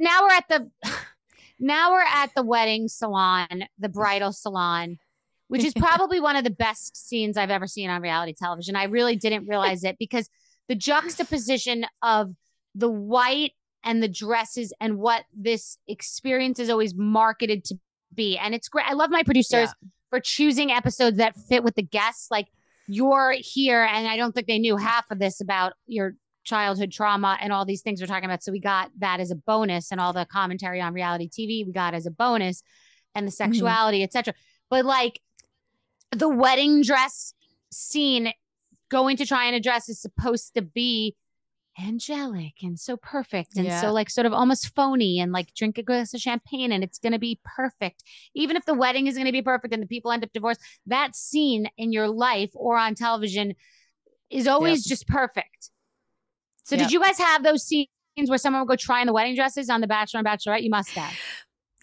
Now 0.00 0.22
we're 0.24 0.32
at 0.32 0.48
the 0.48 0.68
now 1.60 1.92
we're 1.92 2.00
at 2.00 2.34
the 2.34 2.42
wedding 2.42 2.88
salon, 2.88 3.66
the 3.78 3.88
bridal 3.88 4.32
salon, 4.32 4.98
which 5.46 5.62
is 5.62 5.72
probably 5.78 6.18
one 6.18 6.34
of 6.34 6.42
the 6.42 6.50
best 6.50 6.96
scenes 6.96 7.36
I've 7.36 7.50
ever 7.50 7.68
seen 7.68 7.88
on 7.88 8.02
reality 8.02 8.34
television. 8.36 8.74
I 8.74 8.86
really 8.86 9.14
didn't 9.14 9.46
realize 9.46 9.84
it 9.84 9.96
because 9.96 10.28
the 10.66 10.74
juxtaposition 10.74 11.86
of 12.02 12.34
the 12.74 12.90
white 12.90 13.52
and 13.84 14.02
the 14.02 14.08
dresses 14.08 14.72
and 14.80 14.98
what 14.98 15.24
this 15.34 15.78
experience 15.86 16.58
is 16.58 16.70
always 16.70 16.94
marketed 16.94 17.64
to 17.64 17.78
be. 18.14 18.36
And 18.36 18.54
it's 18.54 18.68
great. 18.68 18.86
I 18.88 18.94
love 18.94 19.10
my 19.10 19.22
producers 19.22 19.68
Yeah. 19.68 19.88
for 20.10 20.20
choosing 20.20 20.70
episodes 20.70 21.18
that 21.18 21.36
fit 21.48 21.62
with 21.62 21.74
the 21.74 21.82
guests. 21.82 22.30
Like 22.30 22.48
you're 22.86 23.34
here, 23.38 23.84
and 23.84 24.06
I 24.06 24.16
don't 24.16 24.32
think 24.32 24.46
they 24.46 24.58
knew 24.58 24.76
half 24.76 25.10
of 25.10 25.18
this 25.18 25.40
about 25.40 25.74
your 25.86 26.14
childhood 26.44 26.90
trauma 26.90 27.36
and 27.40 27.52
all 27.52 27.66
these 27.66 27.82
things 27.82 28.00
we're 28.00 28.06
talking 28.06 28.24
about. 28.24 28.42
So 28.42 28.50
we 28.52 28.60
got 28.60 28.90
that 28.98 29.20
as 29.20 29.30
a 29.30 29.36
bonus, 29.36 29.92
and 29.92 30.00
all 30.00 30.12
the 30.12 30.26
commentary 30.26 30.80
on 30.80 30.94
reality 30.94 31.28
TV 31.28 31.66
we 31.66 31.72
got 31.72 31.94
as 31.94 32.06
a 32.06 32.10
bonus, 32.10 32.62
and 33.14 33.26
the 33.26 33.30
mm-hmm. 33.30 33.52
sexuality, 33.52 34.02
etc. 34.02 34.34
But 34.70 34.84
like 34.84 35.20
the 36.10 36.28
wedding 36.28 36.82
dress 36.82 37.34
scene, 37.70 38.32
going 38.90 39.18
to 39.18 39.26
try 39.26 39.44
and 39.44 39.54
address 39.54 39.88
is 39.88 40.00
supposed 40.00 40.54
to 40.54 40.62
be 40.62 41.14
angelic 41.78 42.54
and 42.62 42.78
so 42.78 42.96
perfect 42.96 43.56
and 43.56 43.66
Yeah. 43.66 43.80
so 43.80 43.92
like 43.92 44.10
sort 44.10 44.26
of 44.26 44.32
almost 44.32 44.74
phony 44.74 45.20
and 45.20 45.32
like 45.32 45.54
drink 45.54 45.78
a 45.78 45.82
glass 45.82 46.12
of 46.14 46.20
champagne 46.20 46.72
and 46.72 46.82
it's 46.82 46.98
going 46.98 47.12
to 47.12 47.18
be 47.18 47.40
perfect. 47.44 48.02
Even 48.34 48.56
if 48.56 48.64
the 48.64 48.74
wedding 48.74 49.06
is 49.06 49.14
going 49.14 49.26
to 49.26 49.32
be 49.32 49.42
perfect 49.42 49.72
and 49.72 49.82
the 49.82 49.86
people 49.86 50.10
end 50.10 50.24
up 50.24 50.32
divorced 50.32 50.60
that 50.86 51.14
scene 51.14 51.68
in 51.76 51.92
your 51.92 52.08
life 52.08 52.50
or 52.54 52.76
on 52.76 52.94
television 52.94 53.54
is 54.30 54.46
always 54.46 54.84
just 54.84 55.06
perfect. 55.06 55.70
So 56.64 56.76
Yep. 56.76 56.84
did 56.84 56.92
you 56.92 57.00
guys 57.00 57.18
have 57.18 57.42
those 57.44 57.62
scenes 57.64 57.88
where 58.26 58.38
someone 58.38 58.62
would 58.62 58.68
go 58.68 58.76
try 58.76 59.00
on 59.00 59.06
the 59.06 59.12
wedding 59.12 59.34
dresses 59.34 59.70
on 59.70 59.80
the 59.80 59.86
bachelor 59.86 60.18
and 60.18 60.26
bachelorette? 60.26 60.62
You 60.62 60.70
must 60.70 60.96
have 60.96 61.14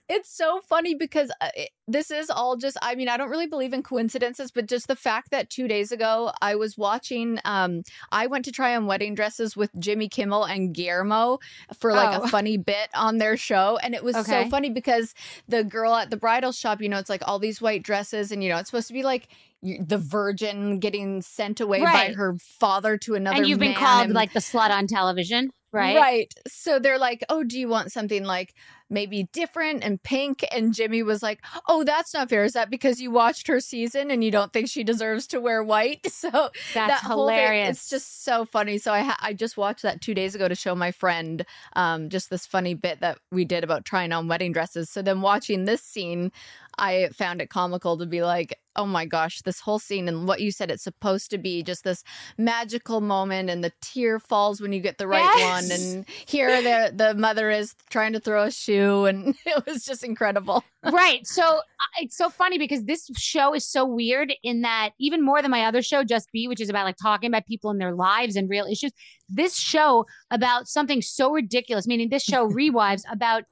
It's 0.08 0.30
so 0.30 0.62
funny 0.62 0.93
because 0.93 1.32
uh, 1.41 1.49
it, 1.56 1.70
this 1.88 2.12
is 2.12 2.30
all 2.30 2.58
just, 2.58 2.78
I 2.82 2.93
mean, 2.93 3.10
I 3.10 3.18
don't 3.18 3.30
really 3.30 3.47
believe 3.47 3.74
in 3.74 3.82
coincidences, 3.82 4.51
but 4.51 4.68
just 4.68 4.88
the 4.88 4.95
fact 4.95 5.32
that 5.32 5.49
two 5.49 5.68
days 5.68 5.91
ago 5.91 6.32
I 6.41 6.53
was 6.56 6.78
watching, 6.78 7.39
um, 7.43 7.82
I 8.12 8.28
went 8.28 8.45
to 8.45 8.51
try 8.51 8.76
on 8.76 8.86
wedding 8.86 9.16
dresses 9.16 9.58
with 9.58 9.72
Jimmy 9.80 10.08
Kimmel 10.08 10.43
and 10.43 10.74
Guillermo 10.76 11.39
for 11.80 11.91
like 11.93 12.20
Oh. 12.20 12.24
a 12.24 12.28
funny 12.36 12.58
bit 12.58 12.89
on 12.93 13.18
their 13.18 13.36
show. 13.36 13.78
And 13.82 13.95
it 13.95 14.03
was 14.03 14.16
Okay. 14.16 14.43
so 14.43 14.49
funny 14.49 14.70
because 14.70 15.16
the 15.47 15.64
girl 15.64 15.95
at 15.95 16.12
the 16.12 16.18
bridal 16.18 16.51
shop, 16.51 16.82
you 16.82 16.89
know, 16.89 16.99
it's 16.99 17.10
like 17.10 17.28
all 17.28 17.39
these 17.39 17.60
white 17.60 17.82
dresses 17.82 18.32
and, 18.32 18.43
you 18.43 18.49
know, 18.49 18.58
it's 18.58 18.70
supposed 18.70 18.88
to 18.89 18.93
be 18.93 19.03
like 19.03 19.28
the 19.64 19.97
virgin 19.97 20.78
getting 20.80 21.24
sent 21.24 21.60
away 21.60 21.82
by 21.82 22.14
her 22.16 22.36
father 22.39 22.97
to 22.99 23.16
another 23.16 23.38
and 23.38 23.47
you've 23.47 23.58
been 23.58 23.74
called 23.74 24.06
and- 24.06 24.14
like 24.14 24.34
the 24.34 24.39
slut 24.39 24.70
on 24.70 24.86
television 24.86 25.49
right? 25.72 25.95
Right. 25.97 26.34
So 26.47 26.80
they're 26.80 26.97
like, 26.99 27.26
"Oh, 27.28 27.43
do 27.43 27.60
you 27.60 27.68
want 27.68 27.91
something 27.91 28.24
like 28.24 28.53
maybe 28.89 29.27
different 29.33 29.83
and 29.83 30.01
pink?" 30.01 30.43
And 30.51 30.73
Jimmy 30.73 31.03
was 31.03 31.21
like, 31.23 31.39
"Oh, 31.67 31.83
that's 31.83 32.13
not 32.13 32.29
fair. 32.29 32.43
Is 32.43 32.53
that 32.53 32.69
because 32.69 32.99
you 33.01 33.11
watched 33.11 33.47
her 33.47 33.59
season 33.59 34.11
and 34.11 34.23
you 34.23 34.31
don't 34.31 34.51
think 34.53 34.69
she 34.69 34.83
deserves 34.83 35.27
to 35.27 35.39
wear 35.39 35.63
white?" 35.63 36.05
So 36.15 36.29
That's 36.31 36.73
that 36.73 36.99
whole 37.01 37.27
thing, 37.27 37.38
hilarious. 37.38 37.77
it's 37.77 37.89
just 37.89 38.23
so 38.23 38.45
funny. 38.45 38.77
So 38.77 38.91
I 38.91 39.01
ha- 39.01 39.19
I 39.21 39.33
just 39.33 39.57
watched 39.57 39.83
that 39.83 40.01
two 40.01 40.13
days 40.13 40.33
ago 40.36 40.47
to 40.47 40.55
show 40.55 40.73
my 40.75 40.91
friend 40.91 41.45
um, 41.75 42.09
just 42.09 42.29
this 42.29 42.45
funny 42.45 42.73
bit 42.73 43.01
that 43.01 43.19
we 43.31 43.45
did 43.45 43.63
about 43.63 43.86
trying 43.86 44.11
on 44.11 44.27
wedding 44.27 44.51
dresses. 44.53 44.89
So 44.89 45.01
then 45.01 45.21
watching 45.21 45.65
this 45.65 45.81
scene, 45.83 46.31
I 46.78 47.09
found 47.13 47.41
it 47.41 47.49
comical 47.49 47.97
to 47.97 48.05
be 48.05 48.21
like, 48.23 48.59
oh 48.78 48.86
my 48.86 49.05
gosh, 49.05 49.41
this 49.43 49.61
whole 49.61 49.80
scene 49.80 50.09
and 50.09 50.28
what 50.28 50.41
you 50.41 50.51
said 50.51 50.69
it's 50.69 50.84
supposed 50.84 51.30
to 51.32 51.38
be 51.38 51.63
just 51.63 51.84
this 51.86 52.03
magical 52.38 52.99
moment, 52.99 53.49
and 53.49 53.63
the 53.63 53.71
tear 53.82 54.19
falls 54.19 54.59
when 54.59 54.73
you 54.73 54.82
get 54.82 54.97
the 54.97 55.07
right 55.07 55.23
Yes. 55.23 55.41
one, 55.41 55.71
and 55.71 56.05
here 56.26 56.61
the 56.61 56.91
the 56.93 57.13
mother 57.15 57.49
is 57.49 57.73
trying 57.89 58.13
to 58.13 58.19
throw 58.19 58.43
a 58.43 58.51
shoe, 58.51 59.05
and 59.05 59.36
it 59.45 59.65
was 59.65 59.86
just 59.86 60.03
incredible. 60.03 60.63
right. 60.84 61.26
So 61.26 61.61
it's 62.01 62.17
so 62.17 62.30
funny 62.30 62.57
because 62.57 62.84
this 62.84 63.09
show 63.17 63.53
is 63.55 63.65
so 63.65 63.86
weird 63.86 64.34
in 64.43 64.61
that 64.61 64.89
even 64.99 65.23
more 65.23 65.41
than 65.41 65.51
my 65.51 65.63
other 65.65 65.82
show, 65.82 66.03
Just 66.03 66.30
B, 66.34 66.47
which 66.47 66.59
is 66.59 66.69
about 66.69 66.84
like 66.86 66.97
talking 67.01 67.30
about 67.30 67.45
people 67.45 67.71
in 67.71 67.78
their 67.78 67.95
lives 67.95 68.36
and 68.36 68.49
real 68.49 68.65
issues, 68.65 68.91
this 69.30 69.55
show 69.55 70.05
about 70.32 70.67
something 70.67 71.01
so 71.01 71.32
ridiculous, 71.32 71.88
meaning 71.88 72.09
this 72.09 72.23
show 72.23 72.49
rewives 72.49 73.03
about 73.09 73.43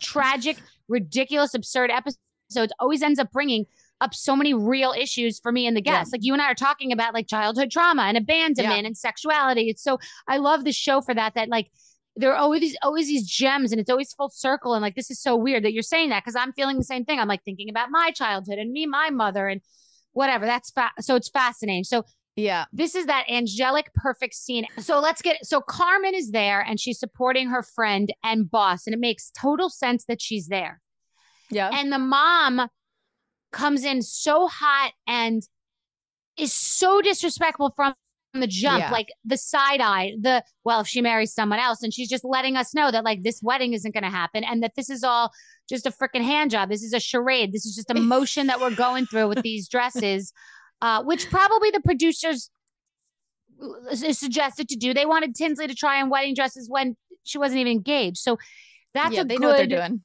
tragic, 0.00 0.56
ridiculous, 0.88 1.54
absurd 1.54 1.90
episodes, 1.90 2.18
always 2.78 3.02
ends 3.02 3.18
up 3.18 3.30
bringing 3.32 3.66
up 4.00 4.14
so 4.14 4.34
many 4.34 4.54
real 4.54 4.92
issues 4.98 5.38
for 5.38 5.52
me 5.52 5.66
and 5.66 5.76
the 5.76 5.80
guests. 5.82 6.12
Like 6.12 6.24
you 6.24 6.32
and 6.32 6.40
I 6.40 6.46
are 6.50 6.54
talking 6.54 6.90
about 6.92 7.12
like 7.14 7.26
childhood 7.28 7.70
trauma 7.70 8.02
and 8.04 8.16
abandonment 8.16 8.82
Yeah. 8.82 8.86
and 8.86 8.96
sexuality. 8.96 9.68
It's 9.68 9.82
so 9.82 9.98
I 10.26 10.38
love 10.38 10.64
the 10.64 10.72
show 10.72 11.00
for 11.02 11.12
that. 11.14 11.34
That 11.34 11.48
like 11.48 11.70
there 12.16 12.32
are 12.32 12.36
always 12.36 12.60
these 12.60 12.76
always 12.82 13.06
these 13.06 13.26
gems 13.28 13.72
and 13.72 13.80
it's 13.80 13.90
always 13.90 14.12
full 14.12 14.30
circle 14.30 14.74
and 14.74 14.82
like 14.82 14.94
this 14.96 15.10
is 15.10 15.20
so 15.20 15.36
weird 15.36 15.64
that 15.64 15.72
you're 15.72 15.80
saying 15.82 16.10
that 16.10 16.22
because 16.24 16.34
i'm 16.34 16.52
feeling 16.52 16.76
the 16.76 16.82
same 16.84 17.04
thing 17.04 17.20
i'm 17.20 17.28
like 17.28 17.42
thinking 17.44 17.70
about 17.70 17.88
my 17.88 18.10
childhood 18.10 18.58
and 18.58 18.72
me 18.72 18.84
my 18.84 19.10
mother 19.10 19.46
and 19.46 19.60
whatever 20.12 20.44
that's 20.44 20.72
fa- 20.72 20.90
so 20.98 21.14
it's 21.14 21.28
fascinating 21.28 21.84
so 21.84 22.04
yeah 22.34 22.64
this 22.72 22.96
is 22.96 23.06
that 23.06 23.24
angelic 23.30 23.94
perfect 23.94 24.34
scene 24.34 24.66
so 24.78 24.98
let's 24.98 25.22
get 25.22 25.46
so 25.46 25.60
carmen 25.60 26.12
is 26.12 26.32
there 26.32 26.60
and 26.60 26.80
she's 26.80 26.98
supporting 26.98 27.48
her 27.48 27.62
friend 27.62 28.12
and 28.24 28.50
boss 28.50 28.88
and 28.88 28.92
it 28.94 29.00
makes 29.00 29.30
total 29.30 29.70
sense 29.70 30.04
that 30.06 30.20
she's 30.20 30.48
there 30.48 30.80
yeah. 31.50 31.70
And 31.72 31.92
the 31.92 31.98
mom 31.98 32.68
comes 33.52 33.84
in 33.84 34.02
so 34.02 34.46
hot 34.46 34.92
and 35.06 35.42
is 36.36 36.52
so 36.52 37.00
disrespectful 37.02 37.72
from 37.74 37.94
the 38.32 38.46
jump 38.46 38.78
Yeah. 38.78 38.90
like 38.92 39.08
the 39.24 39.36
side 39.36 39.80
eye 39.80 40.12
the 40.20 40.44
well 40.62 40.80
if 40.82 40.86
she 40.86 41.00
marries 41.02 41.34
someone 41.34 41.58
else 41.58 41.82
and 41.82 41.92
she's 41.92 42.08
just 42.08 42.24
letting 42.24 42.56
us 42.56 42.72
know 42.72 42.92
that 42.92 43.02
like 43.04 43.24
this 43.24 43.40
wedding 43.42 43.72
isn't 43.72 43.92
going 43.92 44.04
to 44.04 44.10
happen 44.10 44.44
and 44.44 44.62
that 44.62 44.70
this 44.76 44.88
is 44.88 45.02
all 45.02 45.32
just 45.68 45.84
a 45.84 45.90
freaking 45.90 46.22
hand 46.22 46.52
job. 46.52 46.68
This 46.68 46.84
is 46.84 46.92
a 46.92 47.00
charade. 47.00 47.52
This 47.52 47.66
is 47.66 47.74
just 47.74 47.90
a 47.90 47.94
motion 47.94 48.46
that 48.46 48.60
we're 48.60 48.74
going 48.74 49.06
through 49.06 49.26
with 49.28 49.42
these 49.42 49.68
dresses 49.74 50.32
uh 50.80 51.02
which 51.02 51.28
probably 51.28 51.70
the 51.72 51.80
producers 51.80 52.50
suggested 53.92 54.68
to 54.68 54.76
do. 54.76 54.94
They 54.94 55.06
wanted 55.06 55.34
tinsley 55.34 55.66
to 55.66 55.74
try 55.74 56.00
on 56.00 56.08
wedding 56.08 56.34
dresses 56.34 56.68
when 56.70 56.96
she 57.24 57.38
wasn't 57.38 57.60
even 57.60 57.72
engaged. 57.72 58.18
So 58.18 58.38
that's 58.94 59.14
yeah, 59.14 59.22
a 59.22 59.24
they 59.24 59.34
good 59.34 59.42
know 59.42 59.48
what 59.48 59.56
they're 59.56 59.66
doing. 59.66 60.02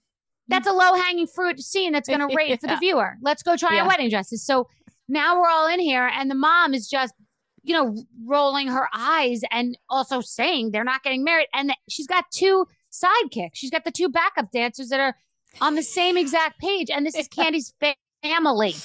That's 0.47 0.67
a 0.67 0.73
low 0.73 0.93
hanging 0.93 1.27
fruit 1.27 1.59
scene 1.59 1.91
that's 1.91 2.07
going 2.07 2.19
to 2.27 2.35
rate 2.35 2.59
for 2.61 2.67
the 2.67 2.77
viewer. 2.77 3.15
Let's 3.21 3.43
go 3.43 3.55
try 3.57 3.75
Yeah. 3.75 3.81
on 3.81 3.87
wedding 3.87 4.09
dresses. 4.09 4.45
So 4.45 4.67
now 5.07 5.39
we're 5.39 5.49
all 5.49 5.67
in 5.67 5.79
here, 5.79 6.07
and 6.07 6.29
the 6.29 6.35
mom 6.35 6.73
is 6.73 6.87
just, 6.87 7.13
you 7.63 7.73
know, 7.73 7.95
rolling 8.25 8.67
her 8.67 8.87
eyes 8.93 9.41
and 9.51 9.77
also 9.89 10.21
saying 10.21 10.71
they're 10.71 10.83
not 10.83 11.03
getting 11.03 11.23
married. 11.23 11.47
And 11.53 11.73
she's 11.89 12.07
got 12.07 12.25
two 12.31 12.67
sidekicks. 12.91 13.51
She's 13.55 13.71
got 13.71 13.83
the 13.85 13.91
two 13.91 14.09
backup 14.09 14.51
dancers 14.51 14.89
that 14.89 14.99
are 14.99 15.15
on 15.61 15.75
the 15.75 15.83
same 15.83 16.17
exact 16.17 16.59
page, 16.59 16.89
and 16.89 17.05
this 17.05 17.15
is 17.15 17.27
Kandi's 17.29 17.73
family. 18.23 18.75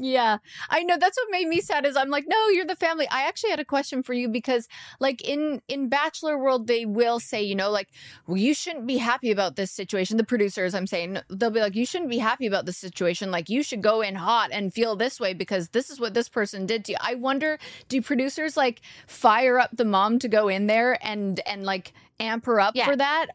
Yeah, 0.00 0.38
I 0.70 0.82
know. 0.82 0.96
That's 0.98 1.18
what 1.18 1.28
made 1.30 1.48
me 1.48 1.60
sad. 1.60 1.84
Is 1.84 1.96
I'm 1.96 2.10
like, 2.10 2.24
no, 2.28 2.48
you're 2.48 2.64
the 2.64 2.76
family. 2.76 3.08
I 3.10 3.22
actually 3.22 3.50
had 3.50 3.60
a 3.60 3.64
question 3.64 4.02
for 4.02 4.12
you 4.14 4.28
because, 4.28 4.68
like 5.00 5.20
in 5.22 5.60
in 5.68 5.88
Bachelor 5.88 6.38
World, 6.38 6.66
they 6.66 6.86
will 6.86 7.20
say, 7.20 7.42
you 7.42 7.54
know, 7.54 7.70
like, 7.70 7.88
well, 8.26 8.36
you 8.36 8.54
shouldn't 8.54 8.86
be 8.86 8.98
happy 8.98 9.30
about 9.30 9.56
this 9.56 9.70
situation. 9.72 10.16
The 10.16 10.24
producers, 10.24 10.74
I'm 10.74 10.86
saying, 10.86 11.18
they'll 11.28 11.50
be 11.50 11.60
like, 11.60 11.74
you 11.74 11.84
shouldn't 11.84 12.10
be 12.10 12.18
happy 12.18 12.46
about 12.46 12.64
this 12.66 12.78
situation. 12.78 13.30
Like, 13.30 13.48
you 13.48 13.62
should 13.62 13.82
go 13.82 14.00
in 14.00 14.14
hot 14.14 14.50
and 14.52 14.72
feel 14.72 14.96
this 14.96 15.18
way 15.18 15.34
because 15.34 15.70
this 15.70 15.90
is 15.90 15.98
what 16.00 16.14
this 16.14 16.28
person 16.28 16.66
did 16.66 16.84
to 16.86 16.92
you. 16.92 16.98
I 17.00 17.14
wonder, 17.16 17.58
do 17.88 18.00
producers 18.00 18.56
like 18.56 18.80
fire 19.06 19.58
up 19.58 19.70
the 19.76 19.84
mom 19.84 20.18
to 20.20 20.28
go 20.28 20.48
in 20.48 20.66
there 20.66 20.98
and 21.04 21.40
and 21.46 21.64
like 21.64 21.92
amp 22.20 22.46
her 22.46 22.60
up 22.60 22.74
Yeah. 22.76 22.86
for 22.86 22.96
that? 22.96 23.26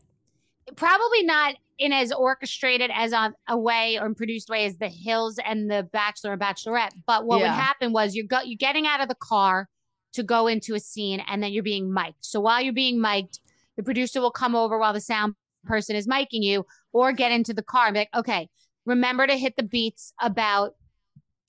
Probably 0.76 1.24
not 1.24 1.56
in 1.80 1.92
as 1.92 2.12
orchestrated 2.12 2.92
as 2.94 3.14
on 3.14 3.34
a 3.48 3.58
way 3.58 3.98
or 4.00 4.14
produced 4.14 4.50
way 4.50 4.66
as 4.66 4.78
the 4.78 4.88
Hills 4.90 5.40
and 5.46 5.70
the 5.70 5.84
Bachelor 5.92 6.34
and 6.34 6.42
Bachelorette. 6.42 6.94
But 7.06 7.26
what 7.26 7.40
would 7.40 7.50
happen 7.50 7.94
was 7.94 8.16
you're 8.16 8.28
go- 8.28 8.42
you're 8.42 8.58
getting 8.58 8.86
out 8.88 9.02
of 9.02 9.08
the 9.10 9.16
car 9.16 9.68
to 10.14 10.24
go 10.24 10.48
into 10.48 10.76
a 10.76 10.80
scene, 10.80 11.20
and 11.28 11.42
then 11.42 11.52
you're 11.52 11.64
being 11.64 11.92
mic'd. 11.92 12.18
So 12.22 12.40
while 12.40 12.62
you're 12.62 12.72
being 12.74 13.02
mic'd, 13.02 13.40
the 13.78 13.84
producer 13.84 14.22
will 14.22 14.32
come 14.32 14.56
over 14.56 14.78
while 14.78 14.94
the 14.94 15.02
sound 15.02 15.34
person 15.66 15.96
is 15.96 16.08
miking 16.08 16.44
you, 16.44 16.66
or 16.92 17.12
get 17.14 17.32
into 17.32 17.54
the 17.54 17.64
car 17.64 17.88
and 17.88 17.94
be 17.96 18.02
like, 18.02 18.16
"Okay, 18.16 18.50
remember 18.86 19.26
to 19.26 19.36
hit 19.36 19.56
the 19.58 19.64
beats 19.64 20.14
about 20.22 20.76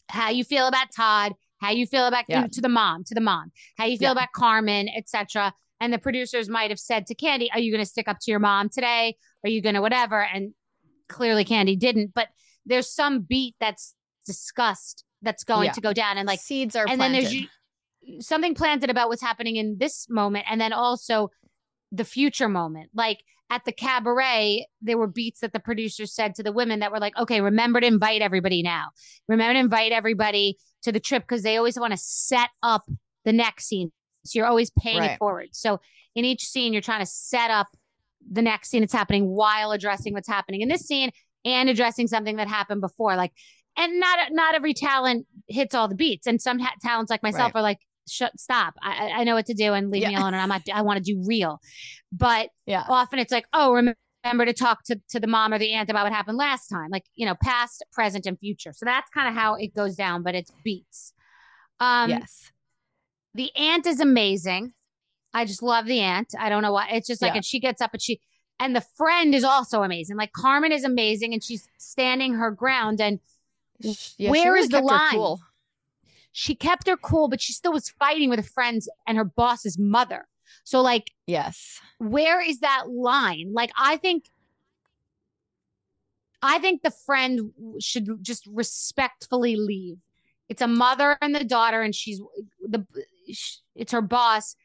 how 0.09 0.31
you 0.31 0.45
feel 0.45 0.67
about 0.67 0.89
Todd, 0.97 1.35
how 1.61 1.71
you 1.71 1.87
feel 1.87 2.07
about 2.07 2.25
Yeah. 2.29 2.47
to 2.47 2.61
the 2.61 2.69
mom, 2.69 3.05
to 3.05 3.15
the 3.15 3.21
mom, 3.21 3.53
how 3.77 3.85
you 3.85 3.99
feel 3.99 4.09
Yeah. 4.09 4.13
about 4.13 4.33
Carmen, 4.33 4.89
etc." 4.89 5.53
And 5.81 5.93
the 5.93 5.99
producers 5.99 6.49
might 6.49 6.71
have 6.71 6.79
said 6.79 7.07
to 7.07 7.15
Kandi, 7.15 7.49
"Are 7.53 7.59
you 7.59 7.73
going 7.73 7.85
to 7.85 7.91
stick 7.91 8.09
up 8.09 8.19
to 8.21 8.31
your 8.31 8.41
mom 8.41 8.69
today? 8.69 9.17
Are 9.45 9.51
you 9.51 9.61
going 9.61 9.75
to 9.75 9.81
whatever?" 9.81 10.23
And 10.23 10.55
clearly 11.09 11.45
Kandi 11.45 11.79
didn't, 11.79 12.13
but 12.15 12.29
there's 12.65 12.91
some 12.91 13.21
beat 13.21 13.55
that's 13.61 13.95
discussed 14.27 15.05
that's 15.21 15.45
going 15.45 15.67
Yeah. 15.67 15.73
to 15.73 15.81
go 15.81 15.93
down, 15.93 16.17
and 16.19 16.27
like 16.27 16.41
Seeds 16.41 16.77
are 16.77 16.87
and 16.89 17.01
then 17.01 17.13
there's 17.13 17.31
planted. 17.31 18.25
something 18.25 18.55
planted 18.55 18.91
about 18.91 19.09
what's 19.09 19.23
happening 19.23 19.57
in 19.57 19.79
this 19.79 20.09
moment, 20.09 20.47
and 20.49 20.61
then 20.61 20.73
also 20.73 21.31
the 21.93 22.05
future 22.05 22.49
moment, 22.49 22.91
like. 22.95 23.21
At 23.51 23.67
the 23.67 23.73
cabaret, 23.73 24.67
there 24.81 24.97
were 24.97 25.07
beats 25.07 25.41
that 25.41 25.53
the 25.53 25.61
producers 25.61 26.15
said 26.15 26.35
to 26.37 26.43
the 26.43 26.51
women 26.51 26.81
that 26.81 26.91
were 26.91 26.99
like, 26.99 27.15
okay, 27.19 27.43
remember 27.43 27.79
to 27.79 27.87
invite 27.87 28.23
everybody 28.23 28.63
now. 28.63 28.87
Remember 29.29 29.53
to 29.53 29.61
invite 29.61 29.93
everybody 29.93 30.57
to 30.83 30.91
the 30.91 30.99
trip 30.99 31.25
because 31.25 31.43
they 31.43 31.59
always 31.59 31.79
want 31.79 31.93
to 31.93 31.97
set 31.99 32.49
up 32.63 32.85
the 33.27 33.35
next 33.35 33.67
scene. 33.67 33.93
So 34.25 34.39
you're 34.39 34.47
always 34.47 34.71
paying 34.71 34.99
Right. 34.99 35.13
it 35.13 35.19
forward. 35.19 35.49
So 35.53 35.81
in 36.15 36.25
each 36.25 36.45
scene, 36.47 36.73
you're 36.73 36.83
trying 36.83 37.01
to 37.01 37.07
set 37.07 37.51
up 37.51 37.69
the 38.31 38.43
next 38.43 38.71
scene 38.71 38.81
that's 38.81 38.93
happening 38.93 39.27
while 39.29 39.73
addressing 39.73 40.15
what's 40.15 40.29
happening 40.29 40.61
in 40.63 40.69
this 40.69 40.83
scene 40.83 41.11
and 41.45 41.69
addressing 41.69 42.07
something 42.09 42.37
that 42.37 42.49
happened 42.49 42.81
before. 42.81 43.17
Like, 43.17 43.33
and 43.77 44.01
not 44.01 44.19
not 44.31 44.55
every 44.55 44.73
talent 44.75 45.27
hits 45.49 45.75
all 45.75 45.89
the 45.89 45.95
beats, 45.95 46.27
and 46.27 46.41
some 46.41 46.59
ta- 46.59 46.75
talents 46.83 47.11
like 47.11 47.23
myself 47.23 47.55
Right. 47.55 47.61
are 47.61 47.63
like, 47.63 47.79
shut, 48.09 48.33
stop. 48.39 48.75
I, 48.81 49.11
I- 49.17 49.25
know 49.25 49.35
what 49.35 49.47
to 49.47 49.55
do 49.55 49.73
and 49.75 49.91
leave 49.91 50.07
me 50.07 50.15
alone, 50.15 50.33
and 50.35 50.37
I'm 50.43 50.49
not. 50.49 50.63
I 50.73 50.83
want 50.83 51.05
to 51.05 51.13
do 51.13 51.23
real, 51.27 51.61
but 52.13 52.51
Yeah. 52.67 52.85
often 52.89 53.19
it's 53.19 53.33
like, 53.33 53.47
oh, 53.53 53.73
remember. 53.73 53.99
Remember 54.25 54.47
to 54.47 54.55
talk 54.55 54.83
to, 54.85 54.99
to 55.11 55.21
the 55.21 55.27
mom 55.27 55.53
or 55.53 55.59
the 55.59 55.75
aunt 55.75 55.91
about 55.91 56.05
what 56.05 56.13
happened 56.15 56.39
last 56.39 56.69
time, 56.69 56.89
like 56.91 57.05
you 57.15 57.27
know, 57.27 57.35
past, 57.43 57.85
present, 57.93 58.25
and 58.25 58.39
future. 58.39 58.73
So 58.73 58.87
that's 58.87 59.11
kind 59.11 59.29
of 59.29 59.35
how 59.35 59.57
it 59.57 59.75
goes 59.75 59.97
down, 59.97 60.23
but 60.23 60.35
it's 60.35 60.51
beats. 60.65 61.13
Um, 61.79 62.09
yes. 62.09 62.51
The 63.35 63.51
aunt 63.57 63.87
is 63.87 64.01
amazing. 64.01 64.73
I 65.33 65.45
just 65.45 65.63
love 65.63 65.87
the 65.87 66.01
aunt. 66.01 66.35
I 66.39 66.49
don't 66.49 66.63
know 66.63 66.73
why. 66.73 66.89
It's 66.91 67.09
just 67.09 67.21
like, 67.21 67.33
Yeah. 67.33 67.37
and 67.37 67.45
she 67.45 67.59
gets 67.59 67.83
up 67.83 67.93
and 67.93 68.01
she, 68.01 68.21
and 68.61 68.75
the 68.77 68.81
friend 68.81 69.35
is 69.35 69.43
also 69.43 69.83
amazing. 69.83 70.17
Like 70.17 70.33
Carmen 70.33 70.71
is 70.71 70.85
amazing 70.85 71.33
and 71.33 71.43
she's 71.43 71.69
standing 71.77 72.35
her 72.35 72.51
ground. 72.53 73.01
And 73.01 73.19
Yeah, 73.81 74.31
where 74.31 74.53
really 74.53 74.65
is 74.67 74.69
the 74.71 74.81
line? 74.81 75.11
cool. 75.15 75.41
She 76.31 76.55
kept 76.55 76.87
her 76.89 76.97
cool, 76.97 77.29
but 77.29 77.41
she 77.41 77.53
still 77.53 77.73
was 77.73 77.89
fighting 77.89 78.31
with 78.31 78.39
her 78.39 78.45
friends 78.45 78.89
and 79.07 79.17
her 79.19 79.25
boss's 79.25 79.79
mother. 79.79 80.27
So, 80.63 80.81
like, 80.81 81.11
Yes. 81.27 81.81
where 81.99 82.41
is 82.41 82.61
that 82.61 82.89
line? 82.89 83.53
Like, 83.53 83.71
I 83.77 83.97
think, 83.97 84.31
I 86.43 86.59
think 86.59 86.83
the 86.83 86.91
friend 86.91 87.53
should 87.81 88.23
just 88.23 88.47
respectfully 88.47 89.57
leave. 89.57 89.99
It's 90.49 90.61
a 90.63 90.67
mother 90.69 91.17
and 91.23 91.35
the 91.35 91.45
daughter, 91.45 91.83
and 91.83 91.95
she's 91.95 92.21
the 92.61 92.87
it's 93.27 93.93
her 93.93 94.03
boss, 94.03 94.57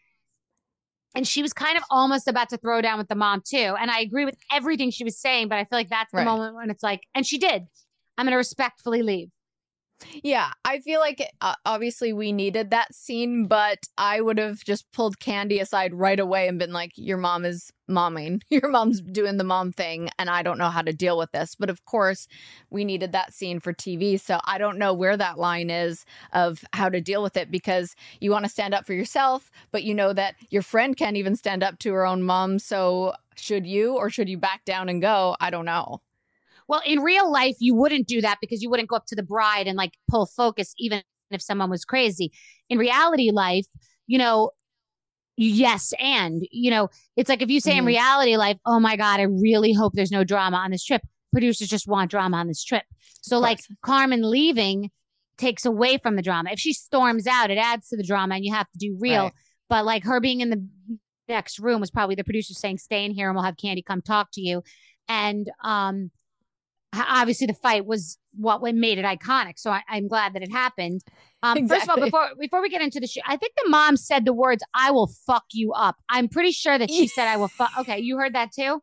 and 1.16 1.28
she 1.28 1.42
was 1.42 1.54
kind 1.54 1.78
of 1.78 1.84
almost 1.90 2.28
about 2.28 2.50
to 2.50 2.58
throw 2.58 2.82
down 2.82 2.98
with 2.98 3.08
the 3.08 3.16
mom 3.16 3.42
too. 3.46 3.76
And 3.80 3.90
I 3.90 4.00
agree 4.02 4.26
with 4.26 4.38
everything 4.52 4.92
she 4.92 5.04
was 5.04 5.20
saying, 5.20 5.50
but 5.50 5.58
I 5.58 5.64
feel 5.64 5.80
like 5.80 5.90
that's 5.90 6.12
the 6.12 6.18
Right. 6.18 6.26
moment 6.26 6.56
when 6.56 6.70
it's 6.70 6.84
like, 6.84 7.02
and 7.16 7.26
she 7.26 7.38
did. 7.38 7.64
I'm 8.18 8.26
going 8.26 8.32
to 8.32 8.38
respectfully 8.38 9.02
leave. 9.02 9.30
Yeah, 10.24 10.52
I 10.64 10.80
feel 10.80 11.00
like 11.00 11.22
uh, 11.42 11.56
obviously 11.66 12.14
we 12.14 12.32
needed 12.32 12.70
that 12.72 12.96
scene, 12.96 13.48
but 13.48 13.80
I 13.98 14.22
would 14.22 14.38
have 14.38 14.64
just 14.64 14.90
pulled 14.92 15.20
Kandi 15.20 15.62
aside 15.62 15.94
right 15.94 16.20
away 16.20 16.48
and 16.48 16.58
been 16.58 16.72
like, 16.72 16.92
"Your 16.96 17.18
mom 17.18 17.44
is 17.46 17.72
momming. 17.90 18.42
Your 18.50 18.70
mom's 18.70 19.02
doing 19.02 19.38
the 19.38 19.44
mom 19.44 19.74
thing, 19.74 20.10
and 20.18 20.30
I 20.30 20.42
don't 20.42 20.58
know 20.58 20.70
how 20.70 20.82
to 20.82 20.94
deal 20.94 21.18
with 21.18 21.32
this." 21.32 21.56
But 21.56 21.70
of 21.70 21.84
course, 21.86 22.28
we 22.70 22.86
needed 22.86 23.12
that 23.12 23.34
scene 23.34 23.60
for 23.60 23.74
TV, 23.74 24.18
so 24.18 24.40
I 24.46 24.58
don't 24.58 24.78
know 24.78 24.94
where 24.94 25.18
that 25.18 25.38
line 25.38 25.70
is 25.70 26.06
of 26.34 26.64
how 26.74 26.90
to 26.90 27.02
deal 27.02 27.22
with 27.22 27.36
it 27.36 27.52
because 27.52 27.96
you 28.22 28.32
want 28.32 28.46
to 28.46 28.52
stand 28.52 28.74
up 28.74 28.86
for 28.86 28.94
yourself, 28.94 29.52
but 29.72 29.84
you 29.84 29.94
know 29.94 30.14
that 30.14 30.36
your 30.50 30.62
friend 30.62 30.96
can't 30.96 31.18
even 31.18 31.36
stand 31.36 31.62
up 31.64 31.78
to 31.80 31.94
her 31.94 32.06
own 32.06 32.24
mom. 32.24 32.60
So 32.60 33.14
should 33.36 33.66
you, 33.68 33.96
or 33.96 34.10
should 34.10 34.30
you 34.30 34.38
back 34.38 34.64
down 34.66 34.88
and 34.90 35.02
go? 35.02 35.36
I 35.42 35.50
don't 35.50 35.66
know. 35.66 36.02
Well, 36.70 36.82
in 36.86 37.00
real 37.00 37.30
life, 37.30 37.56
you 37.60 37.76
wouldn't 37.76 38.08
do 38.08 38.22
that 38.22 38.38
because 38.40 38.62
you 38.62 38.70
wouldn't 38.70 38.88
go 38.90 38.96
up 38.96 39.08
to 39.08 39.16
the 39.16 39.24
bride 39.24 39.68
and 39.68 39.76
like 39.76 39.94
pull 40.10 40.28
focus, 40.28 40.74
even 40.78 41.02
if 41.32 41.42
someone 41.42 41.70
was 41.70 41.84
crazy. 41.84 42.32
In 42.70 42.78
reality 42.78 43.32
life, 43.32 43.66
you 44.06 44.20
know, 44.20 44.52
yes, 45.36 45.94
and, 46.00 46.44
you 46.52 46.70
know, 46.70 46.90
it's 47.16 47.28
like 47.28 47.42
if 47.42 47.50
you 47.50 47.60
say 47.60 47.76
in 47.76 47.84
Mhm. 47.84 47.88
reality 47.88 48.38
life, 48.38 48.58
oh 48.66 48.80
my 48.80 48.96
God, 48.96 49.20
I 49.20 49.24
really 49.24 49.74
hope 49.74 49.94
there's 49.96 50.12
no 50.12 50.24
drama 50.24 50.58
on 50.58 50.70
this 50.70 50.84
trip. 50.84 51.02
Producers 51.32 51.68
just 51.68 51.88
want 51.88 52.12
drama 52.12 52.38
on 52.38 52.48
this 52.48 52.64
trip. 52.64 52.84
So, 53.22 53.40
like, 53.40 53.60
Carmen 53.82 54.30
leaving 54.30 54.92
takes 55.38 55.66
away 55.66 55.98
from 55.98 56.18
the 56.18 56.22
drama. 56.22 56.52
If 56.52 56.60
she 56.60 56.74
storms 56.74 57.26
out, 57.26 57.50
it 57.50 57.58
adds 57.58 57.88
to 57.90 57.98
the 57.98 58.04
drama 58.04 58.36
and 58.36 58.46
you 58.46 58.54
have 58.54 58.70
to 58.72 58.78
do 58.78 58.96
real. 59.00 59.24
Right. 59.24 59.34
But 59.70 59.86
like 59.86 60.04
her 60.04 60.20
being 60.20 60.42
in 60.42 60.50
the 60.50 60.68
next 61.28 61.60
room 61.60 61.80
was 61.80 61.90
probably 61.90 62.16
the 62.16 62.24
producer 62.24 62.54
saying, 62.54 62.78
stay 62.80 63.06
in 63.06 63.12
here 63.12 63.28
and 63.28 63.36
we'll 63.36 63.46
have 63.46 63.56
Kandi 63.56 63.84
come 63.84 64.02
talk 64.02 64.30
to 64.34 64.42
you. 64.42 64.62
And, 65.08 65.50
um, 65.64 66.12
obviously 66.94 67.48
the 67.48 67.54
fight 67.54 67.86
was 67.86 68.18
what 68.36 68.62
made 68.62 68.98
it 68.98 69.06
iconic. 69.06 69.54
So 69.58 69.72
I, 69.72 69.82
I'm 69.90 70.08
glad 70.08 70.34
that 70.34 70.44
it 70.44 70.52
happened. 70.52 71.02
Um, 71.44 71.68
First 71.68 71.84
of 71.84 71.90
all, 71.92 72.00
before 72.04 72.30
before 72.40 72.62
we 72.62 72.70
get 72.70 72.82
into 72.82 73.00
the 73.00 73.08
show, 73.08 73.22
I 73.26 73.38
think 73.38 73.54
the 73.64 73.70
mom 73.70 73.96
said 73.98 74.26
the 74.26 74.34
words 74.34 74.64
"I 74.74 74.92
will 74.92 75.08
fuck 75.26 75.46
you 75.54 75.72
up." 75.74 75.96
I'm 76.10 76.28
pretty 76.28 76.52
sure 76.52 76.78
that 76.78 76.90
she 76.90 77.08
said 77.08 77.28
"I 77.28 77.38
will 77.38 77.48
fuck." 77.48 77.72
Okay, 77.80 78.00
you 78.00 78.18
heard 78.18 78.36
that 78.36 78.52
too. 78.52 78.82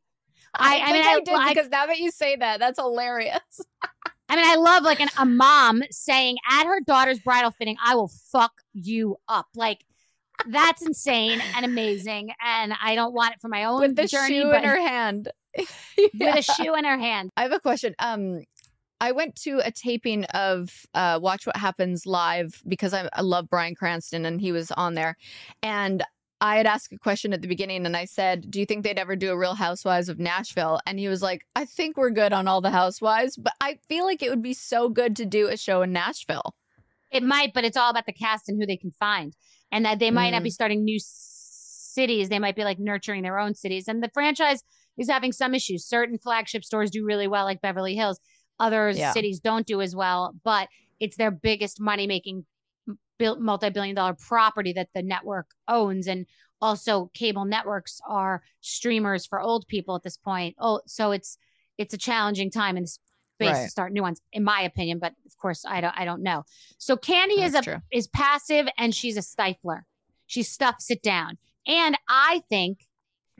I, 0.54 0.76
I 0.80 0.84
think 0.92 0.92
mean, 0.92 1.04
I, 1.06 1.10
I- 1.10 1.20
did 1.20 1.34
I- 1.34 1.48
because 1.54 1.68
now 1.70 1.86
that 1.86 1.98
you 1.98 2.10
say 2.10 2.36
that, 2.36 2.58
that's 2.60 2.78
hilarious. 2.78 3.40
I 4.28 4.34
mean, 4.34 4.44
I 4.44 4.56
love 4.56 4.82
like 4.82 4.98
an, 5.00 5.08
a 5.18 5.24
mom 5.26 5.82
saying 5.90 6.36
at 6.50 6.64
her 6.64 6.80
daughter's 6.80 7.20
bridal 7.20 7.50
fitting, 7.50 7.76
"I 7.84 7.94
will 7.94 8.10
fuck 8.32 8.52
you 8.72 9.16
up." 9.28 9.46
Like 9.54 9.84
that's 10.48 10.82
insane 10.82 11.40
and 11.56 11.64
amazing, 11.66 12.30
and 12.42 12.72
I 12.82 12.94
don't 12.94 13.12
want 13.14 13.34
it 13.34 13.40
for 13.40 13.48
my 13.48 13.64
own 13.64 13.80
With 13.80 13.96
the 13.96 14.06
journey. 14.06 14.40
shoe 14.40 14.44
but 14.50 14.62
in 14.64 14.68
her 14.68 14.80
hand. 14.80 15.28
with 16.14 16.36
a 16.36 16.42
shoe 16.42 16.74
in 16.74 16.84
her 16.84 16.98
hand. 16.98 17.30
I 17.36 17.42
have 17.42 17.52
a 17.52 17.60
question. 17.60 17.94
Um, 17.98 18.42
I 19.00 19.12
went 19.12 19.36
to 19.42 19.60
a 19.64 19.70
taping 19.70 20.24
of 20.26 20.70
uh, 20.94 21.18
Watch 21.22 21.46
What 21.46 21.56
Happens 21.56 22.06
live 22.06 22.62
because 22.66 22.94
I, 22.94 23.08
I 23.12 23.20
love 23.22 23.48
Bryan 23.50 23.74
Cranston 23.74 24.24
and 24.24 24.40
he 24.40 24.52
was 24.52 24.70
on 24.72 24.94
there. 24.94 25.16
And 25.62 26.02
I 26.40 26.56
had 26.56 26.66
asked 26.66 26.92
a 26.92 26.98
question 26.98 27.32
at 27.32 27.42
the 27.42 27.48
beginning 27.48 27.84
and 27.86 27.96
I 27.96 28.04
said, 28.06 28.50
Do 28.50 28.58
you 28.58 28.66
think 28.66 28.84
they'd 28.84 28.98
ever 28.98 29.16
do 29.16 29.30
a 29.30 29.36
Real 29.38 29.54
Housewives 29.54 30.08
of 30.08 30.18
Nashville? 30.18 30.80
And 30.86 30.98
he 30.98 31.08
was 31.08 31.20
like, 31.22 31.46
I 31.54 31.64
think 31.66 31.96
we're 31.96 32.10
good 32.10 32.32
on 32.32 32.48
all 32.48 32.60
the 32.60 32.70
housewives, 32.70 33.36
but 33.36 33.52
I 33.60 33.78
feel 33.88 34.04
like 34.04 34.22
it 34.22 34.30
would 34.30 34.42
be 34.42 34.54
so 34.54 34.88
good 34.88 35.14
to 35.16 35.24
do 35.26 35.48
a 35.48 35.56
show 35.56 35.82
in 35.82 35.92
Nashville. 35.92 36.54
It 37.10 37.22
might, 37.22 37.52
but 37.54 37.64
it's 37.64 37.76
all 37.76 37.90
about 37.90 38.06
the 38.06 38.12
cast 38.12 38.48
and 38.48 38.60
who 38.60 38.66
they 38.66 38.76
can 38.76 38.90
find. 38.92 39.34
And 39.72 39.84
that 39.84 39.98
they 39.98 40.10
might 40.10 40.30
not 40.30 40.40
Mm. 40.40 40.44
be 40.44 40.50
starting 40.50 40.84
new 40.84 40.98
cities. 41.00 42.28
They 42.28 42.38
might 42.38 42.56
be 42.56 42.64
like 42.64 42.78
nurturing 42.78 43.22
their 43.22 43.38
own 43.38 43.54
cities. 43.54 43.88
And 43.88 44.02
the 44.02 44.10
franchise 44.12 44.62
is 44.98 45.08
having 45.08 45.32
some 45.32 45.54
issues. 45.54 45.84
Certain 45.84 46.18
flagship 46.18 46.64
stores 46.64 46.90
do 46.90 47.04
really 47.04 47.28
well, 47.28 47.44
like 47.44 47.60
Beverly 47.60 47.94
Hills. 47.94 48.18
Other 48.58 48.90
Yeah. 48.90 49.12
cities 49.12 49.40
don't 49.40 49.66
do 49.66 49.80
as 49.80 49.94
well, 49.94 50.34
but 50.44 50.68
it's 51.00 51.16
their 51.16 51.30
biggest 51.30 51.80
money 51.80 52.06
making 52.06 52.46
multi 53.20 53.70
billion 53.70 53.94
dollar 53.94 54.14
property 54.14 54.72
that 54.74 54.88
the 54.94 55.02
network 55.02 55.50
owns. 55.68 56.06
And 56.06 56.26
also, 56.60 57.10
cable 57.14 57.44
networks 57.44 58.00
are 58.08 58.42
streamers 58.60 59.26
for 59.26 59.40
old 59.40 59.66
people 59.68 59.94
at 59.94 60.02
this 60.02 60.16
point. 60.16 60.56
Oh, 60.58 60.80
so 60.86 61.12
it's 61.12 61.38
it's 61.78 61.92
a 61.92 61.98
challenging 61.98 62.50
time 62.50 62.76
in 62.78 62.86
space 62.86 63.58
to 63.64 63.68
start 63.68 63.92
new 63.92 64.00
ones, 64.02 64.20
in 64.32 64.42
my 64.42 64.62
opinion. 64.62 64.98
But 64.98 65.12
of 65.26 65.36
course, 65.36 65.64
I 65.66 65.80
don't 65.82 65.94
I 65.96 66.04
don't 66.06 66.22
know. 66.22 66.44
So 66.78 66.96
Kandi 66.96 67.38
is 67.44 67.54
a 67.54 67.60
true. 67.62 67.82
is 67.92 68.06
passive 68.08 68.66
and 68.78 68.94
she's 68.94 69.16
a 69.18 69.20
stifler. 69.20 69.82
She 70.26 70.42
stuffs 70.42 70.90
it 70.90 71.02
down. 71.02 71.36
And 71.66 71.96
I 72.08 72.42
think 72.48 72.85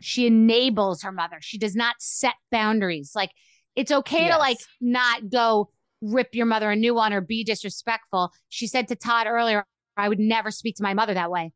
she 0.00 0.26
enables 0.26 1.02
her 1.02 1.12
mother. 1.12 1.38
She 1.40 1.58
does 1.58 1.74
not 1.74 1.96
set 1.98 2.34
boundaries. 2.50 3.12
Like 3.14 3.30
it's 3.74 3.92
okay 3.92 4.28
to 4.28 4.38
like 4.38 4.58
not 4.80 5.30
go 5.30 5.70
rip 6.02 6.34
your 6.34 6.46
mother 6.46 6.70
a 6.70 6.76
new 6.76 6.94
one 6.94 7.12
or 7.12 7.20
be 7.20 7.44
disrespectful. 7.44 8.30
She 8.48 8.66
said 8.66 8.88
to 8.88 8.96
Todd 8.96 9.26
earlier, 9.26 9.64
I 9.96 10.08
would 10.08 10.18
never 10.18 10.50
speak 10.50 10.76
to 10.76 10.82
my 10.82 10.94
mother 10.94 11.14
that 11.14 11.30
way. 11.30 11.52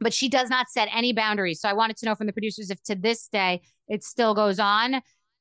But 0.00 0.14
she 0.14 0.28
does 0.28 0.48
not 0.48 0.68
set 0.68 0.88
any 0.92 1.12
boundaries. 1.12 1.60
So 1.60 1.68
I 1.68 1.72
wanted 1.72 1.96
to 1.98 2.06
know 2.06 2.14
from 2.14 2.26
the 2.26 2.32
producers 2.32 2.70
if 2.70 2.82
to 2.84 2.94
this 2.94 3.28
day 3.28 3.62
it 3.88 4.04
still 4.04 4.34
goes 4.34 4.58
on. 4.58 5.00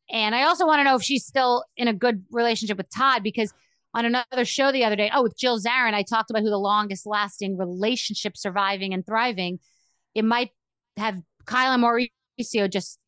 And 0.10 0.36
I 0.36 0.44
also 0.44 0.66
want 0.66 0.80
to 0.80 0.84
know 0.84 0.96
if 0.96 1.04
she's 1.04 1.26
still 1.26 1.66
in 1.76 1.88
a 1.88 1.94
good 1.94 2.24
relationship 2.32 2.78
with 2.78 2.90
Todd 2.90 3.24
because 3.24 3.54
on 3.94 4.06
another 4.06 4.46
show 4.46 4.72
the 4.72 4.84
other 4.84 4.96
day, 4.96 5.12
oh, 5.14 5.24
with 5.24 5.38
Jill 5.38 5.60
Zarin, 5.60 5.94
I 5.94 6.04
talked 6.04 6.30
about 6.30 6.44
who 6.44 6.50
the 6.50 6.58
longest 6.58 7.06
lasting 7.06 7.58
relationship 7.58 8.38
surviving 8.38 8.94
and 8.94 9.06
thriving. 9.06 9.60
It 10.16 10.24
might 10.24 10.52
have 10.98 11.22
Kyla 11.46 11.74
and 11.74 11.82
Mauricio 12.40 12.70
just 12.70 13.00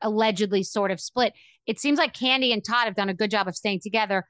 allegedly 0.00 0.62
sort 0.62 0.90
of 0.90 1.00
split. 1.00 1.32
It 1.66 1.78
seems 1.78 1.98
like 1.98 2.14
Kandi 2.14 2.52
and 2.52 2.64
Todd 2.64 2.84
have 2.86 2.94
done 2.94 3.08
a 3.08 3.14
good 3.14 3.30
job 3.30 3.48
of 3.48 3.56
staying 3.56 3.80
together 3.80 4.26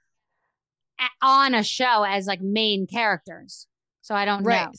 on 1.22 1.54
a 1.54 1.62
show 1.62 2.04
as 2.04 2.26
like 2.26 2.40
main 2.40 2.86
characters. 2.86 3.66
So 4.02 4.14
I 4.14 4.24
don't 4.24 4.44
Right. 4.44 4.66
know. 4.66 4.72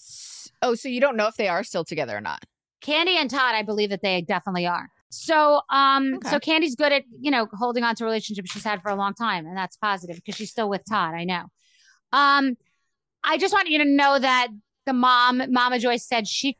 Oh, 0.61 0.75
so 0.75 0.87
you 0.89 1.01
don't 1.01 1.17
know 1.17 1.27
if 1.27 1.35
they 1.35 1.47
are 1.47 1.63
still 1.63 1.83
together 1.83 2.17
or 2.17 2.21
not? 2.21 2.43
Kandi 2.81 3.15
and 3.15 3.29
Todd, 3.29 3.55
I 3.55 3.63
believe 3.63 3.89
that 3.89 4.01
they 4.01 4.21
definitely 4.21 4.67
are. 4.67 4.89
So, 5.09 5.61
um, 5.69 6.15
Okay. 6.15 6.29
so 6.29 6.39
Kandi's 6.39 6.75
good 6.75 6.91
at 6.91 7.03
you 7.19 7.31
know 7.31 7.47
holding 7.53 7.83
on 7.83 7.95
to 7.95 8.03
relationships 8.05 8.51
she's 8.51 8.63
had 8.63 8.81
for 8.81 8.89
a 8.89 8.95
long 8.95 9.13
time, 9.13 9.45
and 9.45 9.55
that's 9.55 9.77
positive 9.77 10.15
because 10.17 10.35
she's 10.35 10.49
still 10.51 10.69
with 10.69 10.81
Todd. 10.89 11.13
I 11.13 11.23
know. 11.23 11.45
Um, 12.11 12.57
I 13.23 13.37
just 13.37 13.53
want 13.53 13.69
you 13.69 13.77
to 13.79 13.85
know 13.85 14.19
that 14.19 14.47
the 14.85 14.93
mom, 14.93 15.41
Mama 15.49 15.79
Joyce, 15.79 16.05
said 16.05 16.27
she. 16.27 16.57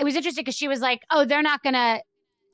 It 0.00 0.04
was 0.04 0.16
interesting 0.16 0.42
because 0.42 0.56
she 0.56 0.68
was 0.68 0.80
like, 0.80 1.02
"Oh, 1.10 1.24
they're 1.24 1.42
not 1.42 1.62
gonna 1.62 2.00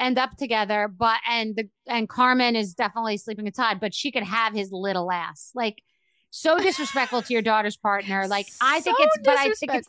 end 0.01 0.19
up 0.19 0.37
together," 0.37 0.89
but 0.89 1.19
and 1.29 1.55
the 1.55 1.69
and 1.87 2.09
Carmen 2.09 2.57
is 2.57 2.75
definitely 2.75 3.17
sleeping 3.17 3.45
with 3.45 3.55
Todd, 3.55 3.79
but 3.81 3.95
she 3.95 4.11
could 4.11 4.25
have 4.25 4.53
his 4.53 4.73
little 4.73 5.13
ass. 5.13 5.53
Like, 5.55 5.83
so 6.31 6.59
disrespectful 6.63 7.23
to 7.23 7.33
your 7.33 7.43
daughter's 7.43 7.77
partner. 7.77 8.27
Like, 8.27 8.47
I 8.61 8.81
think 8.81 8.97
it's, 8.99 9.19
but 9.25 9.39
I 9.39 9.53
think 9.53 9.75
it's 9.75 9.89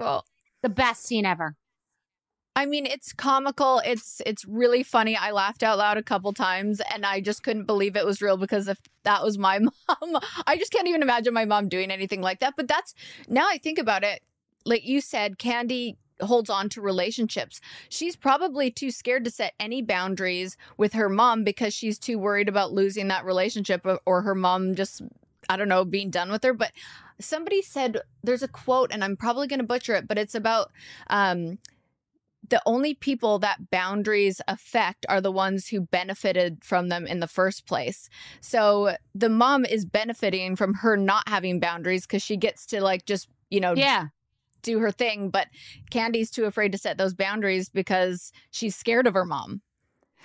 the 0.62 0.70
best 0.70 1.04
scene 1.04 1.26
ever. 1.26 1.56
I 2.58 2.66
mean, 2.66 2.88
it's 2.88 3.14
comical. 3.14 3.84
It's 3.86 4.20
it's 4.26 4.44
really 4.46 4.82
funny. 4.82 5.16
I 5.16 5.30
laughed 5.30 5.62
out 5.62 5.78
loud 5.78 5.98
a 5.98 6.04
couple 6.04 6.34
times, 6.34 6.82
and 6.92 7.06
I 7.06 7.22
just 7.22 7.44
couldn't 7.44 7.66
believe 7.66 7.96
it 7.96 8.04
was 8.04 8.20
real 8.20 8.36
because 8.36 8.68
if 8.68 8.80
that 9.04 9.24
was 9.24 9.38
my 9.38 9.60
mom, 9.60 10.20
I 10.48 10.58
just 10.58 10.72
can't 10.72 10.88
even 10.88 11.04
imagine 11.04 11.36
my 11.36 11.46
mom 11.46 11.70
doing 11.70 11.92
anything 11.92 12.22
like 12.22 12.40
that. 12.40 12.56
But 12.58 12.68
that's 12.68 12.96
now 13.28 13.48
I 13.48 13.60
think 13.60 13.78
about 13.78 14.04
it. 14.04 14.24
Like 14.66 14.86
you 14.86 15.02
said, 15.02 15.38
Kandi 15.38 15.98
holds 16.22 16.50
on 16.50 16.70
to 16.70 16.82
relationships. 16.82 17.62
She's 17.90 18.16
probably 18.16 18.72
too 18.72 18.92
scared 18.92 19.26
to 19.26 19.32
set 19.32 19.54
any 19.60 19.82
boundaries 19.82 20.58
with 20.78 20.94
her 20.94 21.10
mom 21.10 21.44
because 21.44 21.74
she's 21.74 22.00
too 22.00 22.18
worried 22.18 22.50
about 22.50 22.74
losing 22.74 23.08
that 23.10 23.26
relationship 23.26 23.86
or, 24.06 24.22
her 24.22 24.36
mom 24.36 24.76
just 24.76 25.02
I 25.50 25.56
don't 25.58 25.70
know 25.70 25.86
being 25.86 26.10
done 26.10 26.32
with 26.32 26.44
her. 26.44 26.54
But 26.54 26.72
somebody 27.20 27.62
said 27.62 28.02
there's 28.24 28.44
a 28.44 28.48
quote, 28.48 28.92
and 28.92 29.04
I'm 29.04 29.16
probably 29.16 29.48
going 29.48 29.60
to 29.60 29.66
butcher 29.66 29.96
it, 29.96 30.08
but 30.08 30.18
it's 30.18 30.36
about 30.36 30.72
um 31.10 31.60
the 32.50 32.62
only 32.66 32.94
people 32.94 33.40
that 33.40 33.70
boundaries 33.72 34.40
affect 34.48 35.06
are 35.10 35.20
the 35.20 35.32
ones 35.32 35.68
who 35.68 35.82
benefited 35.82 36.64
from 36.64 36.88
them 36.88 37.06
in 37.06 37.20
the 37.20 37.28
first 37.28 37.66
place. 37.66 38.10
So 38.40 38.96
the 39.14 39.30
mom 39.30 39.66
is 39.66 39.86
benefiting 39.86 40.56
from 40.56 40.76
her 40.76 40.96
not 40.96 41.28
having 41.28 41.60
boundaries 41.60 42.06
because 42.06 42.24
she 42.24 42.38
gets 42.38 42.66
to 42.68 42.82
like 42.82 43.06
just, 43.06 43.28
you 43.50 43.60
know, 43.60 43.74
Yeah. 43.76 44.08
Do 44.62 44.80
her 44.80 44.92
thing. 44.92 45.30
But 45.30 45.48
Kandi's 45.92 46.32
too 46.32 46.46
afraid 46.46 46.72
to 46.72 46.78
set 46.78 46.98
those 46.98 47.14
boundaries 47.14 47.70
because 47.70 48.32
she's 48.52 48.76
scared 48.76 49.08
of 49.08 49.14
her 49.14 49.26
mom. 49.26 49.62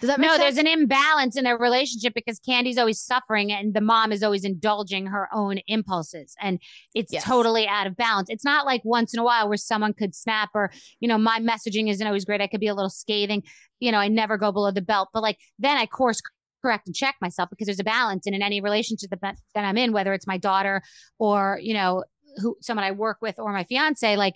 Does 0.00 0.08
that 0.08 0.18
make 0.18 0.26
no, 0.26 0.36
sense? 0.36 0.56
there's 0.56 0.58
an 0.58 0.66
imbalance 0.66 1.36
in 1.36 1.44
their 1.44 1.56
relationship 1.56 2.12
because 2.12 2.40
Kandi's 2.40 2.76
always 2.76 3.00
suffering 3.00 3.52
and 3.52 3.72
the 3.72 3.80
mom 3.80 4.10
is 4.10 4.24
always 4.24 4.44
indulging 4.44 5.06
her 5.06 5.28
own 5.32 5.58
impulses. 5.68 6.34
And 6.40 6.58
it's 6.92 7.12
Yes. 7.12 7.22
totally 7.22 7.68
out 7.68 7.86
of 7.86 7.96
balance. 7.96 8.28
It's 8.28 8.44
not 8.44 8.66
like 8.66 8.80
once 8.84 9.14
in 9.14 9.20
a 9.20 9.24
while 9.24 9.46
where 9.48 9.56
someone 9.56 9.92
could 9.92 10.16
snap 10.16 10.50
or, 10.54 10.72
you 10.98 11.06
know, 11.06 11.18
my 11.18 11.38
messaging 11.38 11.88
isn't 11.88 12.04
always 12.04 12.24
great. 12.24 12.40
I 12.40 12.48
could 12.48 12.58
be 12.58 12.66
a 12.66 12.74
little 12.74 12.90
scathing. 12.90 13.44
You 13.78 13.92
know, 13.92 13.98
I 13.98 14.08
never 14.08 14.36
go 14.38 14.50
below 14.50 14.72
the 14.72 14.82
belt. 14.82 15.10
But 15.12 15.22
like 15.22 15.38
then 15.60 15.76
I 15.76 15.86
course 15.86 16.20
correct 16.62 16.86
and 16.88 16.96
check 16.96 17.16
myself 17.20 17.50
because 17.50 17.66
there's 17.66 17.80
a 17.80 17.84
balance. 17.84 18.26
And 18.26 18.34
in 18.34 18.42
any 18.42 18.60
relationship 18.60 19.10
that, 19.10 19.20
that 19.54 19.64
I'm 19.64 19.76
in, 19.76 19.92
whether 19.92 20.12
it's 20.14 20.26
my 20.26 20.38
daughter 20.38 20.82
or, 21.18 21.60
you 21.62 21.74
know, 21.74 22.02
who 22.36 22.56
someone 22.60 22.84
I 22.84 22.90
work 22.92 23.18
with 23.20 23.38
or 23.38 23.52
my 23.52 23.64
fiance, 23.64 24.16
like 24.16 24.34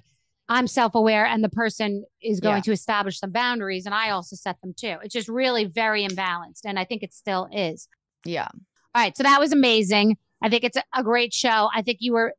I'm 0.48 0.66
self 0.66 0.94
aware 0.94 1.26
and 1.26 1.42
the 1.42 1.48
person 1.48 2.04
is 2.22 2.40
going 2.40 2.56
Yeah. 2.56 2.62
to 2.62 2.72
establish 2.72 3.18
some 3.18 3.30
boundaries 3.32 3.86
and 3.86 3.94
I 3.94 4.10
also 4.10 4.36
set 4.36 4.60
them 4.60 4.74
too. 4.76 4.96
It's 5.02 5.12
just 5.14 5.28
really 5.28 5.64
very 5.64 6.06
imbalanced. 6.06 6.60
And 6.64 6.78
I 6.78 6.84
think 6.84 7.02
it 7.02 7.12
still 7.12 7.48
is. 7.52 7.88
Yeah. 8.24 8.48
All 8.94 9.02
right. 9.02 9.16
So 9.16 9.22
that 9.24 9.40
was 9.40 9.52
amazing. 9.52 10.16
I 10.42 10.48
think 10.48 10.64
it's 10.64 10.76
a, 10.76 10.84
a 10.94 11.02
great 11.02 11.32
show. 11.34 11.68
I 11.74 11.82
think 11.82 11.98
you 12.00 12.12
were 12.12 12.34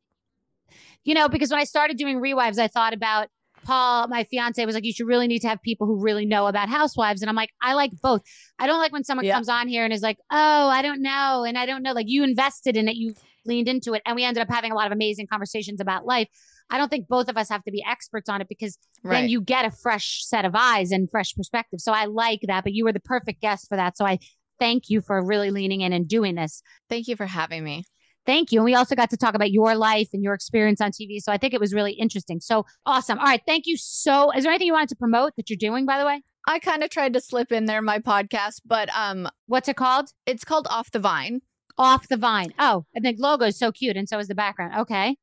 you 1.03 1.13
know, 1.13 1.29
because 1.29 1.49
when 1.51 1.59
I 1.59 1.63
started 1.63 1.97
doing 1.97 2.19
rewives, 2.19 2.59
I 2.59 2.67
thought 2.67 2.93
about 2.93 3.29
Paul, 3.63 4.07
my 4.09 4.25
fiance, 4.25 4.65
was 4.65 4.75
like, 4.75 4.83
you 4.83 4.91
should 4.93 5.07
really 5.07 5.27
need 5.27 5.39
to 5.39 5.47
have 5.47 5.61
people 5.61 5.87
who 5.87 6.01
really 6.01 6.25
know 6.25 6.47
about 6.47 6.67
housewives. 6.69 7.21
And 7.21 7.29
I'm 7.29 7.35
like, 7.35 7.49
I 7.61 7.73
like 7.75 7.91
both. 8.01 8.21
I 8.59 8.67
don't 8.67 8.79
like 8.79 8.91
when 8.91 9.03
someone 9.05 9.25
Yeah. 9.25 9.35
comes 9.35 9.47
on 9.49 9.67
here 9.69 9.83
and 9.85 9.93
is 9.93 10.01
like, 10.01 10.17
oh, 10.31 10.67
I 10.67 10.81
don't 10.81 11.01
know. 11.01 11.45
And 11.47 11.57
I 11.57 11.65
don't 11.65 11.81
know. 11.81 11.93
Like 11.93 12.07
you 12.09 12.23
invested 12.23 12.75
in 12.75 12.87
it, 12.89 12.95
you 12.95 13.13
leaned 13.47 13.67
into 13.67 13.93
it. 13.93 14.01
And 14.05 14.15
we 14.15 14.23
ended 14.23 14.41
up 14.41 14.49
having 14.49 14.71
a 14.71 14.75
lot 14.75 14.87
of 14.87 14.91
amazing 14.91 15.27
conversations 15.27 15.81
about 15.81 16.05
life. 16.05 16.27
I 16.69 16.77
don't 16.77 16.89
think 16.89 17.07
both 17.07 17.29
of 17.29 17.37
us 17.37 17.49
have 17.49 17.63
to 17.63 17.71
be 17.71 17.83
experts 17.87 18.27
on 18.29 18.41
it 18.41 18.49
because 18.49 18.77
then 19.03 19.29
you 19.29 19.41
get 19.41 19.65
a 19.65 19.71
fresh 19.71 20.25
set 20.25 20.43
of 20.43 20.53
eyes 20.53 20.91
and 20.91 21.09
fresh 21.09 21.33
perspective. 21.33 21.79
So 21.79 21.93
I 21.93 22.05
like 22.05 22.41
that. 22.47 22.63
But 22.63 22.73
you 22.73 22.83
were 22.83 22.93
the 22.93 22.99
perfect 22.99 23.41
guest 23.41 23.67
for 23.69 23.77
that. 23.77 23.97
So 23.97 24.05
I 24.05 24.19
thank 24.59 24.89
you 24.89 25.01
for 25.01 25.23
really 25.23 25.49
leaning 25.51 25.81
in 25.81 25.93
and 25.93 26.07
doing 26.07 26.35
this. 26.35 26.61
Thank 26.89 27.07
you 27.07 27.15
for 27.15 27.25
having 27.25 27.63
me. 27.63 27.85
Thank 28.25 28.51
you. 28.51 28.59
And 28.59 28.65
we 28.65 28.75
also 28.75 28.93
got 28.93 29.09
to 29.11 29.17
talk 29.17 29.35
about 29.35 29.51
your 29.51 29.75
life 29.75 30.09
and 30.11 30.21
your 30.21 30.33
experience 30.33 30.81
on 30.81 30.91
TV. 30.91 31.19
So 31.21 31.31
I 31.31 31.37
think 31.37 31.53
it 31.53 31.61
was 31.61 31.73
really 31.73 31.93
interesting. 31.93 32.41
So 32.41 32.65
awesome. 32.85 33.17
All 33.19 33.25
right. 33.25 33.41
Thank 33.47 33.65
you 33.67 33.77
so. 33.77 34.31
Is 34.31 34.43
there 34.43 34.51
anything 34.51 34.67
you 34.67 34.73
wanted 34.73 34.89
to 34.89 34.97
promote 34.97 35.31
that 35.37 35.49
you're 35.49 35.57
doing, 35.57 35.85
by 35.85 35.97
the 35.97 36.05
way? 36.05 36.21
I 36.45 36.59
kind 36.59 36.83
of 36.83 36.89
tried 36.89 37.13
to 37.13 37.21
slip 37.21 37.51
in 37.51 37.65
there 37.65 37.81
my 37.81 37.99
podcast, 37.99 38.61
but 38.65 38.89
um, 38.95 39.29
what's 39.47 39.67
it 39.69 39.75
called? 39.75 40.09
It's 40.25 40.43
called 40.43 40.67
Off 40.69 40.91
the 40.91 40.99
Vine. 40.99 41.41
Off 41.78 42.07
the 42.07 42.17
Vine. 42.17 42.53
Oh, 42.59 42.86
and 42.95 43.05
the 43.05 43.15
logo 43.17 43.45
is 43.45 43.57
so 43.57 43.71
cute, 43.71 43.95
and 43.97 44.07
so 44.09 44.17
is 44.19 44.28
the 44.28 44.36
background. 44.36 44.73
Okay. 44.82 45.15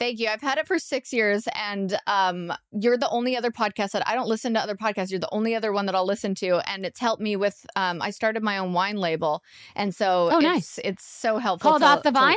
Thank 0.00 0.18
you. 0.18 0.28
I've 0.28 0.40
had 0.40 0.58
it 0.58 0.66
for 0.66 0.80
six 0.80 1.12
years, 1.12 1.46
and 1.54 1.96
um, 2.08 2.52
you're 2.72 2.96
the 2.98 3.08
only 3.10 3.36
other 3.36 3.52
podcast 3.52 3.92
that 3.92 4.06
I 4.08 4.14
don't 4.16 4.26
listen 4.26 4.52
to 4.54 4.60
other 4.60 4.74
podcasts. 4.74 5.10
You're 5.10 5.20
the 5.20 5.28
only 5.32 5.54
other 5.54 5.72
one 5.72 5.86
that 5.86 5.94
I'll 5.94 6.06
listen 6.06 6.34
to, 6.36 6.58
and 6.68 6.84
it's 6.84 6.98
helped 6.98 7.22
me 7.22 7.36
with. 7.36 7.64
Um, 7.76 8.02
I 8.02 8.10
started 8.10 8.42
my 8.42 8.58
own 8.58 8.72
wine 8.72 8.96
label, 8.96 9.42
and 9.76 9.94
so 9.94 10.28
Oh, 10.32 10.36
it's, 10.38 10.42
nice. 10.42 10.78
it's 10.82 11.04
so 11.04 11.38
helpful. 11.38 11.70
Called 11.70 11.82
to- 11.82 11.86
Off 11.88 12.02
the 12.02 12.10
to- 12.10 12.18
Vine? 12.18 12.36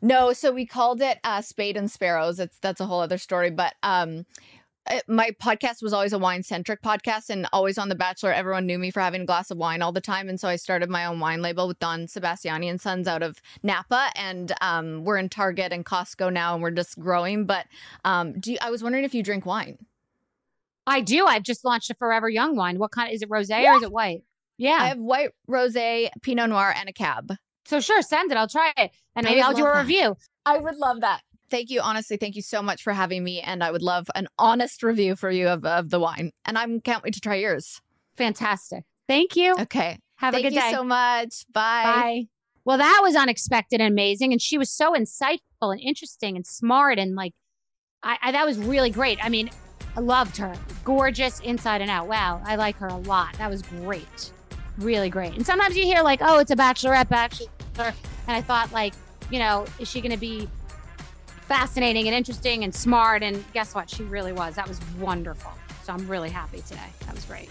No, 0.00 0.32
so 0.32 0.50
we 0.50 0.66
called 0.66 1.00
it 1.00 1.18
uh, 1.22 1.40
Spade 1.40 1.76
and 1.76 1.88
Sparrows. 1.90 2.40
It's 2.40 2.58
that's 2.58 2.80
a 2.80 2.86
whole 2.86 3.00
other 3.00 3.18
story, 3.18 3.50
but 3.50 3.74
um. 3.84 4.26
My 5.06 5.30
podcast 5.40 5.80
was 5.80 5.92
always 5.92 6.12
a 6.12 6.18
wine 6.18 6.42
centric 6.42 6.82
podcast, 6.82 7.30
and 7.30 7.46
always 7.52 7.78
on 7.78 7.88
The 7.88 7.94
Bachelor, 7.94 8.32
everyone 8.32 8.66
knew 8.66 8.78
me 8.78 8.90
for 8.90 9.00
having 9.00 9.22
a 9.22 9.24
glass 9.24 9.50
of 9.50 9.56
wine 9.56 9.80
all 9.80 9.92
the 9.92 10.00
time. 10.00 10.28
And 10.28 10.40
so 10.40 10.48
I 10.48 10.56
started 10.56 10.90
my 10.90 11.04
own 11.04 11.20
wine 11.20 11.40
label 11.40 11.68
with 11.68 11.78
Don 11.78 12.06
Sebastiani 12.06 12.68
and 12.68 12.80
Sons 12.80 13.06
out 13.06 13.22
of 13.22 13.40
Napa, 13.62 14.10
and 14.16 14.52
um, 14.60 15.04
we're 15.04 15.18
in 15.18 15.28
Target 15.28 15.72
and 15.72 15.86
Costco 15.86 16.32
now, 16.32 16.54
and 16.54 16.62
we're 16.62 16.72
just 16.72 16.98
growing. 16.98 17.46
But 17.46 17.66
um, 18.04 18.38
do 18.40 18.52
you, 18.52 18.58
I 18.60 18.70
was 18.70 18.82
wondering 18.82 19.04
if 19.04 19.14
you 19.14 19.22
drink 19.22 19.46
wine? 19.46 19.78
I 20.84 21.00
do. 21.00 21.26
I've 21.26 21.44
just 21.44 21.64
launched 21.64 21.90
a 21.90 21.94
Forever 21.94 22.28
Young 22.28 22.56
wine. 22.56 22.80
What 22.80 22.90
kind? 22.90 23.12
Is 23.12 23.22
it 23.22 23.30
rosé 23.30 23.64
or 23.64 23.76
is 23.76 23.82
it 23.84 23.92
white? 23.92 24.24
Yeah. 24.58 24.78
I 24.80 24.88
have 24.88 24.98
white 24.98 25.30
rosé, 25.48 26.10
Pinot 26.22 26.50
Noir, 26.50 26.74
and 26.76 26.88
a 26.88 26.92
cab. 26.92 27.32
So 27.64 27.78
sure, 27.78 28.02
send 28.02 28.32
it. 28.32 28.36
I'll 28.36 28.48
try 28.48 28.72
it, 28.76 28.90
and 29.14 29.24
maybe 29.24 29.40
I'll 29.40 29.54
do 29.54 29.64
a 29.64 29.72
that. 29.72 29.78
review. 29.78 30.16
I 30.44 30.58
would 30.58 30.76
love 30.76 31.02
that. 31.02 31.22
Thank 31.52 31.68
you. 31.68 31.82
Honestly, 31.82 32.16
thank 32.16 32.34
you 32.34 32.40
so 32.40 32.62
much 32.62 32.82
for 32.82 32.94
having 32.94 33.22
me. 33.22 33.42
And 33.42 33.62
I 33.62 33.70
would 33.70 33.82
love 33.82 34.08
an 34.14 34.26
honest 34.38 34.82
review 34.82 35.16
for 35.16 35.30
you 35.30 35.48
of, 35.48 35.66
of 35.66 35.90
the 35.90 36.00
wine. 36.00 36.32
And 36.46 36.56
I 36.56 36.66
can't 36.78 37.04
wait 37.04 37.12
to 37.12 37.20
try 37.20 37.34
yours. 37.34 37.82
Fantastic. 38.16 38.84
Thank 39.06 39.36
you. 39.36 39.54
Okay. 39.60 39.98
Have 40.16 40.32
Thank 40.32 40.46
a 40.46 40.48
good 40.48 40.54
day. 40.54 40.60
Thank 40.60 40.72
you 40.72 40.78
so 40.78 40.84
much. 40.84 41.44
Bye. 41.52 41.82
Bye. 41.84 42.22
Well, 42.64 42.78
that 42.78 43.00
was 43.02 43.16
unexpected 43.16 43.82
and 43.82 43.92
amazing, 43.92 44.32
and 44.32 44.40
she 44.40 44.56
was 44.56 44.70
so 44.70 44.94
insightful 44.94 45.72
and 45.72 45.80
interesting 45.80 46.36
and 46.36 46.46
smart, 46.46 46.98
and 46.98 47.16
like, 47.16 47.34
I, 48.02 48.16
I 48.22 48.32
that 48.32 48.46
was 48.46 48.56
really 48.56 48.90
great. 48.90 49.22
I 49.22 49.28
mean, 49.28 49.50
I 49.96 50.00
loved 50.00 50.36
her. 50.36 50.54
Gorgeous 50.84 51.40
inside 51.40 51.80
and 51.80 51.90
out. 51.90 52.06
Wow, 52.06 52.40
I 52.46 52.54
like 52.54 52.76
her 52.76 52.86
a 52.86 52.96
lot. 52.96 53.36
That 53.38 53.50
was 53.50 53.62
great. 53.62 54.32
Really 54.78 55.10
great. 55.10 55.34
And 55.34 55.44
sometimes 55.44 55.76
you 55.76 55.82
hear 55.82 56.02
like, 56.02 56.20
oh, 56.22 56.38
it's 56.38 56.52
a 56.52 56.56
bachelorette, 56.56 57.08
bachelor, 57.08 57.48
and 57.78 57.94
I 58.28 58.40
thought 58.40 58.72
like, 58.72 58.94
you 59.30 59.40
know, 59.40 59.66
is 59.80 59.90
she 59.90 60.00
going 60.00 60.12
to 60.12 60.18
be 60.18 60.48
fascinating 61.52 62.08
and 62.08 62.16
interesting 62.16 62.64
and 62.64 62.74
smart? 62.74 63.22
And 63.22 63.44
guess 63.52 63.74
what? 63.74 63.90
She 63.90 64.04
really 64.04 64.32
was. 64.32 64.54
That 64.54 64.66
was 64.66 64.80
wonderful. 64.98 65.52
So 65.82 65.92
I'm 65.92 66.08
really 66.08 66.30
happy 66.30 66.62
today. 66.62 66.88
That 67.04 67.14
was 67.14 67.26
great. 67.26 67.50